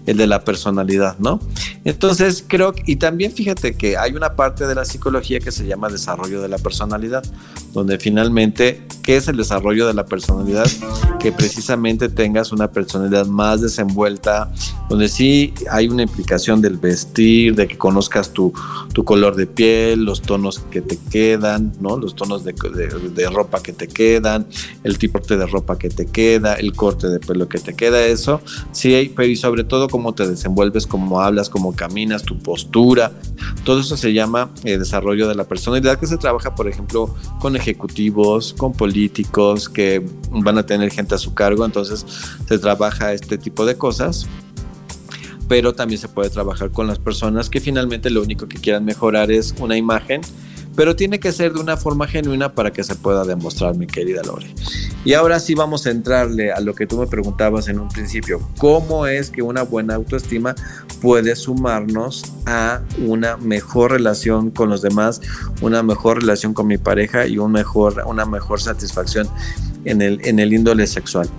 El 0.05 0.17
de 0.17 0.27
la 0.27 0.43
personalidad, 0.43 1.17
¿no? 1.17 1.39
Entonces 1.83 2.43
creo, 2.47 2.73
y 2.85 2.97
también 2.97 3.31
fíjate 3.31 3.75
que 3.75 3.97
hay 3.97 4.13
una 4.13 4.35
parte 4.35 4.67
de 4.67 4.75
la 4.75 4.85
psicología 4.85 5.39
que 5.39 5.51
se 5.51 5.65
llama 5.65 5.89
desarrollo 5.89 6.41
de 6.41 6.49
la 6.49 6.57
personalidad, 6.57 7.23
donde 7.73 7.97
finalmente, 7.97 8.85
¿qué 9.01 9.17
es 9.17 9.27
el 9.27 9.37
desarrollo 9.37 9.87
de 9.87 9.93
la 9.93 10.05
personalidad? 10.05 10.67
Que 11.19 11.31
precisamente 11.31 12.09
tengas 12.09 12.51
una 12.51 12.71
personalidad 12.71 13.25
más 13.25 13.61
desenvuelta, 13.61 14.51
donde 14.89 15.07
sí 15.07 15.53
hay 15.71 15.87
una 15.87 16.03
implicación 16.03 16.61
del 16.61 16.77
vestir, 16.77 17.55
de 17.55 17.67
que 17.67 17.77
conozcas 17.77 18.31
tu, 18.31 18.53
tu 18.93 19.03
color 19.03 19.35
de 19.35 19.47
piel, 19.47 20.03
los 20.03 20.21
tonos 20.21 20.59
que 20.71 20.81
te 20.81 20.97
quedan, 21.09 21.73
¿no? 21.79 21.97
Los 21.97 22.15
tonos 22.15 22.43
de, 22.43 22.53
de 22.53 22.90
ropa 23.31 23.61
que 23.61 23.73
te 23.73 23.87
quedan, 23.87 24.47
el 24.83 24.97
tipo 24.97 25.19
de 25.19 25.45
ropa 25.45 25.77
que 25.77 25.89
te 25.89 26.05
queda, 26.05 26.53
el 26.55 26.73
corte 26.73 27.07
de 27.07 27.19
pelo 27.19 27.47
que 27.47 27.59
te 27.59 27.73
queda, 27.73 28.05
eso, 28.05 28.41
sí, 28.71 29.11
pero 29.15 29.29
y 29.29 29.35
sobre 29.35 29.63
todo 29.63 29.87
cómo 29.87 30.13
te 30.13 30.27
desenvuelves, 30.27 30.87
cómo 30.87 31.21
hablas, 31.21 31.49
cómo 31.49 31.75
caminas, 31.75 32.23
tu 32.23 32.37
postura, 32.39 33.11
todo 33.63 33.79
eso 33.79 33.97
se 33.97 34.13
llama 34.13 34.51
eh, 34.63 34.77
desarrollo 34.77 35.27
de 35.27 35.35
la 35.35 35.45
personalidad 35.45 35.99
que 35.99 36.07
se 36.07 36.17
trabaja, 36.17 36.55
por 36.55 36.67
ejemplo, 36.67 37.13
con 37.39 37.55
ejecutivos, 37.55 38.53
con 38.53 38.73
políticos 38.73 39.69
que 39.69 40.05
van 40.31 40.57
a 40.57 40.65
tener 40.65 40.91
gente 40.91 41.15
a 41.15 41.17
su 41.17 41.33
cargo, 41.33 41.65
entonces 41.65 42.05
se 42.47 42.57
trabaja 42.57 43.13
este 43.13 43.37
tipo 43.37 43.65
de 43.65 43.77
cosas 43.77 44.27
pero 45.47 45.75
también 45.75 45.99
se 45.99 46.07
puede 46.07 46.29
trabajar 46.29 46.71
con 46.71 46.87
las 46.87 46.97
personas 46.97 47.49
que 47.49 47.59
finalmente 47.59 48.09
lo 48.09 48.21
único 48.21 48.47
que 48.47 48.57
quieran 48.57 48.85
mejorar 48.85 49.31
es 49.31 49.53
una 49.59 49.75
imagen 49.75 50.21
pero 50.75 50.95
tiene 50.95 51.19
que 51.19 51.31
ser 51.31 51.53
de 51.53 51.59
una 51.59 51.77
forma 51.77 52.07
genuina 52.07 52.53
para 52.53 52.71
que 52.71 52.83
se 52.83 52.95
pueda 52.95 53.25
demostrar, 53.25 53.75
mi 53.75 53.87
querida 53.87 54.21
Lore. 54.23 54.53
Y 55.03 55.13
ahora 55.13 55.39
sí 55.39 55.55
vamos 55.55 55.85
a 55.85 55.91
entrarle 55.91 56.51
a 56.51 56.59
lo 56.59 56.75
que 56.75 56.87
tú 56.87 56.97
me 56.97 57.07
preguntabas 57.07 57.67
en 57.67 57.79
un 57.79 57.89
principio, 57.89 58.39
¿cómo 58.57 59.07
es 59.07 59.29
que 59.29 59.41
una 59.41 59.63
buena 59.63 59.95
autoestima 59.95 60.55
puede 61.01 61.35
sumarnos 61.35 62.23
a 62.45 62.81
una 63.05 63.37
mejor 63.37 63.91
relación 63.91 64.51
con 64.51 64.69
los 64.69 64.81
demás, 64.81 65.21
una 65.61 65.83
mejor 65.83 66.21
relación 66.21 66.53
con 66.53 66.67
mi 66.67 66.77
pareja 66.77 67.25
y 67.25 67.37
un 67.37 67.51
mejor, 67.51 68.03
una 68.05 68.25
mejor 68.25 68.61
satisfacción 68.61 69.27
en 69.85 70.01
el, 70.01 70.19
en 70.23 70.39
el 70.39 70.53
índole 70.53 70.85
sexual? 70.87 71.29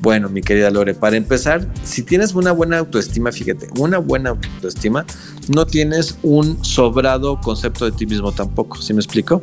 Bueno, 0.00 0.30
mi 0.30 0.40
querida 0.40 0.70
Lore, 0.70 0.94
para 0.94 1.16
empezar, 1.16 1.66
si 1.84 2.02
tienes 2.02 2.34
una 2.34 2.52
buena 2.52 2.78
autoestima, 2.78 3.32
fíjate, 3.32 3.68
una 3.78 3.98
buena 3.98 4.30
autoestima, 4.30 5.04
no 5.48 5.66
tienes 5.66 6.16
un 6.22 6.64
sobrado 6.64 7.38
concepto 7.40 7.84
de 7.84 7.92
ti 7.92 8.06
mismo 8.06 8.32
tampoco, 8.32 8.80
¿sí 8.80 8.94
me 8.94 9.00
explico? 9.00 9.42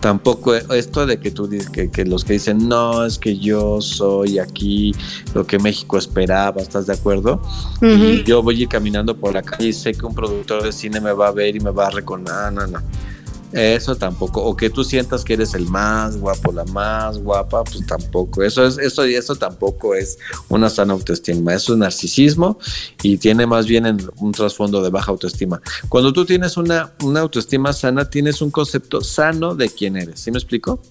Tampoco 0.00 0.54
esto 0.54 1.04
de 1.04 1.18
que 1.18 1.30
tú 1.30 1.48
dices 1.48 1.68
que, 1.68 2.04
los 2.06 2.24
que 2.24 2.34
dicen, 2.34 2.66
no, 2.66 3.04
es 3.04 3.18
que 3.18 3.38
yo 3.38 3.82
soy 3.82 4.38
aquí 4.38 4.94
lo 5.34 5.46
que 5.46 5.58
México 5.58 5.98
esperaba, 5.98 6.62
¿estás 6.62 6.86
de 6.86 6.94
acuerdo? 6.94 7.42
Y 7.82 8.22
yo 8.24 8.42
voy 8.42 8.60
a 8.60 8.62
ir 8.62 8.68
caminando 8.68 9.14
por 9.14 9.34
la 9.34 9.42
calle 9.42 9.68
y 9.68 9.72
sé 9.74 9.92
que 9.92 10.06
un 10.06 10.14
productor 10.14 10.62
de 10.62 10.72
cine 10.72 10.98
me 11.00 11.12
va 11.12 11.28
a 11.28 11.32
ver 11.32 11.56
y 11.56 11.60
me 11.60 11.70
va 11.70 11.88
a 11.88 11.90
reconocer, 11.90 12.52
no, 12.52 12.66
no, 12.66 12.66
no 12.66 13.13
eso 13.54 13.94
tampoco. 13.94 14.42
O 14.42 14.56
que 14.56 14.68
tú 14.68 14.82
sientas 14.82 15.22
que 15.22 15.34
eres 15.34 15.54
el 15.54 15.66
más 15.66 16.16
guapo, 16.16 16.52
la 16.52 16.64
más 16.64 17.18
guapa, 17.18 17.62
pues 17.62 17.86
tampoco. 17.86 18.42
Eso 18.42 18.66
es, 18.66 18.78
eso, 18.78 19.04
eso 19.04 19.36
tampoco 19.36 19.94
es 19.94 20.18
una 20.48 20.68
sana 20.68 20.92
autoestima. 20.92 21.54
Eso 21.54 21.74
es 21.74 21.78
narcisismo 21.78 22.58
y 23.02 23.16
tiene 23.16 23.46
más 23.46 23.66
bien 23.66 24.10
un 24.16 24.32
trasfondo 24.32 24.82
de 24.82 24.90
baja 24.90 25.12
autoestima. 25.12 25.60
Cuando 25.88 26.12
tú 26.12 26.24
tienes 26.24 26.56
una, 26.56 26.92
una 27.02 27.20
autoestima 27.20 27.72
sana, 27.72 28.10
tienes 28.10 28.42
un 28.42 28.50
concepto 28.50 29.00
sano 29.02 29.54
de 29.54 29.68
quién 29.70 29.96
eres. 29.96 30.20
¿Sí 30.20 30.32
me 30.32 30.38
explico? 30.38 30.82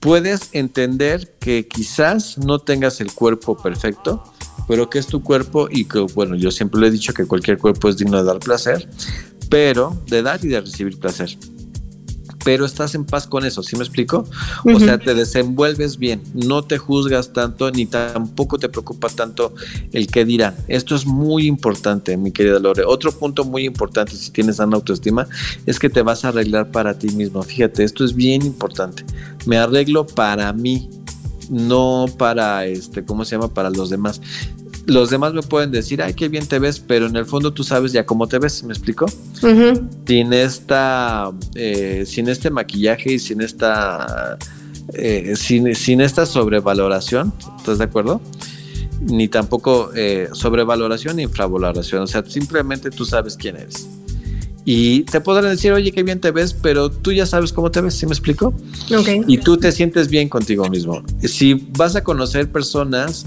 Puedes 0.00 0.48
entender 0.50 1.36
que 1.38 1.68
quizás 1.68 2.38
no 2.38 2.58
tengas 2.58 3.00
el 3.00 3.12
cuerpo 3.12 3.56
perfecto, 3.56 4.24
pero 4.66 4.90
que 4.90 4.98
es 4.98 5.06
tu 5.06 5.22
cuerpo 5.22 5.68
y 5.70 5.84
que, 5.84 6.00
bueno, 6.00 6.34
yo 6.34 6.50
siempre 6.50 6.80
le 6.80 6.88
he 6.88 6.90
dicho 6.90 7.14
que 7.14 7.24
cualquier 7.24 7.58
cuerpo 7.58 7.88
es 7.88 7.98
digno 7.98 8.18
de 8.18 8.24
dar 8.24 8.40
placer, 8.40 8.88
pero 9.48 9.96
de 10.08 10.22
dar 10.22 10.44
y 10.44 10.48
de 10.48 10.60
recibir 10.60 10.98
placer 10.98 11.38
pero 12.44 12.64
estás 12.64 12.94
en 12.94 13.04
paz 13.04 13.26
con 13.26 13.44
eso, 13.44 13.62
¿sí 13.62 13.76
me 13.76 13.82
explico? 13.82 14.24
O 14.64 14.78
sea, 14.78 14.98
te 14.98 15.14
desenvuelves 15.14 15.98
bien, 15.98 16.22
no 16.34 16.62
te 16.62 16.78
juzgas 16.78 17.32
tanto 17.32 17.70
ni 17.70 17.86
tampoco 17.86 18.58
te 18.58 18.68
preocupa 18.68 19.08
tanto 19.08 19.54
el 19.92 20.06
qué 20.06 20.24
dirán. 20.24 20.54
Esto 20.68 20.94
es 20.94 21.06
muy 21.06 21.46
importante, 21.46 22.16
mi 22.16 22.32
querida 22.32 22.58
Lore. 22.58 22.84
Otro 22.84 23.12
punto 23.12 23.44
muy 23.44 23.64
importante 23.64 24.16
si 24.16 24.30
tienes 24.30 24.56
sana 24.56 24.76
autoestima 24.76 25.26
es 25.66 25.78
que 25.78 25.90
te 25.90 26.02
vas 26.02 26.24
a 26.24 26.28
arreglar 26.28 26.70
para 26.70 26.98
ti 26.98 27.08
mismo. 27.08 27.42
Fíjate, 27.42 27.84
esto 27.84 28.04
es 28.04 28.14
bien 28.14 28.44
importante. 28.44 29.04
Me 29.46 29.58
arreglo 29.58 30.06
para 30.06 30.52
mí, 30.52 30.90
no 31.50 32.06
para 32.18 32.66
este, 32.66 33.04
¿cómo 33.04 33.24
se 33.24 33.36
llama? 33.36 33.52
Para 33.52 33.70
los 33.70 33.90
demás 33.90 34.20
los 34.86 35.10
demás 35.10 35.32
me 35.32 35.42
pueden 35.42 35.70
decir, 35.70 36.02
ay, 36.02 36.14
qué 36.14 36.28
bien 36.28 36.46
te 36.46 36.58
ves, 36.58 36.80
pero 36.80 37.06
en 37.06 37.16
el 37.16 37.24
fondo 37.24 37.52
tú 37.52 37.62
sabes 37.62 37.92
ya 37.92 38.04
cómo 38.04 38.26
te 38.26 38.38
ves, 38.38 38.64
¿me 38.64 38.72
explico? 38.72 39.06
Sin 40.06 40.32
esta, 40.32 41.30
eh, 41.54 42.04
sin 42.06 42.28
este 42.28 42.50
maquillaje 42.50 43.14
y 43.14 43.18
sin 43.18 43.40
esta, 43.40 44.36
eh, 44.94 45.34
sin, 45.36 46.00
esta 46.00 46.26
sobrevaloración, 46.26 47.32
¿estás 47.58 47.78
de 47.78 47.84
acuerdo? 47.84 48.20
Ni 49.00 49.28
tampoco 49.28 49.90
eh, 49.94 50.28
sobrevaloración 50.32 51.16
ni 51.16 51.22
infravaloración, 51.22 52.02
o 52.02 52.06
sea, 52.06 52.24
simplemente 52.24 52.90
tú 52.90 53.04
sabes 53.04 53.36
quién 53.36 53.56
eres. 53.56 53.88
y 54.64 55.02
te 55.04 55.20
podrán 55.20 55.50
decir, 55.50 55.72
oye, 55.72 55.90
qué 55.90 56.04
bien 56.04 56.20
te 56.20 56.30
ves, 56.30 56.54
pero 56.54 56.88
tú 56.88 57.12
ya 57.12 57.26
sabes 57.26 57.52
cómo 57.52 57.70
te 57.70 57.80
ves, 57.80 57.94
¿sí 57.94 58.06
me 58.06 58.12
explico? 58.12 58.54
Ok. 58.96 59.08
Y 59.26 59.38
tú 59.38 59.56
te 59.56 59.72
sientes 59.72 60.08
bien 60.08 60.28
contigo 60.28 60.68
mismo. 60.68 61.02
Si 61.20 61.54
vas 61.76 61.96
a 61.96 62.04
conocer 62.04 62.50
personas 62.50 63.26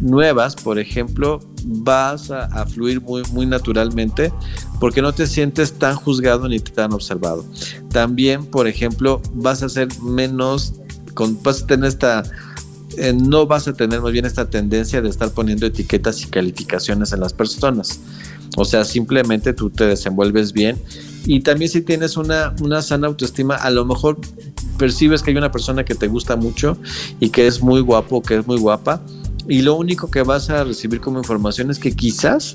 nuevas, 0.00 0.54
por 0.56 0.78
ejemplo, 0.78 1.40
vas 1.64 2.30
a, 2.30 2.66
fluir 2.66 3.00
muy, 3.00 3.22
muy 3.32 3.46
naturalmente 3.46 4.32
porque 4.80 5.02
no 5.02 5.12
te 5.12 5.26
sientes 5.26 5.78
tan 5.78 5.94
juzgado 5.96 6.48
ni 6.48 6.60
tan 6.60 6.92
observado. 6.92 7.44
También, 7.90 8.46
por 8.46 8.68
ejemplo, 8.68 9.20
vas 9.34 9.62
a 9.62 9.68
ser 9.68 9.88
menos, 10.00 10.74
con, 11.14 11.42
vas 11.42 11.62
a 11.62 11.66
tener 11.66 11.88
esta 11.88 12.22
eh, 12.96 13.12
no 13.12 13.46
vas 13.46 13.68
a 13.68 13.74
tener 13.74 14.00
más 14.00 14.12
bien 14.12 14.24
esta 14.24 14.50
tendencia 14.50 15.00
de 15.00 15.08
estar 15.08 15.30
poniendo 15.30 15.66
etiquetas 15.66 16.22
y 16.22 16.26
calificaciones 16.26 17.12
en 17.12 17.20
las 17.20 17.32
personas. 17.32 18.00
O 18.56 18.64
sea, 18.64 18.84
simplemente 18.84 19.52
tú 19.52 19.70
te 19.70 19.86
desenvuelves 19.86 20.52
bien 20.52 20.80
y 21.24 21.40
también 21.40 21.70
si 21.70 21.82
tienes 21.82 22.16
una, 22.16 22.54
una 22.60 22.82
sana 22.82 23.06
autoestima, 23.06 23.54
a 23.54 23.70
lo 23.70 23.84
mejor 23.84 24.18
percibes 24.78 25.22
que 25.22 25.30
hay 25.30 25.36
una 25.36 25.52
persona 25.52 25.84
que 25.84 25.94
te 25.94 26.08
gusta 26.08 26.34
mucho 26.36 26.76
y 27.20 27.30
que 27.30 27.46
es 27.46 27.62
muy 27.62 27.80
guapo, 27.80 28.22
que 28.22 28.38
es 28.38 28.46
muy 28.46 28.58
guapa, 28.58 29.02
y 29.48 29.62
lo 29.62 29.76
único 29.76 30.10
que 30.10 30.22
vas 30.22 30.50
a 30.50 30.64
recibir 30.64 31.00
como 31.00 31.18
información 31.18 31.70
es 31.70 31.78
que 31.78 31.94
quizás 31.94 32.54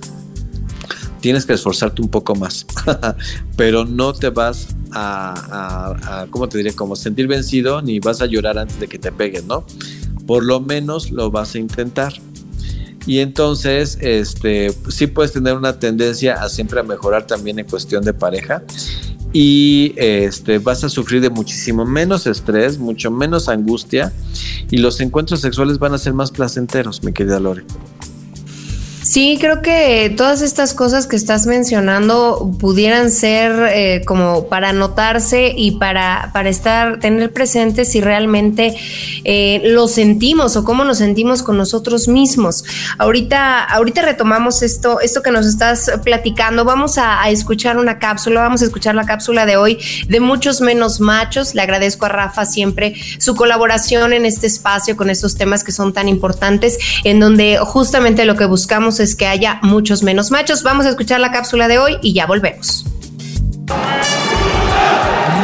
tienes 1.21 1.45
que 1.45 1.53
esforzarte 1.53 2.01
un 2.01 2.09
poco 2.09 2.35
más, 2.35 2.65
pero 3.55 3.85
no 3.85 4.13
te 4.13 4.29
vas 4.29 4.75
a, 4.91 6.21
a, 6.21 6.27
¿cómo 6.29 6.49
te 6.49 6.57
diré? 6.57 6.73
Como 6.73 6.95
sentir 6.95 7.27
vencido 7.27 7.81
ni 7.81 7.99
vas 7.99 8.21
a 8.21 8.25
llorar 8.25 8.57
antes 8.57 8.79
de 8.79 8.87
que 8.87 8.99
te 8.99 9.11
peguen, 9.11 9.47
¿no? 9.47 9.65
Por 10.27 10.43
lo 10.43 10.59
menos 10.59 11.11
lo 11.11 11.31
vas 11.31 11.55
a 11.55 11.59
intentar. 11.59 12.13
Y 13.05 13.19
entonces, 13.19 13.97
este, 14.01 14.73
sí 14.87 15.07
puedes 15.07 15.33
tener 15.33 15.55
una 15.55 15.77
tendencia 15.77 16.41
a 16.41 16.47
siempre 16.47 16.79
a 16.79 16.83
mejorar 16.83 17.27
también 17.27 17.59
en 17.59 17.65
cuestión 17.65 18.03
de 18.03 18.13
pareja. 18.13 18.63
Y 19.33 19.93
este, 19.97 20.59
vas 20.59 20.83
a 20.83 20.89
sufrir 20.89 21.19
de 21.21 21.31
muchísimo 21.31 21.85
menos 21.85 22.27
estrés, 22.27 22.77
mucho 22.77 23.09
menos 23.09 23.49
angustia. 23.49 24.13
Y 24.69 24.77
los 24.77 25.01
encuentros 25.01 25.41
sexuales 25.41 25.79
van 25.79 25.93
a 25.93 25.97
ser 25.97 26.13
más 26.13 26.31
placenteros, 26.31 27.03
mi 27.03 27.13
querida 27.13 27.39
Lore. 27.39 27.65
Sí, 29.03 29.37
creo 29.37 29.61
que 29.61 30.13
todas 30.15 30.41
estas 30.41 30.73
cosas 30.73 31.07
que 31.07 31.17
estás 31.17 31.45
mencionando 31.45 32.49
pudieran 32.57 33.11
ser 33.11 33.51
eh, 33.73 34.01
como 34.05 34.47
para 34.47 34.69
anotarse 34.69 35.53
y 35.53 35.71
para, 35.71 36.29
para 36.31 36.47
estar, 36.47 36.99
tener 36.99 37.33
presentes 37.33 37.89
si 37.89 37.99
realmente 37.99 38.77
eh, 39.25 39.61
lo 39.65 39.89
sentimos 39.89 40.55
o 40.55 40.63
cómo 40.63 40.85
nos 40.85 40.99
sentimos 40.99 41.43
con 41.43 41.57
nosotros 41.57 42.07
mismos. 42.07 42.63
Ahorita, 42.97 43.65
ahorita 43.65 44.03
retomamos 44.03 44.63
esto, 44.63 45.01
esto 45.01 45.21
que 45.21 45.31
nos 45.31 45.47
estás 45.47 45.91
platicando. 46.01 46.63
Vamos 46.63 46.97
a, 46.97 47.21
a 47.21 47.29
escuchar 47.29 47.77
una 47.77 47.99
cápsula, 47.99 48.39
vamos 48.39 48.61
a 48.61 48.65
escuchar 48.65 48.95
la 48.95 49.05
cápsula 49.05 49.45
de 49.45 49.57
hoy 49.57 49.79
de 50.07 50.21
muchos 50.21 50.61
menos 50.61 51.01
machos. 51.01 51.55
Le 51.55 51.61
agradezco 51.61 52.05
a 52.05 52.09
Rafa 52.09 52.45
siempre 52.45 52.95
su 53.19 53.35
colaboración 53.35 54.13
en 54.13 54.25
este 54.25 54.47
espacio 54.47 54.95
con 54.95 55.09
estos 55.09 55.35
temas 55.35 55.65
que 55.65 55.73
son 55.73 55.91
tan 55.91 56.07
importantes, 56.07 56.77
en 57.03 57.19
donde 57.19 57.57
justamente 57.57 58.23
lo 58.23 58.37
que 58.37 58.45
buscamos 58.45 58.92
es 58.99 59.15
que 59.15 59.25
haya 59.25 59.59
muchos 59.61 60.03
menos 60.03 60.31
machos. 60.31 60.63
Vamos 60.63 60.85
a 60.85 60.89
escuchar 60.89 61.19
la 61.19 61.31
cápsula 61.31 61.67
de 61.67 61.77
hoy 61.77 61.97
y 62.01 62.13
ya 62.13 62.25
volvemos. 62.25 62.85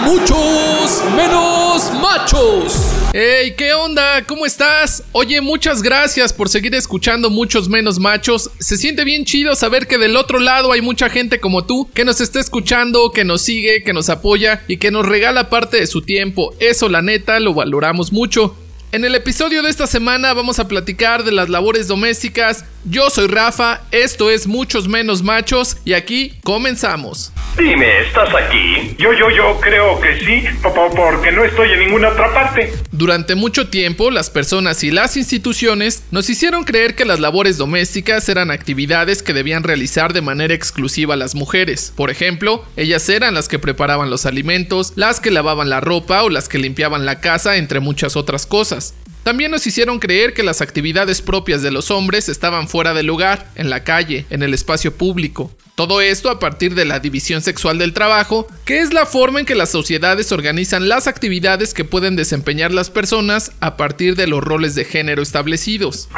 Muchos 0.04 1.04
menos 1.16 1.92
machos. 2.02 3.00
Hey, 3.14 3.56
¿qué 3.58 3.74
onda? 3.74 4.24
¿Cómo 4.26 4.46
estás? 4.46 5.04
Oye, 5.14 5.42
muchas 5.42 5.82
gracias 5.82 6.32
por 6.32 6.48
seguir 6.48 6.76
escuchando 6.76 7.32
Muchos 7.32 7.68
Menos 7.68 8.00
Machos. 8.00 8.52
Se 8.60 8.78
siente 8.78 9.04
bien 9.04 9.26
chido 9.26 9.56
saber 9.56 9.88
que 9.88 9.98
del 9.98 10.16
otro 10.16 10.40
lado 10.40 10.72
hay 10.72 10.82
mucha 10.82 11.10
gente 11.10 11.40
como 11.40 11.66
tú 11.66 11.90
que 11.94 12.06
nos 12.06 12.22
está 12.22 12.40
escuchando, 12.40 13.12
que 13.12 13.26
nos 13.26 13.42
sigue, 13.42 13.84
que 13.84 13.94
nos 13.94 14.10
apoya 14.10 14.62
y 14.68 14.78
que 14.78 14.92
nos 14.92 15.08
regala 15.08 15.50
parte 15.50 15.78
de 15.78 15.88
su 15.88 16.04
tiempo. 16.04 16.54
Eso, 16.60 16.88
la 16.88 17.02
neta, 17.02 17.40
lo 17.40 17.56
valoramos 17.56 18.12
mucho. 18.12 18.56
En 18.92 19.06
el 19.06 19.14
episodio 19.14 19.62
de 19.62 19.70
esta 19.70 19.86
semana 19.86 20.34
vamos 20.34 20.58
a 20.58 20.68
platicar 20.68 21.24
de 21.24 21.32
las 21.32 21.50
labores 21.50 21.88
domésticas. 21.88 22.66
Yo 22.86 23.10
soy 23.10 23.28
Rafa, 23.28 23.82
esto 23.92 24.30
es 24.30 24.48
Muchos 24.48 24.88
Menos 24.88 25.22
Machos 25.22 25.76
y 25.84 25.94
aquí 25.94 26.40
comenzamos. 26.44 27.34
Dime, 27.58 28.04
¿estás 28.04 28.30
aquí? 28.34 28.96
Yo, 28.98 29.12
yo, 29.12 29.30
yo 29.30 29.60
creo 29.60 30.00
que 30.00 30.18
sí, 30.20 30.44
porque 30.64 31.32
no 31.34 31.44
estoy 31.44 31.72
en 31.74 31.80
ninguna 31.80 32.10
otra 32.10 32.34
parte. 32.34 32.74
Durante 32.92 33.36
mucho 33.36 33.68
tiempo, 33.68 34.12
las 34.12 34.30
personas 34.30 34.82
y 34.86 34.92
las 34.92 35.18
instituciones 35.18 36.04
nos 36.12 36.30
hicieron 36.30 36.64
creer 36.64 36.96
que 36.96 37.04
las 37.04 37.20
labores 37.20 37.58
domésticas 37.58 38.30
eran 38.30 38.50
actividades 38.50 39.24
que 39.24 39.34
debían 39.34 39.64
realizar 39.64 40.14
de 40.14 40.22
manera 40.22 40.54
exclusiva 40.54 41.18
las 41.18 41.36
mujeres. 41.36 41.92
Por 41.94 42.10
ejemplo, 42.10 42.64
ellas 42.78 43.10
eran 43.10 43.34
las 43.34 43.50
que 43.50 43.60
preparaban 43.60 44.10
los 44.10 44.26
alimentos, 44.26 44.94
las 44.96 45.20
que 45.20 45.32
lavaban 45.32 45.70
la 45.70 45.82
ropa 45.82 46.24
o 46.24 46.30
las 46.30 46.48
que 46.48 46.60
limpiaban 46.60 47.06
la 47.06 47.20
casa, 47.20 47.58
entre 47.58 47.82
muchas 47.82 48.16
otras 48.16 48.46
cosas. 48.46 48.94
También 49.24 49.52
nos 49.52 49.68
hicieron 49.68 50.00
creer 50.00 50.34
que 50.34 50.44
las 50.44 50.62
actividades 50.62 51.22
propias 51.22 51.62
de 51.62 51.72
los 51.72 51.92
hombres 51.92 52.30
estaban 52.30 52.68
fuera 52.68 52.94
del 52.94 53.06
lugar, 53.06 53.50
en 53.56 53.70
la 53.70 53.84
calle, 53.84 54.26
en 54.30 54.44
el 54.44 54.54
espacio 54.54 54.94
público. 54.96 55.52
Todo 55.76 56.02
esto 56.02 56.30
a 56.30 56.40
partir 56.40 56.76
de 56.76 56.86
la 56.86 57.00
división 57.00 57.42
sexual 57.42 57.78
del 57.78 57.94
trabajo, 57.94 58.48
que 58.66 58.80
es 58.80 58.94
la 58.94 59.06
forma 59.06 59.40
en 59.40 59.46
que 59.46 59.56
las 59.56 59.70
sociedades 59.70 60.32
organizan 60.32 60.90
las 60.90 61.08
actividades 61.08 61.74
que 61.74 61.86
pueden 61.86 62.16
desempeñar 62.16 62.74
las 62.74 62.90
personas 62.90 63.54
a 63.62 63.78
partir 63.78 64.16
de 64.16 64.28
los 64.28 64.44
roles 64.44 64.76
de 64.76 64.84
género 64.84 65.22
establecidos. 65.22 66.10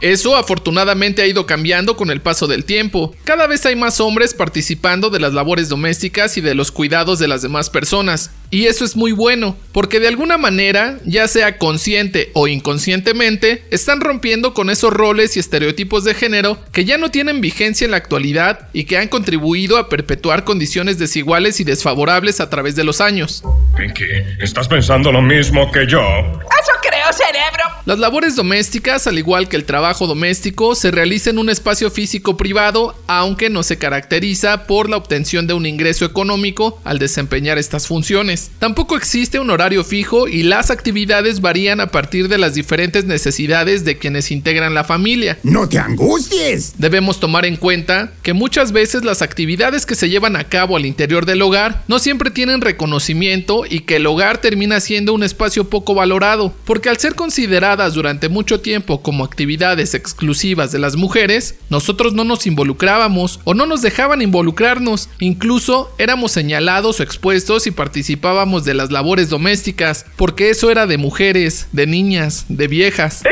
Eso 0.00 0.36
afortunadamente 0.36 1.22
ha 1.22 1.26
ido 1.26 1.46
cambiando 1.46 1.96
con 1.96 2.10
el 2.10 2.20
paso 2.20 2.46
del 2.46 2.64
tiempo. 2.64 3.14
Cada 3.24 3.46
vez 3.46 3.66
hay 3.66 3.76
más 3.76 4.00
hombres 4.00 4.34
participando 4.34 5.10
de 5.10 5.20
las 5.20 5.34
labores 5.34 5.68
domésticas 5.68 6.36
y 6.36 6.40
de 6.40 6.54
los 6.54 6.72
cuidados 6.72 7.18
de 7.18 7.28
las 7.28 7.42
demás 7.42 7.70
personas. 7.70 8.30
Y 8.52 8.66
eso 8.66 8.84
es 8.84 8.96
muy 8.96 9.12
bueno, 9.12 9.56
porque 9.70 10.00
de 10.00 10.08
alguna 10.08 10.36
manera, 10.36 10.98
ya 11.04 11.28
sea 11.28 11.56
consciente 11.56 12.30
o 12.34 12.48
inconscientemente, 12.48 13.62
están 13.70 14.00
rompiendo 14.00 14.54
con 14.54 14.70
esos 14.70 14.92
roles 14.92 15.36
y 15.36 15.40
estereotipos 15.40 16.02
de 16.02 16.14
género 16.14 16.58
que 16.72 16.84
ya 16.84 16.98
no 16.98 17.12
tienen 17.12 17.40
vigencia 17.40 17.84
en 17.84 17.92
la 17.92 17.98
actualidad 17.98 18.68
y 18.72 18.84
que 18.84 18.98
han 18.98 19.06
contribuido 19.06 19.78
a 19.78 19.88
perpetuar 19.88 20.42
condiciones 20.42 20.98
desiguales 20.98 21.60
y 21.60 21.64
desfavorables 21.64 22.40
a 22.40 22.50
través 22.50 22.74
de 22.74 22.82
los 22.82 23.00
años. 23.00 23.44
Pinky, 23.76 24.04
¿estás 24.40 24.66
pensando 24.66 25.12
lo 25.12 25.22
mismo 25.22 25.70
que 25.70 25.86
yo? 25.86 26.00
Eso 26.00 26.72
creo, 26.82 27.12
cerebro. 27.12 27.62
Las 27.86 27.98
labores 28.00 28.34
domésticas, 28.34 29.06
al 29.06 29.18
igual 29.18 29.48
que 29.48 29.56
el 29.56 29.64
trabajo 29.70 30.08
doméstico, 30.08 30.74
se 30.74 30.90
realiza 30.90 31.30
en 31.30 31.38
un 31.38 31.48
espacio 31.48 31.92
físico 31.92 32.36
privado, 32.36 32.96
aunque 33.06 33.50
no 33.50 33.62
se 33.62 33.78
caracteriza 33.78 34.66
por 34.66 34.90
la 34.90 34.96
obtención 34.96 35.46
de 35.46 35.54
un 35.54 35.64
ingreso 35.64 36.04
económico 36.04 36.80
al 36.82 36.98
desempeñar 36.98 37.56
estas 37.56 37.86
funciones. 37.86 38.50
Tampoco 38.58 38.96
existe 38.96 39.38
un 39.38 39.48
horario 39.48 39.84
fijo 39.84 40.26
y 40.26 40.42
las 40.42 40.72
actividades 40.72 41.40
varían 41.40 41.78
a 41.78 41.92
partir 41.92 42.26
de 42.26 42.38
las 42.38 42.54
diferentes 42.54 43.04
necesidades 43.04 43.84
de 43.84 43.96
quienes 43.96 44.32
integran 44.32 44.74
la 44.74 44.82
familia. 44.82 45.38
No 45.44 45.68
te 45.68 45.78
angusties. 45.78 46.72
Debemos 46.78 47.20
tomar 47.20 47.44
en 47.44 47.54
cuenta 47.54 48.12
que 48.24 48.32
muchas 48.32 48.72
veces 48.72 49.04
las 49.04 49.22
actividades 49.22 49.86
que 49.86 49.94
se 49.94 50.08
llevan 50.08 50.34
a 50.34 50.48
cabo 50.48 50.76
al 50.76 50.84
interior 50.84 51.26
del 51.26 51.42
hogar 51.42 51.84
no 51.86 52.00
siempre 52.00 52.32
tienen 52.32 52.60
reconocimiento 52.60 53.62
y 53.70 53.82
que 53.82 53.96
el 53.96 54.06
hogar 54.08 54.38
termina 54.38 54.80
siendo 54.80 55.14
un 55.14 55.22
espacio 55.22 55.70
poco 55.70 55.94
valorado, 55.94 56.52
porque 56.64 56.88
al 56.88 56.98
ser 56.98 57.14
consideradas 57.14 57.94
durante 57.94 58.28
mucho 58.28 58.58
tiempo 58.58 59.00
como 59.00 59.22
actividades 59.22 59.59
exclusivas 59.60 60.72
de 60.72 60.78
las 60.78 60.96
mujeres, 60.96 61.56
nosotros 61.68 62.14
no 62.14 62.24
nos 62.24 62.46
involucrábamos 62.46 63.40
o 63.44 63.54
no 63.54 63.66
nos 63.66 63.82
dejaban 63.82 64.22
involucrarnos, 64.22 65.08
incluso 65.18 65.92
éramos 65.98 66.32
señalados 66.32 67.00
o 67.00 67.02
expuestos 67.02 67.66
y 67.66 67.70
participábamos 67.70 68.64
de 68.64 68.74
las 68.74 68.90
labores 68.90 69.28
domésticas, 69.28 70.06
porque 70.16 70.50
eso 70.50 70.70
era 70.70 70.86
de 70.86 70.98
mujeres, 70.98 71.68
de 71.72 71.86
niñas, 71.86 72.46
de 72.48 72.68
viejas. 72.68 73.22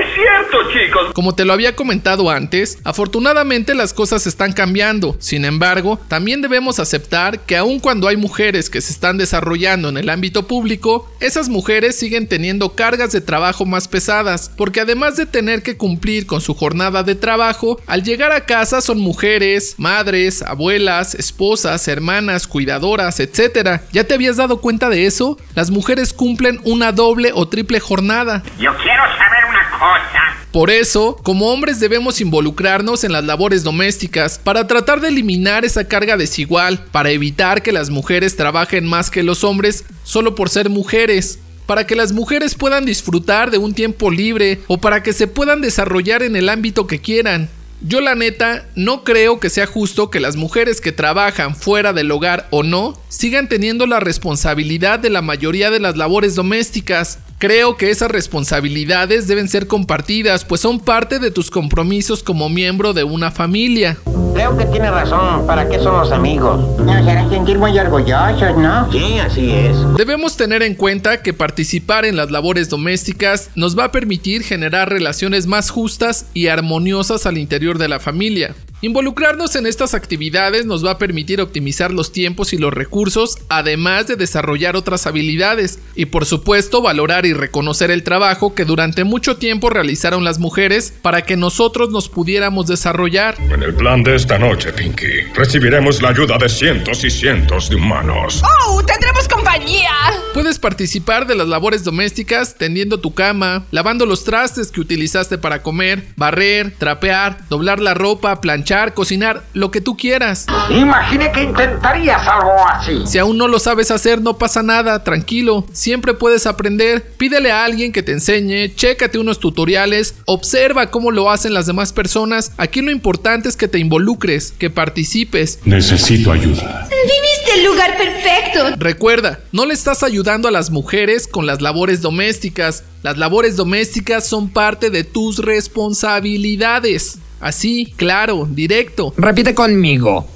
Es 0.48 0.50
cierto, 0.50 0.72
chicos. 0.72 1.12
Como 1.12 1.34
te 1.34 1.44
lo 1.44 1.52
había 1.52 1.76
comentado 1.76 2.30
antes, 2.30 2.78
afortunadamente 2.84 3.74
las 3.74 3.92
cosas 3.92 4.26
están 4.26 4.52
cambiando. 4.52 5.16
Sin 5.18 5.44
embargo, 5.44 5.98
también 6.08 6.40
debemos 6.40 6.78
aceptar 6.78 7.40
que 7.40 7.56
aun 7.56 7.80
cuando 7.80 8.08
hay 8.08 8.16
mujeres 8.16 8.70
que 8.70 8.80
se 8.80 8.92
están 8.92 9.18
desarrollando 9.18 9.88
en 9.88 9.98
el 9.98 10.08
ámbito 10.08 10.46
público, 10.46 11.10
esas 11.20 11.48
mujeres 11.48 11.96
siguen 11.96 12.28
teniendo 12.28 12.74
cargas 12.74 13.12
de 13.12 13.20
trabajo 13.20 13.66
más 13.66 13.88
pesadas, 13.88 14.50
porque 14.56 14.80
además 14.80 15.16
de 15.16 15.26
tener 15.26 15.62
que 15.62 15.76
cumplir 15.76 16.26
con 16.26 16.40
su 16.40 16.54
jornada 16.54 17.02
de 17.02 17.14
trabajo, 17.14 17.80
al 17.86 18.02
llegar 18.02 18.32
a 18.32 18.46
casa 18.46 18.80
son 18.80 18.98
mujeres, 18.98 19.74
madres, 19.76 20.42
abuelas, 20.42 21.14
esposas, 21.14 21.88
hermanas, 21.88 22.46
cuidadoras, 22.46 23.20
etc. 23.20 23.82
¿Ya 23.92 24.04
te 24.04 24.14
habías 24.14 24.36
dado 24.36 24.60
cuenta 24.60 24.88
de 24.88 25.06
eso? 25.06 25.38
Las 25.54 25.70
mujeres 25.70 26.12
cumplen 26.12 26.60
una 26.64 26.92
doble 26.92 27.32
o 27.34 27.48
triple 27.48 27.80
jornada. 27.80 28.42
Yo 28.58 28.74
quiero 28.76 29.02
saber 29.18 29.44
una 29.48 29.70
cosa. 29.78 30.37
Por 30.52 30.70
eso, 30.70 31.16
como 31.22 31.52
hombres 31.52 31.78
debemos 31.78 32.22
involucrarnos 32.22 33.04
en 33.04 33.12
las 33.12 33.24
labores 33.24 33.64
domésticas 33.64 34.38
para 34.38 34.66
tratar 34.66 35.00
de 35.00 35.08
eliminar 35.08 35.66
esa 35.66 35.84
carga 35.84 36.16
desigual, 36.16 36.84
para 36.90 37.10
evitar 37.10 37.62
que 37.62 37.70
las 37.70 37.90
mujeres 37.90 38.34
trabajen 38.34 38.86
más 38.86 39.10
que 39.10 39.22
los 39.22 39.44
hombres 39.44 39.84
solo 40.04 40.34
por 40.34 40.48
ser 40.48 40.70
mujeres, 40.70 41.38
para 41.66 41.86
que 41.86 41.94
las 41.94 42.12
mujeres 42.12 42.54
puedan 42.54 42.86
disfrutar 42.86 43.50
de 43.50 43.58
un 43.58 43.74
tiempo 43.74 44.10
libre 44.10 44.60
o 44.68 44.78
para 44.78 45.02
que 45.02 45.12
se 45.12 45.26
puedan 45.26 45.60
desarrollar 45.60 46.22
en 46.22 46.34
el 46.34 46.48
ámbito 46.48 46.86
que 46.86 46.98
quieran. 46.98 47.50
Yo 47.82 48.00
la 48.00 48.14
neta 48.14 48.66
no 48.74 49.04
creo 49.04 49.38
que 49.38 49.50
sea 49.50 49.66
justo 49.66 50.10
que 50.10 50.18
las 50.18 50.34
mujeres 50.34 50.80
que 50.80 50.92
trabajan 50.92 51.54
fuera 51.54 51.92
del 51.92 52.10
hogar 52.10 52.48
o 52.50 52.62
no 52.62 52.98
sigan 53.08 53.48
teniendo 53.48 53.86
la 53.86 54.00
responsabilidad 54.00 54.98
de 54.98 55.10
la 55.10 55.20
mayoría 55.22 55.70
de 55.70 55.78
las 55.78 55.96
labores 55.96 56.34
domésticas. 56.34 57.18
Creo 57.38 57.76
que 57.76 57.90
esas 57.90 58.10
responsabilidades 58.10 59.28
deben 59.28 59.46
ser 59.46 59.68
compartidas, 59.68 60.44
pues 60.44 60.60
son 60.60 60.80
parte 60.80 61.20
de 61.20 61.30
tus 61.30 61.52
compromisos 61.52 62.24
como 62.24 62.48
miembro 62.48 62.94
de 62.94 63.04
una 63.04 63.30
familia. 63.30 63.96
Creo 64.34 64.58
que 64.58 64.66
tiene 64.66 64.90
razón. 64.90 65.46
¿Para 65.46 65.68
qué 65.68 65.78
son 65.78 66.00
los 66.00 66.10
amigos? 66.10 66.80
Nos 66.80 67.06
hará 67.06 67.28
sentir 67.30 67.56
muy 67.56 67.78
orgullosos, 67.78 68.56
¿no? 68.56 68.90
Sí, 68.90 69.20
así 69.20 69.52
es. 69.52 69.76
Debemos 69.96 70.36
tener 70.36 70.64
en 70.64 70.74
cuenta 70.74 71.22
que 71.22 71.32
participar 71.32 72.04
en 72.04 72.16
las 72.16 72.32
labores 72.32 72.70
domésticas 72.70 73.50
nos 73.54 73.78
va 73.78 73.84
a 73.84 73.92
permitir 73.92 74.42
generar 74.42 74.88
relaciones 74.88 75.46
más 75.46 75.70
justas 75.70 76.26
y 76.34 76.48
armoniosas 76.48 77.24
al 77.24 77.38
interior 77.38 77.78
de 77.78 77.86
la 77.86 78.00
familia. 78.00 78.56
Involucrarnos 78.80 79.56
en 79.56 79.66
estas 79.66 79.92
actividades 79.92 80.64
nos 80.64 80.86
va 80.86 80.92
a 80.92 80.98
permitir 80.98 81.40
optimizar 81.40 81.90
los 81.90 82.12
tiempos 82.12 82.52
y 82.52 82.58
los 82.58 82.72
recursos, 82.72 83.38
además 83.48 84.06
de 84.06 84.14
desarrollar 84.14 84.76
otras 84.76 85.08
habilidades, 85.08 85.80
y 85.96 86.06
por 86.06 86.26
supuesto 86.26 86.80
valorar 86.80 87.26
y 87.26 87.32
reconocer 87.32 87.90
el 87.90 88.04
trabajo 88.04 88.54
que 88.54 88.64
durante 88.64 89.02
mucho 89.02 89.36
tiempo 89.36 89.68
realizaron 89.68 90.22
las 90.22 90.38
mujeres 90.38 90.94
para 91.02 91.22
que 91.22 91.36
nosotros 91.36 91.90
nos 91.90 92.08
pudiéramos 92.08 92.68
desarrollar. 92.68 93.34
En 93.50 93.64
el 93.64 93.74
plan 93.74 94.04
de 94.04 94.14
esta 94.14 94.38
noche, 94.38 94.72
Pinky, 94.72 95.22
recibiremos 95.34 96.00
la 96.00 96.10
ayuda 96.10 96.38
de 96.38 96.48
cientos 96.48 97.02
y 97.02 97.10
cientos 97.10 97.68
de 97.68 97.74
humanos. 97.74 98.44
¡Oh! 98.44 98.80
¡Tendremos 98.84 99.07
compañía! 99.48 99.90
Puedes 100.34 100.58
participar 100.58 101.26
de 101.26 101.34
las 101.34 101.48
labores 101.48 101.82
domésticas 101.82 102.54
tendiendo 102.56 103.00
tu 103.00 103.14
cama, 103.14 103.64
lavando 103.70 104.06
los 104.06 104.24
trastes 104.24 104.70
que 104.70 104.80
utilizaste 104.80 105.38
para 105.38 105.62
comer, 105.62 106.04
barrer, 106.16 106.74
trapear, 106.78 107.38
doblar 107.48 107.80
la 107.80 107.94
ropa, 107.94 108.40
planchar 108.40 108.94
cocinar, 108.94 109.44
lo 109.54 109.70
que 109.70 109.80
tú 109.80 109.96
quieras. 109.96 110.46
Imaginé 110.70 111.32
que 111.32 111.42
intentarías 111.42 112.26
algo 112.26 112.52
así. 112.68 113.06
Si 113.06 113.18
aún 113.18 113.38
no 113.38 113.48
lo 113.48 113.58
sabes 113.58 113.90
hacer, 113.90 114.20
no 114.20 114.38
pasa 114.38 114.62
nada, 114.62 115.02
tranquilo, 115.02 115.66
siempre 115.72 116.14
puedes 116.14 116.46
aprender. 116.46 117.02
Pídele 117.16 117.50
a 117.50 117.64
alguien 117.64 117.92
que 117.92 118.02
te 118.02 118.12
enseñe, 118.12 118.74
chécate 118.74 119.18
unos 119.18 119.40
tutoriales, 119.40 120.14
observa 120.26 120.90
cómo 120.90 121.10
lo 121.10 121.30
hacen 121.30 121.54
las 121.54 121.66
demás 121.66 121.92
personas. 121.92 122.52
Aquí 122.58 122.82
lo 122.82 122.90
importante 122.90 123.48
es 123.48 123.56
que 123.56 123.68
te 123.68 123.78
involucres, 123.78 124.52
que 124.58 124.70
participes. 124.70 125.60
Necesito 125.64 126.32
ayuda. 126.32 126.86
Viviste 126.90 127.54
el 127.56 127.64
lugar 127.64 127.96
perfecto. 127.96 128.76
Recuerda, 128.78 129.37
no 129.52 129.66
le 129.66 129.74
estás 129.74 130.02
ayudando 130.02 130.48
a 130.48 130.50
las 130.50 130.70
mujeres 130.70 131.26
con 131.26 131.46
las 131.46 131.60
labores 131.60 132.00
domésticas. 132.00 132.84
Las 133.02 133.18
labores 133.18 133.56
domésticas 133.56 134.26
son 134.26 134.48
parte 134.48 134.90
de 134.90 135.04
tus 135.04 135.38
responsabilidades. 135.38 137.18
Así, 137.40 137.92
claro, 137.96 138.48
directo. 138.50 139.14
Repite 139.16 139.54
conmigo. 139.54 140.28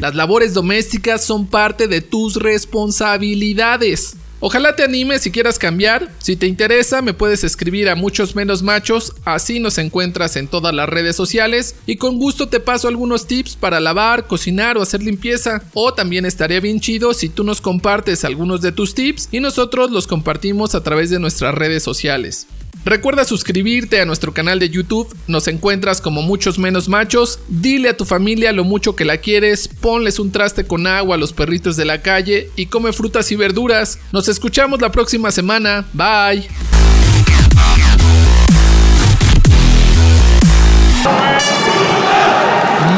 Las 0.00 0.14
labores 0.14 0.54
domésticas 0.54 1.24
son 1.24 1.46
parte 1.46 1.88
de 1.88 2.00
tus 2.02 2.36
responsabilidades. 2.36 4.16
Ojalá 4.42 4.74
te 4.74 4.82
animes 4.82 5.20
si 5.20 5.30
quieras 5.30 5.58
cambiar. 5.58 6.10
Si 6.18 6.34
te 6.34 6.46
interesa, 6.46 7.02
me 7.02 7.12
puedes 7.12 7.44
escribir 7.44 7.90
a 7.90 7.94
muchos 7.94 8.34
menos 8.34 8.62
machos, 8.62 9.12
así 9.26 9.60
nos 9.60 9.76
encuentras 9.76 10.36
en 10.36 10.48
todas 10.48 10.74
las 10.74 10.88
redes 10.88 11.14
sociales 11.14 11.76
y 11.84 11.96
con 11.96 12.18
gusto 12.18 12.48
te 12.48 12.58
paso 12.58 12.88
algunos 12.88 13.26
tips 13.26 13.56
para 13.56 13.80
lavar, 13.80 14.26
cocinar 14.26 14.78
o 14.78 14.82
hacer 14.82 15.02
limpieza. 15.02 15.62
O 15.74 15.92
también 15.92 16.24
estaría 16.24 16.60
bien 16.60 16.80
chido 16.80 17.12
si 17.12 17.28
tú 17.28 17.44
nos 17.44 17.60
compartes 17.60 18.24
algunos 18.24 18.62
de 18.62 18.72
tus 18.72 18.94
tips 18.94 19.28
y 19.30 19.40
nosotros 19.40 19.90
los 19.90 20.06
compartimos 20.06 20.74
a 20.74 20.82
través 20.82 21.10
de 21.10 21.18
nuestras 21.18 21.54
redes 21.54 21.82
sociales. 21.82 22.46
Recuerda 22.84 23.24
suscribirte 23.24 24.00
a 24.00 24.06
nuestro 24.06 24.32
canal 24.32 24.58
de 24.58 24.70
YouTube, 24.70 25.14
nos 25.26 25.48
encuentras 25.48 26.00
como 26.00 26.22
muchos 26.22 26.58
menos 26.58 26.88
machos, 26.88 27.38
dile 27.48 27.90
a 27.90 27.96
tu 27.96 28.06
familia 28.06 28.52
lo 28.52 28.64
mucho 28.64 28.96
que 28.96 29.04
la 29.04 29.18
quieres, 29.18 29.68
ponles 29.68 30.18
un 30.18 30.32
traste 30.32 30.64
con 30.64 30.86
agua 30.86 31.16
a 31.16 31.18
los 31.18 31.34
perritos 31.34 31.76
de 31.76 31.84
la 31.84 32.00
calle 32.00 32.50
y 32.56 32.66
come 32.66 32.92
frutas 32.92 33.30
y 33.32 33.36
verduras. 33.36 33.98
Nos 34.12 34.28
escuchamos 34.28 34.80
la 34.80 34.90
próxima 34.90 35.30
semana, 35.30 35.84
bye. 35.92 36.48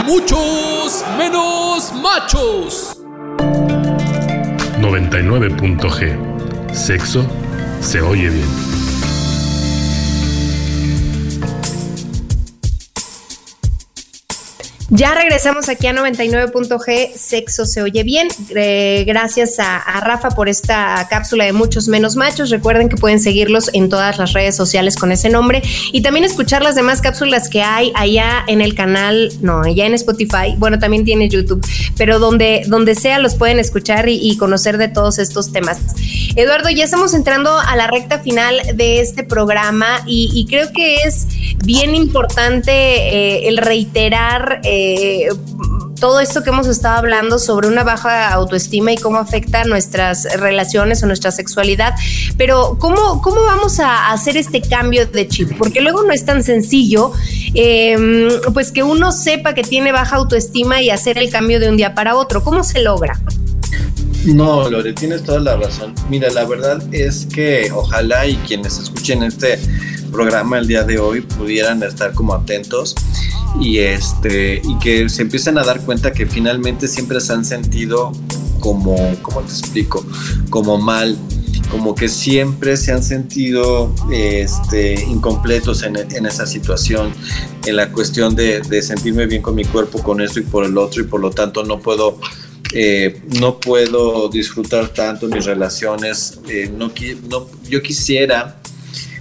Muchos 0.06 1.04
menos 1.18 1.92
machos. 2.00 2.96
99.g. 4.80 6.74
Sexo 6.74 7.26
se 7.80 8.00
oye 8.00 8.30
bien. 8.30 8.81
Ya 14.94 15.14
regresamos 15.14 15.70
aquí 15.70 15.86
a 15.86 15.94
99.g, 15.94 17.14
sexo 17.16 17.64
se 17.64 17.80
oye 17.80 18.02
bien. 18.02 18.28
Eh, 18.54 19.04
gracias 19.06 19.58
a, 19.58 19.80
Rafa 20.02 20.32
por 20.32 20.50
esta 20.50 21.06
cápsula 21.08 21.46
de 21.46 21.54
muchos 21.54 21.88
menos 21.88 22.14
machos. 22.14 22.50
Recuerden 22.50 22.90
que 22.90 22.98
pueden 22.98 23.18
seguirlos 23.18 23.70
en 23.72 23.88
todas 23.88 24.18
las 24.18 24.34
redes 24.34 24.54
sociales 24.54 24.96
con 24.96 25.10
ese 25.10 25.30
nombre 25.30 25.62
y 25.92 26.02
también 26.02 26.26
escuchar 26.26 26.62
las 26.62 26.74
demás 26.74 27.00
cápsulas 27.00 27.48
que 27.48 27.62
hay 27.62 27.90
allá 27.94 28.44
en 28.48 28.60
el 28.60 28.74
canal, 28.74 29.32
no, 29.40 29.62
allá 29.62 29.86
en 29.86 29.94
Spotify. 29.94 30.56
Bueno, 30.58 30.78
también 30.78 31.06
tiene 31.06 31.30
YouTube, 31.30 31.66
pero 31.96 32.18
donde, 32.18 32.64
donde 32.66 32.94
sea 32.94 33.18
los 33.18 33.34
pueden 33.34 33.60
escuchar 33.60 34.10
y 34.10 34.36
conocer 34.36 34.76
de 34.76 34.88
todos 34.88 35.18
estos 35.18 35.52
temas. 35.52 35.78
Eduardo, 36.34 36.70
ya 36.70 36.84
estamos 36.84 37.12
entrando 37.12 37.58
a 37.58 37.76
la 37.76 37.86
recta 37.88 38.18
final 38.18 38.56
de 38.74 39.00
este 39.00 39.22
programa 39.22 40.02
y, 40.06 40.46
creo 40.48 40.72
que 40.72 41.02
es 41.02 41.26
bien 41.64 41.94
importante 41.94 42.72
eh, 42.72 43.48
el 43.48 43.58
reiterar. 43.58 44.60
Eh, 44.64 45.28
todo 46.00 46.18
esto 46.18 46.42
que 46.42 46.50
hemos 46.50 46.66
estado 46.66 46.98
hablando 46.98 47.38
sobre 47.38 47.68
una 47.68 47.84
baja 47.84 48.32
autoestima 48.32 48.90
y 48.90 48.96
cómo 48.96 49.18
afecta 49.18 49.62
nuestras 49.62 50.26
relaciones 50.40 51.00
o 51.04 51.06
nuestra 51.06 51.30
sexualidad. 51.30 51.94
Pero 52.36 52.76
¿cómo, 52.80 53.22
cómo 53.22 53.44
vamos 53.44 53.78
a 53.78 54.10
hacer 54.10 54.36
este 54.36 54.62
cambio 54.62 55.06
de 55.06 55.28
chip? 55.28 55.56
Porque 55.56 55.80
luego 55.80 56.02
no 56.02 56.12
es 56.12 56.24
tan 56.24 56.42
sencillo, 56.42 57.12
eh, 57.54 57.96
pues 58.52 58.72
que 58.72 58.82
uno 58.82 59.12
sepa 59.12 59.54
que 59.54 59.62
tiene 59.62 59.92
baja 59.92 60.16
autoestima 60.16 60.82
y 60.82 60.90
hacer 60.90 61.18
el 61.18 61.30
cambio 61.30 61.60
de 61.60 61.68
un 61.68 61.76
día 61.76 61.94
para 61.94 62.16
otro. 62.16 62.42
¿Cómo 62.42 62.64
se 62.64 62.80
logra? 62.80 63.20
No, 64.24 64.70
Lore, 64.70 64.92
tienes 64.92 65.24
toda 65.24 65.40
la 65.40 65.56
razón. 65.56 65.94
Mira, 66.08 66.30
la 66.30 66.44
verdad 66.44 66.82
es 66.92 67.26
que 67.26 67.70
ojalá 67.72 68.26
y 68.26 68.36
quienes 68.36 68.78
escuchen 68.78 69.22
este 69.22 69.58
programa 70.12 70.58
el 70.58 70.66
día 70.66 70.84
de 70.84 70.98
hoy 70.98 71.22
pudieran 71.22 71.82
estar 71.82 72.12
como 72.12 72.34
atentos 72.34 72.94
y 73.58 73.78
este 73.78 74.62
y 74.64 74.78
que 74.78 75.08
se 75.08 75.22
empiecen 75.22 75.58
a 75.58 75.64
dar 75.64 75.80
cuenta 75.80 76.12
que 76.12 76.26
finalmente 76.26 76.86
siempre 76.86 77.20
se 77.20 77.32
han 77.32 77.44
sentido 77.44 78.12
como 78.60 78.96
cómo 79.22 79.40
te 79.40 79.52
explico 79.52 80.04
como 80.50 80.78
mal 80.78 81.18
como 81.72 81.94
que 81.94 82.08
siempre 82.08 82.76
se 82.76 82.92
han 82.92 83.02
sentido 83.02 83.94
este, 84.12 85.02
incompletos 85.04 85.82
en, 85.82 85.96
esa 85.96 86.46
situación, 86.46 87.10
en 87.64 87.76
la 87.76 87.90
cuestión 87.90 88.34
de, 88.34 88.60
de, 88.60 88.82
sentirme 88.82 89.24
bien 89.24 89.40
con 89.40 89.54
mi 89.54 89.64
cuerpo, 89.64 90.02
con 90.02 90.20
esto 90.20 90.38
y 90.38 90.42
por 90.42 90.66
el 90.66 90.76
otro, 90.76 91.00
y 91.00 91.06
por 91.06 91.22
lo 91.22 91.30
tanto 91.30 91.62
no 91.64 91.80
puedo, 91.80 92.18
eh, 92.72 93.20
no 93.38 93.58
puedo 93.60 94.28
disfrutar 94.28 94.88
tanto 94.88 95.28
mis 95.28 95.44
relaciones. 95.44 96.40
Eh, 96.48 96.70
no, 96.74 96.92
yo 97.68 97.82
quisiera 97.82 98.58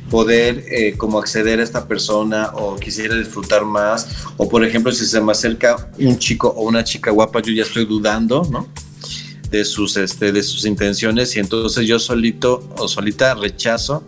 poder 0.10 0.66
eh, 0.70 0.96
como 0.98 1.20
acceder 1.20 1.60
a 1.60 1.64
esta 1.64 1.88
persona 1.88 2.52
o 2.54 2.76
quisiera 2.76 3.16
disfrutar 3.16 3.64
más 3.64 4.10
o 4.36 4.50
por 4.50 4.66
ejemplo 4.66 4.92
si 4.92 5.06
se 5.06 5.22
me 5.22 5.32
acerca 5.32 5.90
un 5.98 6.20
chico 6.20 6.50
o 6.50 6.64
una 6.64 6.84
chica 6.84 7.12
guapa 7.12 7.42
yo 7.42 7.54
ya 7.54 7.64
estoy 7.64 7.86
dudando 7.86 8.68
de 9.50 9.64
sus 9.64 9.96
este 9.96 10.34
de 10.34 10.44
sus 10.44 10.66
intenciones 10.66 11.34
y 11.38 11.40
entonces 11.40 11.88
yo 11.88 11.98
solito 11.98 12.62
o 12.78 12.90
solita 12.90 13.36
rechazo 13.36 14.04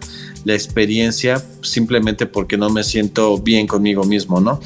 la 0.45 0.53
experiencia 0.53 1.43
simplemente 1.61 2.25
porque 2.25 2.57
no 2.57 2.69
me 2.69 2.83
siento 2.83 3.37
bien 3.37 3.67
conmigo 3.67 4.03
mismo, 4.03 4.39
¿no? 4.39 4.59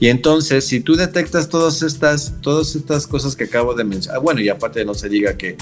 Y 0.00 0.08
entonces, 0.08 0.66
si 0.66 0.80
tú 0.80 0.94
detectas 0.94 1.48
todas 1.48 1.82
estas, 1.82 2.40
todas 2.40 2.76
estas 2.76 3.06
cosas 3.06 3.36
que 3.36 3.44
acabo 3.44 3.74
de 3.74 3.84
mencionar, 3.84 4.20
bueno, 4.20 4.40
y 4.40 4.48
aparte 4.48 4.84
no 4.84 4.94
se 4.94 5.08
diga 5.08 5.36
que, 5.36 5.56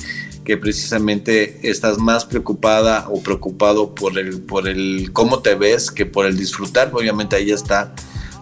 que 0.44 0.56
precisamente 0.56 1.68
estás 1.68 1.98
más 1.98 2.24
preocupada 2.24 3.08
o 3.08 3.22
preocupado 3.22 3.94
por 3.94 4.18
el, 4.18 4.40
por 4.42 4.68
el 4.68 5.10
cómo 5.12 5.40
te 5.40 5.54
ves 5.54 5.90
que 5.90 6.06
por 6.06 6.26
el 6.26 6.36
disfrutar, 6.36 6.90
obviamente 6.92 7.36
ahí 7.36 7.50
está 7.50 7.94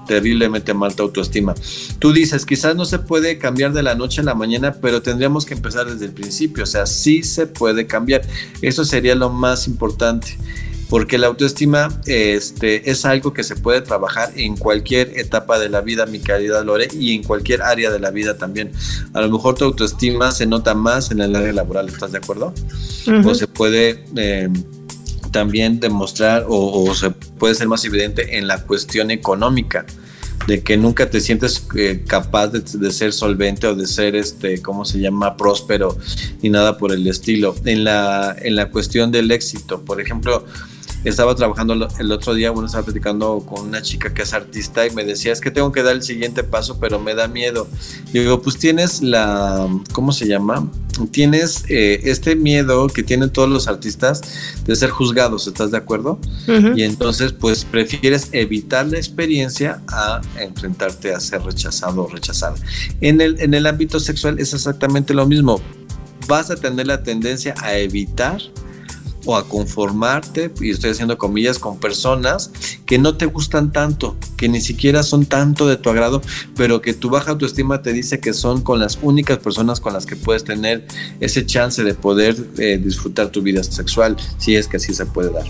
terriblemente 0.06 0.74
malta 0.74 1.04
autoestima. 1.04 1.54
Tú 2.00 2.12
dices, 2.12 2.44
quizás 2.44 2.74
no 2.74 2.84
se 2.84 2.98
puede 2.98 3.38
cambiar 3.38 3.72
de 3.72 3.84
la 3.84 3.94
noche 3.94 4.22
a 4.22 4.24
la 4.24 4.34
mañana, 4.34 4.72
pero 4.72 5.02
tendríamos 5.02 5.46
que 5.46 5.54
empezar 5.54 5.88
desde 5.88 6.06
el 6.06 6.12
principio, 6.12 6.64
o 6.64 6.66
sea, 6.66 6.86
sí 6.86 7.22
se 7.22 7.46
puede 7.46 7.86
cambiar. 7.86 8.22
Eso 8.60 8.84
sería 8.84 9.14
lo 9.14 9.30
más 9.30 9.68
importante 9.68 10.36
porque 10.90 11.18
la 11.18 11.28
autoestima 11.28 11.88
este, 12.06 12.90
es 12.90 13.04
algo 13.04 13.32
que 13.32 13.44
se 13.44 13.54
puede 13.54 13.80
trabajar 13.80 14.32
en 14.34 14.56
cualquier 14.56 15.16
etapa 15.16 15.60
de 15.60 15.68
la 15.68 15.82
vida, 15.82 16.04
mi 16.04 16.18
querida 16.18 16.64
Lore, 16.64 16.88
y 16.92 17.14
en 17.14 17.22
cualquier 17.22 17.62
área 17.62 17.92
de 17.92 18.00
la 18.00 18.10
vida 18.10 18.36
también. 18.36 18.72
A 19.14 19.20
lo 19.20 19.30
mejor 19.30 19.54
tu 19.54 19.64
autoestima 19.64 20.32
se 20.32 20.46
nota 20.46 20.74
más 20.74 21.12
en 21.12 21.20
el 21.20 21.36
área 21.36 21.52
laboral, 21.52 21.88
¿estás 21.88 22.10
de 22.10 22.18
acuerdo? 22.18 22.52
Uh 23.06 23.10
-huh. 23.10 23.30
O 23.30 23.34
se 23.36 23.46
puede 23.46 24.04
eh, 24.16 24.48
también 25.30 25.78
demostrar 25.78 26.44
o, 26.48 26.82
o, 26.82 26.92
se 26.96 27.10
puede 27.10 27.54
ser 27.54 27.68
más 27.68 27.84
evidente 27.84 28.36
en 28.36 28.48
la 28.48 28.60
cuestión 28.64 29.12
económica 29.12 29.86
de 30.48 30.62
que 30.64 30.76
nunca 30.76 31.08
te 31.08 31.20
sientes 31.20 31.64
eh, 31.76 32.02
capaz 32.04 32.48
de, 32.48 32.62
de, 32.62 32.90
ser 32.90 33.12
solvente 33.12 33.68
o 33.68 33.76
de 33.76 33.86
ser, 33.86 34.16
este, 34.16 34.60
¿cómo 34.60 34.84
se 34.84 34.98
llama?, 34.98 35.36
próspero 35.36 35.96
y 36.42 36.48
nada 36.48 36.76
por 36.78 36.92
el 36.92 37.06
estilo. 37.06 37.54
En 37.64 37.84
la, 37.84 38.34
en 38.40 38.56
la 38.56 38.70
cuestión 38.70 39.12
del 39.12 39.30
éxito, 39.30 39.82
por 39.84 40.00
ejemplo, 40.00 40.44
estaba 41.04 41.34
trabajando 41.34 41.88
el 41.98 42.12
otro 42.12 42.34
día, 42.34 42.50
bueno, 42.50 42.66
estaba 42.66 42.84
platicando 42.84 43.40
con 43.40 43.66
una 43.66 43.80
chica 43.82 44.12
que 44.12 44.22
es 44.22 44.34
artista 44.34 44.86
y 44.86 44.90
me 44.90 45.04
decía, 45.04 45.32
es 45.32 45.40
que 45.40 45.50
tengo 45.50 45.72
que 45.72 45.82
dar 45.82 45.94
el 45.94 46.02
siguiente 46.02 46.44
paso, 46.44 46.78
pero 46.78 46.98
me 46.98 47.14
da 47.14 47.28
miedo. 47.28 47.66
Y 48.12 48.18
digo, 48.18 48.42
pues 48.42 48.58
tienes 48.58 49.00
la, 49.02 49.66
¿cómo 49.92 50.12
se 50.12 50.26
llama? 50.26 50.70
Tienes 51.10 51.64
eh, 51.68 52.00
este 52.04 52.36
miedo 52.36 52.88
que 52.88 53.02
tienen 53.02 53.30
todos 53.30 53.48
los 53.48 53.68
artistas 53.68 54.20
de 54.66 54.76
ser 54.76 54.90
juzgados, 54.90 55.46
¿estás 55.46 55.70
de 55.70 55.78
acuerdo? 55.78 56.18
Uh 56.46 56.50
-huh. 56.50 56.78
Y 56.78 56.82
entonces, 56.82 57.32
pues 57.32 57.64
prefieres 57.64 58.28
evitar 58.32 58.86
la 58.86 58.98
experiencia 58.98 59.80
a 59.88 60.20
enfrentarte 60.38 61.14
a 61.14 61.20
ser 61.20 61.42
rechazado 61.42 62.04
o 62.04 62.08
rechazada. 62.08 62.56
En 63.00 63.20
el, 63.20 63.40
en 63.40 63.54
el 63.54 63.66
ámbito 63.66 64.00
sexual 64.00 64.38
es 64.38 64.52
exactamente 64.52 65.14
lo 65.14 65.26
mismo. 65.26 65.60
Vas 66.26 66.50
a 66.50 66.56
tener 66.56 66.86
la 66.86 67.02
tendencia 67.02 67.54
a 67.58 67.76
evitar 67.76 68.40
o 69.24 69.36
a 69.36 69.48
conformarte, 69.48 70.52
y 70.60 70.70
estoy 70.70 70.90
haciendo 70.90 71.18
comillas, 71.18 71.58
con 71.58 71.78
personas 71.78 72.50
que 72.86 72.98
no 72.98 73.16
te 73.16 73.26
gustan 73.26 73.72
tanto, 73.72 74.16
que 74.36 74.48
ni 74.48 74.60
siquiera 74.60 75.02
son 75.02 75.26
tanto 75.26 75.66
de 75.66 75.76
tu 75.76 75.90
agrado, 75.90 76.22
pero 76.56 76.80
que 76.80 76.94
tu 76.94 77.10
baja 77.10 77.32
autoestima 77.32 77.82
te 77.82 77.92
dice 77.92 78.20
que 78.20 78.32
son 78.32 78.62
con 78.62 78.80
las 78.80 78.98
únicas 79.02 79.38
personas 79.38 79.80
con 79.80 79.92
las 79.92 80.06
que 80.06 80.16
puedes 80.16 80.44
tener 80.44 80.86
ese 81.20 81.44
chance 81.46 81.82
de 81.82 81.94
poder 81.94 82.36
eh, 82.58 82.80
disfrutar 82.82 83.30
tu 83.30 83.42
vida 83.42 83.62
sexual, 83.62 84.16
si 84.38 84.56
es 84.56 84.68
que 84.68 84.78
así 84.78 84.94
se 84.94 85.06
puede 85.06 85.32
dar. 85.32 85.44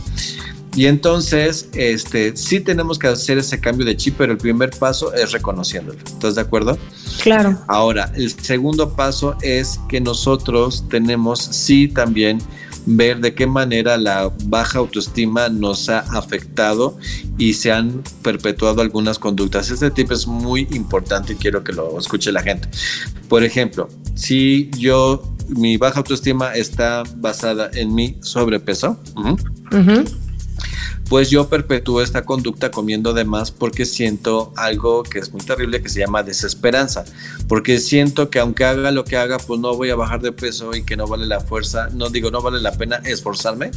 Y 0.77 0.87
entonces, 0.87 1.69
este, 1.73 2.37
sí 2.37 2.61
tenemos 2.61 2.99
que 2.99 3.09
hacer 3.09 3.39
ese 3.39 3.61
cambio 3.61 3.85
de 3.85 3.97
chip, 3.97 4.15
pero 4.17 4.33
el 4.33 4.39
primer 4.39 4.71
paso 4.71 5.13
es 5.13 5.33
reconociéndolo. 5.33 5.99
¿Estás 5.99 6.37
de 6.37 6.43
acuerdo? 6.43 6.79
Claro. 7.23 7.59
Ahora, 7.67 8.13
el 8.15 8.31
segundo 8.31 8.95
paso 8.95 9.37
es 9.43 9.81
que 9.89 10.01
nosotros 10.01 10.85
tenemos 10.89 11.41
sí 11.41 11.89
también 11.89 12.39
ver 12.87 13.21
de 13.21 13.35
qué 13.35 13.47
manera 13.47 13.97
la 13.97 14.31
baja 14.45 14.79
autoestima 14.79 15.49
nos 15.49 15.89
ha 15.89 16.01
afectado 16.01 16.97
y 17.39 17.55
se 17.55 17.73
han 17.73 18.03
perpetuado 18.23 18.81
algunas 18.81 19.19
conductas. 19.19 19.71
Este 19.71 19.91
tip 19.91 20.13
es 20.13 20.27
muy 20.27 20.67
importante 20.73 21.35
y 21.35 21.37
quiero 21.37 21.63
que 21.65 21.73
lo 21.73 21.99
escuche 21.99 22.33
la 22.33 22.43
gente. 22.43 22.69
Por 23.29 23.45
ejemplo, 23.45 23.89
si 24.15 24.71
yo, 24.79 25.23
mi 25.49 25.77
baja 25.77 25.99
autoestima 25.99 26.55
está 26.55 27.03
basada 27.17 27.71
en 27.73 27.95
mi 27.95 28.17
sobrepeso, 28.21 28.99
uh 29.17 29.37
pues 31.11 31.29
yo 31.29 31.49
perpetúo 31.49 32.03
esta 32.03 32.25
conducta 32.25 32.71
comiendo 32.71 33.13
de 33.13 33.25
más 33.25 33.51
porque 33.51 33.85
siento 33.85 34.53
algo 34.55 35.03
que 35.03 35.19
es 35.19 35.33
muy 35.33 35.43
terrible 35.43 35.83
que 35.83 35.89
se 35.89 35.99
llama 35.99 36.23
desesperanza, 36.23 37.05
porque 37.49 37.81
siento 37.81 38.31
que 38.31 38.39
aunque 38.39 38.65
haga 38.65 38.93
lo 38.93 39.05
que 39.05 39.17
haga, 39.17 39.39
pues 39.39 39.59
no 39.59 39.75
voy 39.75 39.91
a 39.91 39.97
bajar 39.97 40.23
de 40.23 40.31
peso 40.31 40.73
y 40.73 40.85
que 40.85 40.97
no 40.97 41.09
vale 41.09 41.27
la 41.27 41.41
fuerza, 41.41 41.89
no 41.93 42.11
digo, 42.11 42.31
no 42.31 42.41
vale 42.41 42.61
la 42.61 42.71
pena 42.71 43.03
esforzarme 43.05 43.73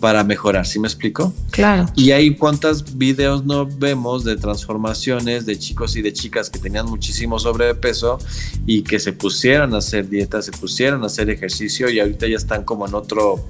para 0.00 0.24
mejorar, 0.24 0.66
¿sí 0.66 0.78
me 0.78 0.88
explico? 0.88 1.34
Claro. 1.50 1.84
Y 1.94 2.12
ahí 2.12 2.34
cuántos 2.34 2.96
videos 2.96 3.44
no 3.44 3.66
vemos 3.66 4.24
de 4.24 4.36
transformaciones 4.36 5.44
de 5.44 5.58
chicos 5.58 5.94
y 5.94 6.00
de 6.00 6.14
chicas 6.14 6.48
que 6.48 6.58
tenían 6.58 6.86
muchísimo 6.86 7.38
sobrepeso 7.38 8.18
y 8.64 8.82
que 8.82 8.98
se 8.98 9.12
pusieron 9.12 9.74
a 9.74 9.78
hacer 9.78 10.08
dieta, 10.08 10.40
se 10.40 10.52
pusieron 10.52 11.02
a 11.02 11.06
hacer 11.06 11.28
ejercicio 11.28 11.90
y 11.90 12.00
ahorita 12.00 12.26
ya 12.28 12.36
están 12.36 12.64
como 12.64 12.88
en 12.88 12.94
otro 12.94 13.44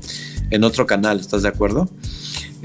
en 0.51 0.65
otro 0.65 0.87
canal, 0.87 1.21
¿estás 1.21 1.43
de 1.43 1.49
acuerdo? 1.49 1.89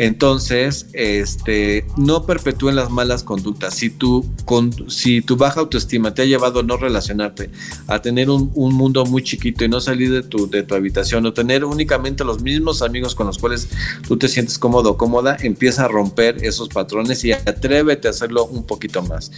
Entonces, 0.01 0.85
este, 0.93 1.85
no 1.97 2.25
perpetúen 2.25 2.77
las 2.77 2.89
malas 2.89 3.21
conductas. 3.21 3.73
Si 3.73 3.89
tu, 3.89 4.25
con, 4.45 4.89
si 4.89 5.19
tu 5.19 5.35
baja 5.35 5.59
autoestima 5.59 6.13
te 6.13 6.21
ha 6.21 6.25
llevado 6.25 6.61
a 6.61 6.63
no 6.63 6.77
relacionarte, 6.77 7.49
a 7.85 8.01
tener 8.01 8.29
un, 8.29 8.49
un, 8.55 8.73
mundo 8.75 9.03
muy 9.03 9.23
chiquito 9.23 9.65
y 9.65 9.67
no 9.67 9.81
salir 9.81 10.13
de 10.13 10.23
tu, 10.23 10.49
de 10.49 10.63
tu 10.63 10.73
habitación, 10.73 11.25
o 11.25 11.33
tener 11.33 11.65
únicamente 11.65 12.23
los 12.23 12.41
mismos 12.41 12.81
amigos 12.81 13.13
con 13.13 13.27
los 13.27 13.37
cuales 13.39 13.67
tú 14.07 14.15
te 14.15 14.29
sientes 14.29 14.57
cómodo 14.57 14.91
o 14.91 14.97
cómoda, 14.97 15.35
empieza 15.41 15.83
a 15.83 15.89
romper 15.89 16.45
esos 16.45 16.69
patrones 16.69 17.25
y 17.25 17.33
atrévete 17.33 18.07
a 18.07 18.11
hacerlo 18.11 18.45
un 18.45 18.63
poquito 18.65 19.01
más. 19.01 19.33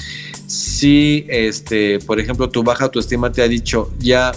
Si, 0.46 1.26
este, 1.28 1.98
por 1.98 2.20
ejemplo, 2.20 2.52
tu 2.52 2.62
baja 2.62 2.84
autoestima 2.84 3.32
te 3.32 3.42
ha 3.42 3.48
dicho, 3.48 3.92
ya 3.98 4.32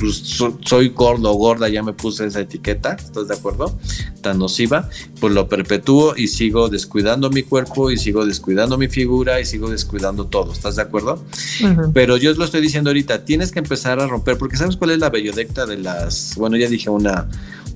pues, 0.00 0.16
so, 0.16 0.58
soy 0.64 0.88
gordo 0.88 1.30
o 1.30 1.34
gorda, 1.34 1.68
ya 1.68 1.82
me 1.82 1.92
puse 1.92 2.26
esa 2.26 2.40
etiqueta, 2.40 2.94
¿estás 2.94 3.28
de 3.28 3.34
acuerdo? 3.34 3.78
Tan 4.22 4.38
nociva, 4.38 4.88
pues 5.20 5.32
lo 5.32 5.48
perpetúo 5.48 6.14
y 6.16 6.28
sigo 6.28 6.68
descuidando 6.68 7.30
mi 7.30 7.42
cuerpo 7.42 7.90
y 7.90 7.98
sigo 7.98 8.24
descuidando 8.24 8.78
mi 8.78 8.88
figura 8.88 9.40
y 9.40 9.44
sigo 9.44 9.70
descuidando 9.70 10.26
todo, 10.26 10.52
¿estás 10.52 10.76
de 10.76 10.82
acuerdo? 10.82 11.22
Uh 11.60 11.64
-huh. 11.64 11.90
Pero 11.92 12.16
yo 12.16 12.32
lo 12.32 12.44
estoy 12.44 12.60
diciendo 12.60 12.90
ahorita, 12.90 13.24
tienes 13.24 13.52
que 13.52 13.58
empezar 13.58 14.00
a 14.00 14.06
romper, 14.06 14.38
porque 14.38 14.56
¿sabes 14.56 14.76
cuál 14.76 14.90
es 14.90 14.98
la 14.98 15.10
bellodecta 15.10 15.66
de 15.66 15.78
las, 15.78 16.34
bueno, 16.36 16.56
ya 16.56 16.68
dije 16.68 16.88
una, 16.90 17.28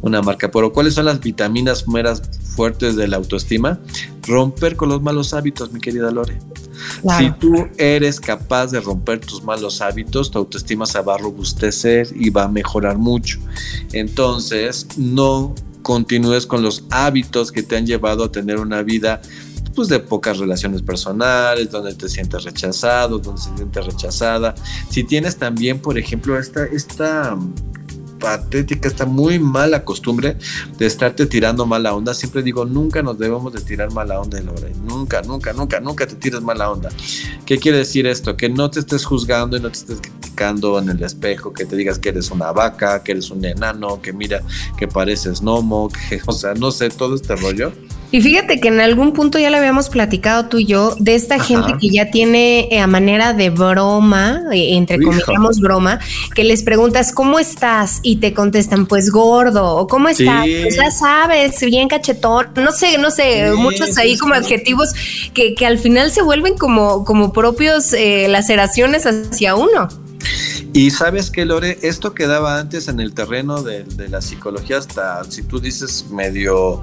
una 0.05 0.20
marca, 0.20 0.50
pero 0.50 0.70
¿cuáles 0.72 0.94
son 0.94 1.07
las 1.07 1.18
vitaminas 1.20 1.88
meras 1.88 2.22
fuertes 2.55 2.94
de 2.94 3.09
la 3.09 3.16
autoestima? 3.16 3.80
Romper 4.26 4.76
con 4.76 4.90
los 4.90 5.00
malos 5.00 5.32
hábitos, 5.32 5.72
mi 5.72 5.80
querida 5.80 6.11
Lore. 6.11 6.38
Claro. 7.00 7.24
Si 7.24 7.40
tú 7.40 7.55
eres 7.78 8.20
capaz 8.20 8.66
de 8.66 8.80
romper 8.80 9.20
tus 9.20 9.42
malos 9.42 9.80
hábitos, 9.80 10.30
tu 10.30 10.38
autoestima 10.38 10.84
se 10.84 11.00
va 11.00 11.14
a 11.14 11.18
robustecer 11.18 12.09
y 12.14 12.28
va 12.28 12.44
a 12.44 12.48
mejorar 12.48 12.98
mucho. 12.98 13.38
Entonces, 13.92 14.86
no 14.98 15.55
continúes 15.82 16.46
con 16.46 16.62
los 16.62 16.84
hábitos 16.90 17.50
que 17.50 17.62
te 17.62 17.76
han 17.76 17.86
llevado 17.86 18.24
a 18.24 18.32
tener 18.32 18.59
una 18.59 18.82
vida 18.82 19.22
pues 19.74 19.88
de 19.88 19.98
pocas 19.98 20.38
relaciones 20.38 20.82
personales, 20.82 21.70
donde 21.70 21.94
te 21.94 22.09
sientes 22.09 22.44
rechazado, 22.44 23.18
donde 23.18 23.40
se 23.40 23.57
sientes 23.57 23.86
rechazada. 23.86 24.55
Si 24.88 25.02
tienes 25.02 25.36
también, 25.36 25.80
por 25.80 25.98
ejemplo, 25.98 26.38
esta, 26.38 26.64
esta 26.66 27.36
patética, 28.25 28.89
esta 28.89 29.05
muy 29.05 29.39
mala 29.39 29.85
costumbre 29.85 30.39
de 30.79 30.87
estarte 30.87 31.27
tirando 31.27 31.66
mala 31.66 31.95
onda. 31.95 32.14
Siempre 32.14 32.43
digo, 32.43 32.64
nunca 32.64 33.03
nos 33.03 33.18
debemos 33.18 33.53
de 33.53 33.61
tirar 33.61 33.93
mala 33.93 34.18
onda, 34.18 34.41
Lore. 34.41 34.72
Nunca, 34.83 35.20
nunca, 35.20 35.53
nunca, 35.53 35.79
nunca 35.79 36.07
te 36.07 36.14
tires 36.16 36.41
mala 36.41 36.70
onda. 36.70 36.89
¿Qué 37.45 37.59
quiere 37.59 37.77
decir 37.77 38.07
esto? 38.07 38.35
Que 38.35 38.49
no 38.49 38.70
te 38.70 38.81
estés 38.81 39.05
juzgando 39.05 39.59
y 39.59 39.61
no 39.61 39.68
te 39.68 39.79
estés 39.79 40.01
criticando 40.01 40.79
en 40.79 40.89
el 40.89 41.03
espejo, 41.03 41.53
que 41.53 41.66
te 41.66 41.77
digas 41.77 41.99
que 41.99 42.09
eres 42.09 42.31
una 42.31 42.51
vaca, 42.51 43.03
que 43.03 43.12
eres 43.12 43.31
un 43.31 43.45
enano, 43.45 44.01
que 44.01 44.14
mira, 44.14 44.43
que 44.79 44.89
pareces 44.89 45.43
gnomo, 45.43 45.91
que, 45.91 46.22
o 46.27 46.33
sea, 46.33 46.55
no 46.55 46.70
sé, 46.70 46.89
todo 46.89 47.16
este 47.16 47.37
rollo. 47.37 47.72
Y 48.14 48.20
fíjate 48.20 48.60
que 48.60 48.68
en 48.68 48.78
algún 48.78 49.12
punto 49.12 49.40
ya 49.40 49.50
lo 49.50 49.56
habíamos 49.56 49.88
platicado 49.88 50.46
tú 50.46 50.58
y 50.58 50.66
yo 50.66 50.94
de 51.00 51.16
esta 51.16 51.34
Ajá. 51.34 51.46
gente 51.46 51.72
que 51.80 51.88
ya 51.88 52.12
tiene 52.12 52.68
eh, 52.70 52.78
a 52.78 52.86
manera 52.86 53.32
de 53.32 53.50
broma, 53.50 54.40
eh, 54.52 54.76
entre 54.76 55.02
comillas 55.02 55.58
broma, 55.60 55.98
que 56.32 56.44
les 56.44 56.62
preguntas 56.62 57.10
¿cómo 57.10 57.40
estás? 57.40 57.98
y 58.04 58.18
te 58.20 58.32
contestan 58.32 58.86
pues 58.86 59.10
gordo 59.10 59.68
o 59.78 59.88
¿cómo 59.88 60.08
estás? 60.08 60.44
Sí. 60.44 60.58
Pues 60.62 60.76
ya 60.76 60.92
sabes, 60.92 61.58
bien 61.62 61.88
cachetón, 61.88 62.50
no 62.54 62.70
sé, 62.70 62.98
no 62.98 63.10
sé, 63.10 63.50
sí, 63.50 63.56
muchos 63.60 63.98
ahí 63.98 64.12
sí, 64.12 64.18
como 64.20 64.34
adjetivos 64.34 64.92
que, 65.34 65.56
que, 65.56 65.66
al 65.66 65.80
final 65.80 66.12
se 66.12 66.22
vuelven 66.22 66.56
como, 66.56 67.04
como 67.04 67.32
propios 67.32 67.92
eh, 67.94 68.28
laceraciones 68.28 69.06
hacia 69.06 69.56
uno. 69.56 69.88
Y 70.72 70.91
sabes 70.91 71.31
que 71.31 71.45
Lore, 71.45 71.79
esto 71.83 72.14
quedaba 72.14 72.59
antes 72.59 72.89
en 72.89 72.99
el 73.01 73.14
terreno 73.14 73.62
de, 73.62 73.85
la 74.09 74.20
psicología 74.20 74.79
hasta, 74.79 75.22
si 75.31 75.43
tú 75.43 75.61
dices, 75.61 76.07
medio 76.11 76.83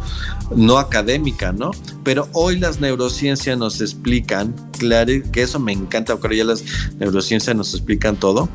no 0.56 0.78
académica, 0.78 1.52
¿no? 1.52 1.72
Pero 2.04 2.30
hoy 2.34 2.58
las 2.58 2.80
neurociencias 2.80 3.58
nos 3.58 3.82
explican, 3.82 4.56
claro, 4.78 5.12
que 5.32 5.42
eso 5.42 5.60
me 5.60 5.74
encanta, 5.74 6.16
porque 6.18 6.38
ya 6.38 6.46
las 6.46 6.64
neurociencias 7.00 7.56
nos 7.56 7.74
explican 7.74 8.16
todo, 8.16 8.50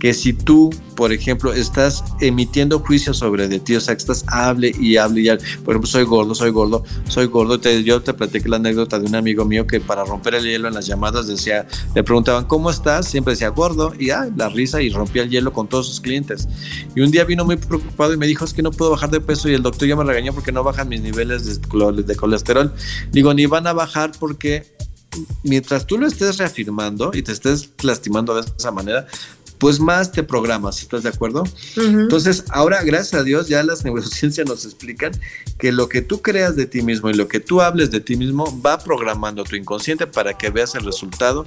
que 0.00 0.14
si 0.14 0.32
tú, 0.32 0.70
por 0.96 1.12
ejemplo, 1.12 1.52
estás 1.52 2.02
emitiendo 2.20 2.80
juicios 2.80 3.18
sobre 3.18 3.46
de 3.48 3.60
ti, 3.60 3.76
o 3.76 3.80
sea, 3.80 3.94
estás 3.94 4.24
hable 4.28 4.74
y 4.80 4.96
hable 4.96 5.20
y 5.20 5.28
hable, 5.28 5.44
por 5.62 5.74
ejemplo, 5.74 5.86
soy 5.86 6.04
gordo, 6.04 6.34
soy 6.34 6.50
gordo, 6.50 6.82
soy 7.06 7.26
gordo, 7.26 7.60
te, 7.60 7.84
yo 7.84 8.02
te 8.02 8.14
platiqué 8.14 8.48
la 8.48 8.56
anécdota 8.56 8.98
de 8.98 9.06
un 9.06 9.14
amigo 9.14 9.44
mío 9.44 9.66
que 9.66 9.78
para 9.78 10.02
romper 10.04 10.36
el 10.36 10.44
hielo 10.44 10.68
en 10.68 10.74
las 10.74 10.86
llamadas 10.86 11.26
decía, 11.26 11.68
le 11.94 12.02
preguntaban, 12.02 12.46
¿cómo 12.46 12.70
estás? 12.70 13.06
Siempre 13.06 13.34
decía 13.34 13.48
gordo 13.50 13.92
y 13.98 14.08
ah, 14.10 14.28
la 14.34 14.48
risa 14.48 14.80
y 14.80 14.88
rompía 14.88 15.22
el 15.22 15.30
hielo 15.30 15.52
con 15.52 15.68
todos 15.68 15.86
sus 15.86 16.00
clientes. 16.00 16.48
Y 16.96 17.02
un 17.02 17.10
día 17.10 17.24
vino 17.24 17.44
muy 17.44 17.56
preocupado 17.56 18.14
y 18.14 18.16
me 18.16 18.26
dijo, 18.26 18.46
es 18.46 18.54
que 18.54 18.62
no 18.62 18.70
puedo 18.70 18.90
bajar 18.90 19.10
de 19.10 19.20
peso 19.20 19.50
y 19.50 19.54
el 19.54 19.62
doctor 19.62 19.86
ya 19.86 19.96
me 19.96 20.04
regañó 20.04 20.32
porque 20.32 20.50
no 20.50 20.64
bajan 20.64 20.88
mis 20.88 21.02
niveles 21.02 21.60
de 21.60 22.16
colesterol. 22.16 22.72
Digo, 23.12 23.34
ni 23.34 23.44
van 23.44 23.66
a 23.66 23.74
bajar 23.74 24.12
porque 24.18 24.80
mientras 25.42 25.86
tú 25.86 25.98
lo 25.98 26.06
estés 26.06 26.38
reafirmando 26.38 27.10
y 27.12 27.22
te 27.22 27.32
estés 27.32 27.70
lastimando 27.82 28.34
de 28.34 28.46
esa 28.56 28.70
manera, 28.70 29.06
pues 29.60 29.78
más 29.78 30.10
te 30.10 30.22
programas, 30.22 30.80
¿estás 30.80 31.02
de 31.02 31.10
acuerdo? 31.10 31.42
Uh 31.42 31.80
-huh. 31.80 32.02
Entonces, 32.02 32.44
ahora, 32.48 32.82
gracias 32.82 33.20
a 33.20 33.22
Dios, 33.22 33.46
ya 33.46 33.62
las 33.62 33.84
neurociencias 33.84 34.48
nos 34.48 34.64
explican 34.64 35.12
que 35.58 35.70
lo 35.70 35.88
que 35.88 36.00
tú 36.00 36.22
creas 36.22 36.56
de 36.56 36.64
ti 36.64 36.80
mismo 36.80 37.10
y 37.10 37.14
lo 37.14 37.28
que 37.28 37.40
tú 37.40 37.60
hables 37.60 37.90
de 37.90 38.00
ti 38.00 38.16
mismo 38.16 38.60
va 38.62 38.78
programando 38.78 39.44
tu 39.44 39.56
inconsciente 39.56 40.06
para 40.06 40.36
que 40.38 40.48
veas 40.48 40.74
el 40.74 40.84
resultado 40.84 41.44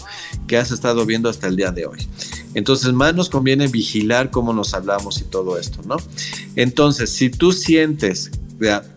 que 0.48 0.58
has 0.58 0.72
estado 0.72 1.06
viendo 1.08 1.28
hasta 1.28 1.48
el 1.48 1.56
día 1.56 1.72
de 1.72 1.88
hoy. 1.88 2.08
Entonces, 2.54 2.94
más 2.94 3.16
nos 3.16 3.30
conviene 3.30 3.68
vigilar 3.68 4.30
cómo 4.30 4.54
nos 4.54 4.76
hablamos 4.76 5.20
y 5.20 5.24
todo 5.24 5.58
esto, 5.58 5.82
¿no? 5.84 5.98
Entonces, 6.56 7.10
si 7.10 7.32
tú 7.32 7.52
sientes 7.52 8.30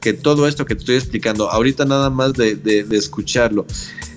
que 0.01 0.13
todo 0.13 0.47
esto 0.47 0.67
que 0.67 0.75
te 0.75 0.81
estoy 0.81 0.97
explicando, 0.97 1.51
ahorita 1.51 1.87
nada 1.87 2.11
más 2.11 2.35
de, 2.35 2.55
de, 2.55 2.85
de 2.85 2.97
escucharlo, 2.99 3.67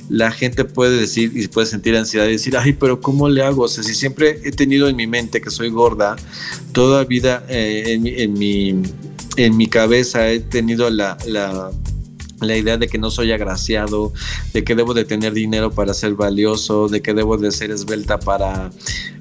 la 0.10 0.32
gente 0.32 0.66
puede 0.66 0.98
decir 0.98 1.32
y 1.36 1.48
puede 1.48 1.68
sentir 1.68 1.96
ansiedad 1.96 2.28
y 2.28 2.32
decir, 2.32 2.58
ay, 2.58 2.74
pero 2.74 3.00
¿cómo 3.00 3.30
le 3.30 3.44
hago? 3.44 3.64
O 3.64 3.68
sea, 3.68 3.84
si 3.84 3.94
siempre 3.94 4.40
he 4.44 4.52
tenido 4.52 4.90
en 4.90 4.96
mi 4.96 5.08
mente 5.08 5.40
que 5.40 5.52
soy 5.52 5.70
gorda, 5.70 6.16
toda 6.72 7.04
vida 7.06 7.46
eh, 7.48 7.84
en, 7.88 8.02
mi, 8.02 8.10
en, 8.16 8.34
mi, 8.34 8.82
en 9.38 9.58
mi 9.58 9.68
cabeza 9.68 10.28
he 10.30 10.40
tenido 10.40 10.90
la, 10.90 11.18
la 11.28 11.72
la 12.46 12.56
idea 12.56 12.78
de 12.78 12.88
que 12.88 12.98
no 12.98 13.12
soy 13.12 13.32
agraciado, 13.32 14.14
de 14.54 14.64
que 14.64 14.76
debo 14.76 14.94
de 14.94 15.06
tener 15.06 15.34
dinero 15.34 15.72
para 15.72 15.94
ser 15.94 16.14
valioso, 16.14 16.88
de 16.88 17.02
que 17.02 17.14
debo 17.14 17.38
de 17.38 17.52
ser 17.52 17.72
esbelta 17.72 18.20
para, 18.20 18.72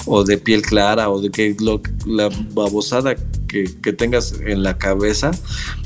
o 0.07 0.25
de 0.25 0.39
piel 0.39 0.63
clara, 0.63 1.11
o 1.11 1.21
de 1.21 1.31
que 1.31 1.57
lo, 1.61 1.81
la 2.07 2.29
babosada 2.53 3.17
que, 3.49 3.93
tengas 3.93 4.35
en 4.47 4.63
la 4.63 4.79
cabeza, 4.79 5.33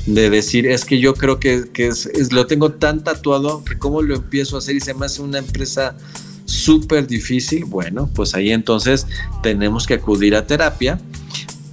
de 0.05 0.29
decir, 0.29 0.67
es 0.67 0.85
que 0.85 0.99
yo 0.99 1.15
creo 1.15 1.39
que, 1.39 1.65
que 1.73 1.87
es, 1.87 2.05
es, 2.05 2.31
lo 2.33 2.45
tengo 2.45 2.73
tan 2.73 3.03
tatuado 3.03 3.63
que 3.63 3.77
cómo 3.77 4.01
lo 4.01 4.15
empiezo 4.15 4.57
a 4.57 4.59
hacer 4.59 4.75
y 4.75 4.81
se 4.81 4.93
me 4.93 5.05
hace 5.07 5.21
una 5.21 5.39
empresa 5.39 5.97
súper 6.45 7.07
difícil, 7.07 7.65
bueno, 7.65 8.09
pues 8.13 8.35
ahí 8.35 8.51
entonces 8.51 9.07
tenemos 9.41 9.87
que 9.87 9.95
acudir 9.95 10.35
a 10.35 10.45
terapia 10.45 10.99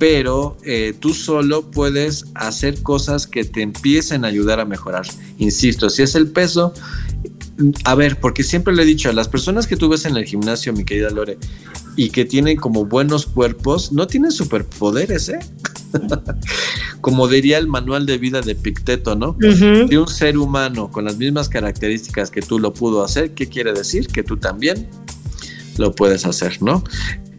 pero 0.01 0.57
eh, 0.65 0.95
tú 0.99 1.13
solo 1.13 1.71
puedes 1.71 2.25
hacer 2.35 2.83
cosas 2.83 3.27
que 3.27 3.45
te 3.45 3.61
empiecen 3.61 4.25
a 4.25 4.29
ayudar 4.29 4.59
a 4.59 4.65
mejorar. 4.65 5.05
Insisto, 5.37 5.91
si 5.91 6.03
es 6.03 6.15
el 6.15 6.29
peso, 6.29 6.73
a 7.85 7.95
ver, 7.95 8.19
porque 8.19 8.43
siempre 8.43 8.75
le 8.75 8.83
he 8.83 8.87
dicho 8.87 9.11
a 9.11 9.13
las 9.13 9.29
personas 9.29 9.67
que 9.67 9.77
tú 9.77 9.91
ves 9.91 10.07
en 10.07 10.17
el 10.17 10.25
gimnasio, 10.25 10.73
mi 10.73 10.85
querida 10.85 11.11
Lore, 11.11 11.37
y 11.97 12.09
que 12.09 12.25
tienen 12.25 12.57
como 12.57 12.87
buenos 12.87 13.27
cuerpos, 13.27 13.93
no 13.93 14.07
tienen 14.07 14.33
superpoderes, 14.33 15.29
¿eh? 15.29 15.41
como 17.01 17.29
diría 17.29 17.59
el 17.59 17.67
manual 17.67 18.07
de 18.07 18.19
vida 18.19 18.41
de 18.41 18.55
Picteto, 18.55 19.17
¿no? 19.17 19.31
Uh 19.31 19.89
De 19.89 19.99
un 19.99 20.09
ser 20.09 20.39
humano 20.39 20.91
con 20.91 21.05
las 21.05 21.17
mismas 21.17 21.49
características 21.49 22.31
que 22.31 22.43
tú 22.43 22.59
lo 22.59 22.73
pudo 22.73 23.05
hacer, 23.05 23.33
¿qué 23.33 23.49
quiere 23.49 23.73
decir? 23.73 24.09
Que 24.09 24.23
tú 24.23 24.37
también 24.37 24.89
lo 25.79 25.95
puedes 25.95 26.27
hacer, 26.27 26.63
¿no? 26.63 26.85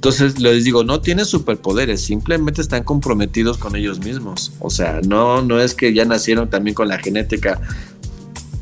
Entonces 0.02 0.40
les 0.40 0.64
digo, 0.64 0.84
no 0.84 1.00
tienen 1.00 1.26
superpoderes, 1.26 2.02
simplemente 2.02 2.60
están 2.62 2.84
comprometidos 2.84 3.60
con 3.60 3.76
ellos 3.76 4.00
mismos. 4.00 4.52
O 4.60 4.72
sea, 4.72 5.00
no, 5.08 5.44
no 5.44 5.62
es 5.62 5.76
que 5.76 5.94
ya 5.94 6.06
nacieron 6.06 6.50
también 6.50 6.74
con 6.74 6.88
la 6.88 6.98
genética 6.98 7.62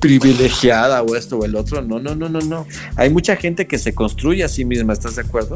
privilegiada 0.02 1.02
o 1.02 1.16
esto 1.16 1.38
o 1.38 1.46
el 1.46 1.56
otro. 1.56 1.82
No, 1.82 2.00
no, 2.00 2.14
no, 2.14 2.28
no, 2.28 2.42
no. 2.42 2.68
Hay 2.98 3.10
mucha 3.10 3.38
gente 3.38 3.68
que 3.68 3.78
se 3.78 3.96
construye 3.96 4.44
a 4.44 4.50
sí 4.50 4.66
misma, 4.66 4.92
¿estás 4.92 5.16
de 5.16 5.22
acuerdo? 5.22 5.56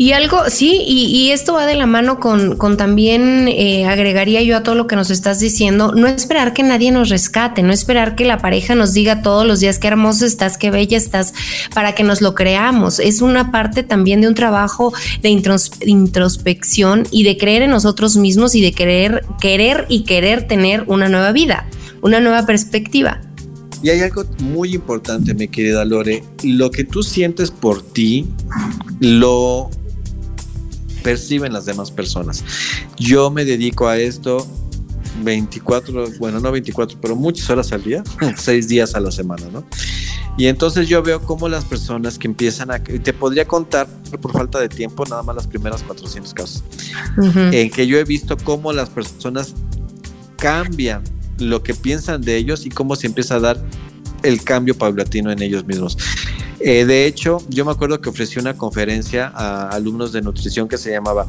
Y 0.00 0.12
algo, 0.12 0.48
sí, 0.48 0.82
y, 0.86 1.30
esto 1.30 1.52
va 1.52 1.66
de 1.66 1.74
la 1.74 1.84
mano 1.84 2.20
con, 2.20 2.56
con 2.56 2.78
también, 2.78 3.48
eh, 3.48 3.84
agregaría 3.84 4.42
yo 4.42 4.56
a 4.56 4.62
todo 4.62 4.74
lo 4.74 4.86
que 4.86 4.96
nos 4.96 5.10
estás 5.10 5.40
diciendo, 5.40 5.92
no 5.94 6.06
esperar 6.06 6.54
que 6.54 6.62
nadie 6.62 6.90
nos 6.90 7.10
rescate, 7.10 7.62
no 7.62 7.70
esperar 7.70 8.16
que 8.16 8.24
la 8.24 8.38
pareja 8.38 8.74
nos 8.74 8.94
diga 8.94 9.20
todos 9.20 9.46
los 9.46 9.60
días 9.60 9.78
qué 9.78 9.88
hermoso 9.88 10.24
estás, 10.24 10.56
qué 10.56 10.70
bella 10.70 10.96
estás, 10.96 11.34
para 11.74 11.94
que 11.94 12.02
nos 12.02 12.22
lo 12.22 12.34
creamos. 12.34 12.98
Es 12.98 13.20
una 13.20 13.52
parte 13.52 13.82
también 13.82 14.22
de 14.22 14.28
un 14.28 14.34
trabajo 14.34 14.90
de 15.20 15.28
intros, 15.28 15.70
introspección 15.84 17.06
y 17.10 17.24
de 17.24 17.36
creer 17.36 17.60
en 17.60 17.70
nosotros 17.70 18.16
mismos 18.16 18.54
y 18.54 18.62
de 18.62 18.72
querer, 18.72 19.26
querer 19.38 19.84
y 19.90 20.04
querer 20.04 20.46
tener 20.48 20.84
una 20.86 21.10
nueva 21.10 21.32
vida, 21.32 21.68
una 22.00 22.20
nueva 22.20 22.46
perspectiva. 22.46 23.20
Y 23.82 23.90
hay 23.90 24.00
algo 24.00 24.24
muy 24.38 24.74
importante, 24.74 25.34
mi 25.34 25.48
querida 25.48 25.84
Lore. 25.84 26.24
Lo 26.42 26.70
que 26.70 26.84
tú 26.84 27.02
sientes 27.02 27.50
por 27.50 27.82
ti, 27.82 28.26
lo 28.98 29.70
perciben 31.02 31.52
las 31.52 31.66
demás 31.66 31.90
personas. 31.90 32.44
Yo 32.98 33.30
me 33.30 33.44
dedico 33.44 33.88
a 33.88 33.98
esto 33.98 34.46
24, 35.22 36.12
bueno, 36.18 36.40
no 36.40 36.52
24, 36.52 36.98
pero 37.00 37.16
muchas 37.16 37.48
horas 37.50 37.72
al 37.72 37.82
día, 37.82 38.02
seis 38.36 38.68
días 38.68 38.94
a 38.94 39.00
la 39.00 39.10
semana, 39.10 39.44
¿no? 39.52 39.64
Y 40.36 40.46
entonces 40.46 40.88
yo 40.88 41.02
veo 41.02 41.20
cómo 41.20 41.48
las 41.48 41.64
personas 41.64 42.18
que 42.18 42.26
empiezan 42.26 42.70
a... 42.70 42.82
Te 42.82 43.12
podría 43.12 43.46
contar, 43.46 43.88
por 44.22 44.32
falta 44.32 44.58
de 44.60 44.68
tiempo, 44.68 45.04
nada 45.04 45.22
más 45.22 45.36
las 45.36 45.46
primeras 45.46 45.82
400 45.82 46.32
casos, 46.32 46.64
uh 47.18 47.22
-huh. 47.22 47.54
en 47.54 47.70
que 47.70 47.86
yo 47.86 47.98
he 47.98 48.04
visto 48.04 48.36
cómo 48.38 48.72
las 48.72 48.88
personas 48.88 49.54
cambian 50.36 51.02
lo 51.38 51.62
que 51.62 51.74
piensan 51.74 52.22
de 52.22 52.36
ellos 52.36 52.64
y 52.64 52.70
cómo 52.70 52.96
se 52.96 53.06
empieza 53.06 53.36
a 53.36 53.40
dar 53.40 53.62
el 54.22 54.42
cambio 54.42 54.76
paulatino 54.76 55.30
en 55.30 55.42
ellos 55.42 55.66
mismos. 55.66 55.98
Eh, 56.60 56.84
de 56.84 57.06
hecho, 57.06 57.42
yo 57.48 57.64
me 57.64 57.72
acuerdo 57.72 58.00
que 58.00 58.10
ofrecí 58.10 58.38
una 58.38 58.54
conferencia 58.54 59.32
a 59.34 59.70
alumnos 59.70 60.12
de 60.12 60.20
nutrición 60.20 60.68
que 60.68 60.76
se 60.76 60.90
llamaba 60.90 61.26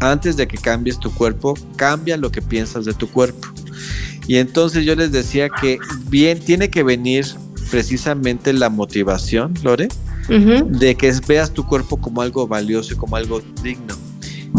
Antes 0.00 0.36
de 0.36 0.46
que 0.46 0.56
cambies 0.56 0.98
tu 0.98 1.12
cuerpo, 1.12 1.54
cambia 1.76 2.16
lo 2.16 2.30
que 2.30 2.40
piensas 2.40 2.84
de 2.84 2.94
tu 2.94 3.10
cuerpo. 3.10 3.48
Y 4.28 4.36
entonces 4.36 4.84
yo 4.84 4.94
les 4.94 5.10
decía 5.10 5.48
que 5.48 5.78
bien 6.06 6.38
tiene 6.38 6.70
que 6.70 6.82
venir 6.82 7.26
precisamente 7.70 8.52
la 8.52 8.68
motivación, 8.68 9.54
Lore, 9.62 9.88
uh 10.28 10.32
-huh. 10.32 10.66
de 10.66 10.94
que 10.94 11.12
veas 11.26 11.52
tu 11.52 11.66
cuerpo 11.66 11.96
como 11.96 12.22
algo 12.22 12.46
valioso 12.46 12.94
y 12.94 12.96
como 12.96 13.16
algo 13.16 13.42
digno. 13.62 13.96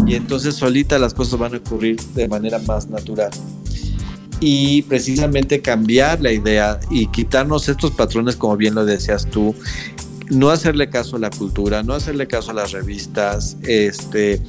Y 0.06 0.14
entonces 0.14 0.54
solita 0.54 0.98
las 0.98 1.14
cosas 1.14 1.38
van 1.38 1.54
a 1.54 1.56
ocurrir 1.58 2.00
de 2.14 2.28
manera 2.28 2.58
más 2.58 2.88
natural 2.88 3.30
y 4.40 4.82
precisamente 4.82 5.60
cambiar 5.60 6.20
la 6.20 6.32
idea 6.32 6.80
y 6.90 7.06
quitarnos 7.08 7.68
estos 7.68 7.90
patrones, 7.92 8.36
como 8.36 8.56
bien 8.56 8.74
lo 8.74 8.86
decías 8.86 9.26
tú, 9.26 9.54
no 10.30 10.50
hacerle 10.50 10.88
caso 10.88 11.16
a 11.16 11.18
la 11.18 11.30
cultura, 11.30 11.82
no 11.82 11.94
hacerle 11.94 12.26
caso 12.26 12.52
a 12.52 12.54
las 12.54 12.72
revistas, 12.72 13.56
este, 13.62 14.42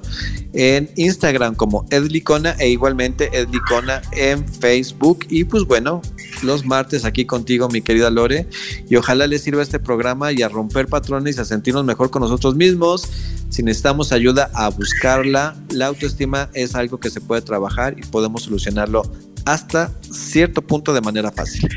en 0.54 0.92
Instagram 0.96 1.56
como 1.56 1.88
Edlicona 1.90 2.52
e 2.60 2.70
igualmente 2.70 3.36
Edlicona 3.36 4.04
en 4.12 4.48
Facebook. 4.48 5.26
Y 5.30 5.46
pues 5.46 5.64
bueno, 5.64 6.04
los 6.44 6.66
martes 6.66 7.04
aquí 7.04 7.26
contigo, 7.26 7.68
mi 7.70 7.82
querida 7.82 8.12
Lore, 8.12 8.48
y 8.88 8.96
ojalá 8.96 9.26
les 9.26 9.42
sirva 9.42 9.64
este 9.64 9.80
programa 9.80 10.32
y 10.32 10.44
a 10.44 10.50
romper 10.50 10.88
patrones 10.88 11.38
y 11.38 11.40
a 11.42 11.46
sentirnos 11.46 11.84
mejor 11.84 12.12
con 12.12 12.22
nosotros 12.22 12.56
mismos. 12.56 13.10
Si 13.50 13.64
necesitamos 13.64 14.12
ayuda 14.12 14.52
a 14.54 14.70
buscarla, 14.70 15.56
la 15.72 15.88
autoestima 15.88 16.52
es 16.54 16.76
algo 16.76 17.00
que 17.00 17.10
se 17.10 17.22
puede 17.22 17.42
trabajar 17.42 17.96
y 17.98 18.04
podemos 18.04 18.44
solucionarlo 18.44 19.02
hasta 19.46 19.92
cierto 20.12 20.62
punto 20.62 20.94
de 20.94 21.02
manera 21.02 21.32
fácil. 21.32 21.70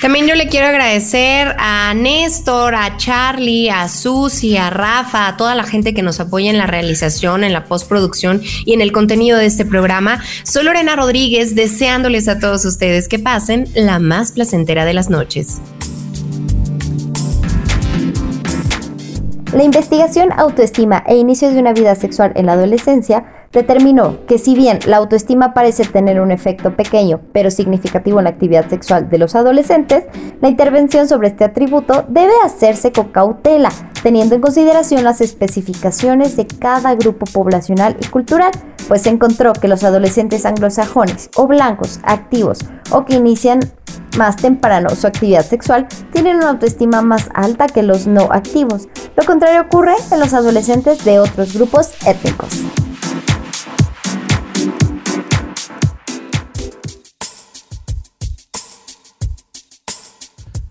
También 0.00 0.28
yo 0.28 0.36
le 0.36 0.48
quiero 0.48 0.68
agradecer 0.68 1.56
a 1.58 1.92
Néstor, 1.92 2.74
a 2.76 2.96
Charlie, 2.98 3.68
a 3.68 3.88
Susi, 3.88 4.56
a 4.56 4.70
Rafa, 4.70 5.26
a 5.26 5.36
toda 5.36 5.56
la 5.56 5.64
gente 5.64 5.92
que 5.92 6.02
nos 6.02 6.20
apoya 6.20 6.50
en 6.50 6.58
la 6.58 6.66
realización, 6.66 7.42
en 7.42 7.52
la 7.52 7.64
postproducción 7.64 8.40
y 8.64 8.74
en 8.74 8.80
el 8.80 8.92
contenido 8.92 9.38
de 9.38 9.46
este 9.46 9.64
programa. 9.64 10.22
Soy 10.44 10.64
Lorena 10.64 10.94
Rodríguez, 10.94 11.56
deseándoles 11.56 12.28
a 12.28 12.38
todos 12.38 12.64
ustedes 12.64 13.08
que 13.08 13.18
pasen 13.18 13.68
la 13.74 13.98
más 13.98 14.32
placentera 14.32 14.84
de 14.84 14.94
las 14.94 15.10
noches. 15.10 15.60
La 19.58 19.64
investigación, 19.64 20.28
autoestima 20.36 21.02
e 21.04 21.16
inicios 21.16 21.52
de 21.52 21.58
una 21.58 21.72
vida 21.72 21.96
sexual 21.96 22.30
en 22.36 22.46
la 22.46 22.52
adolescencia 22.52 23.24
determinó 23.50 24.24
que 24.26 24.38
si 24.38 24.54
bien 24.54 24.78
la 24.86 24.98
autoestima 24.98 25.52
parece 25.52 25.84
tener 25.84 26.20
un 26.20 26.30
efecto 26.30 26.76
pequeño 26.76 27.22
pero 27.32 27.50
significativo 27.50 28.20
en 28.20 28.24
la 28.24 28.30
actividad 28.30 28.68
sexual 28.68 29.10
de 29.10 29.18
los 29.18 29.34
adolescentes, 29.34 30.04
la 30.40 30.48
intervención 30.48 31.08
sobre 31.08 31.26
este 31.26 31.42
atributo 31.42 32.04
debe 32.06 32.34
hacerse 32.44 32.92
con 32.92 33.08
cautela, 33.08 33.70
teniendo 34.02 34.34
en 34.34 34.40
consideración 34.40 35.04
las 35.04 35.20
especificaciones 35.20 36.36
de 36.36 36.46
cada 36.46 36.94
grupo 36.94 37.26
poblacional 37.26 37.96
y 38.00 38.06
cultural, 38.06 38.52
pues 38.86 39.02
se 39.02 39.10
encontró 39.10 39.52
que 39.52 39.68
los 39.68 39.84
adolescentes 39.84 40.46
anglosajones 40.46 41.30
o 41.36 41.46
blancos 41.46 42.00
activos 42.04 42.60
o 42.90 43.04
que 43.04 43.16
inician 43.16 43.60
más 44.16 44.36
temprano 44.36 44.90
su 44.90 45.06
actividad 45.06 45.44
sexual 45.44 45.86
tienen 46.12 46.36
una 46.36 46.50
autoestima 46.50 47.02
más 47.02 47.28
alta 47.34 47.66
que 47.66 47.82
los 47.82 48.06
no 48.06 48.28
activos. 48.32 48.88
Lo 49.16 49.24
contrario 49.24 49.62
ocurre 49.62 49.94
en 50.10 50.20
los 50.20 50.34
adolescentes 50.34 51.04
de 51.04 51.18
otros 51.20 51.54
grupos 51.54 51.90
étnicos. 52.06 52.48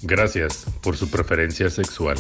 Gracias 0.01 0.65
por 0.81 0.95
su 0.95 1.09
preferencia 1.09 1.69
sexual. 1.69 2.17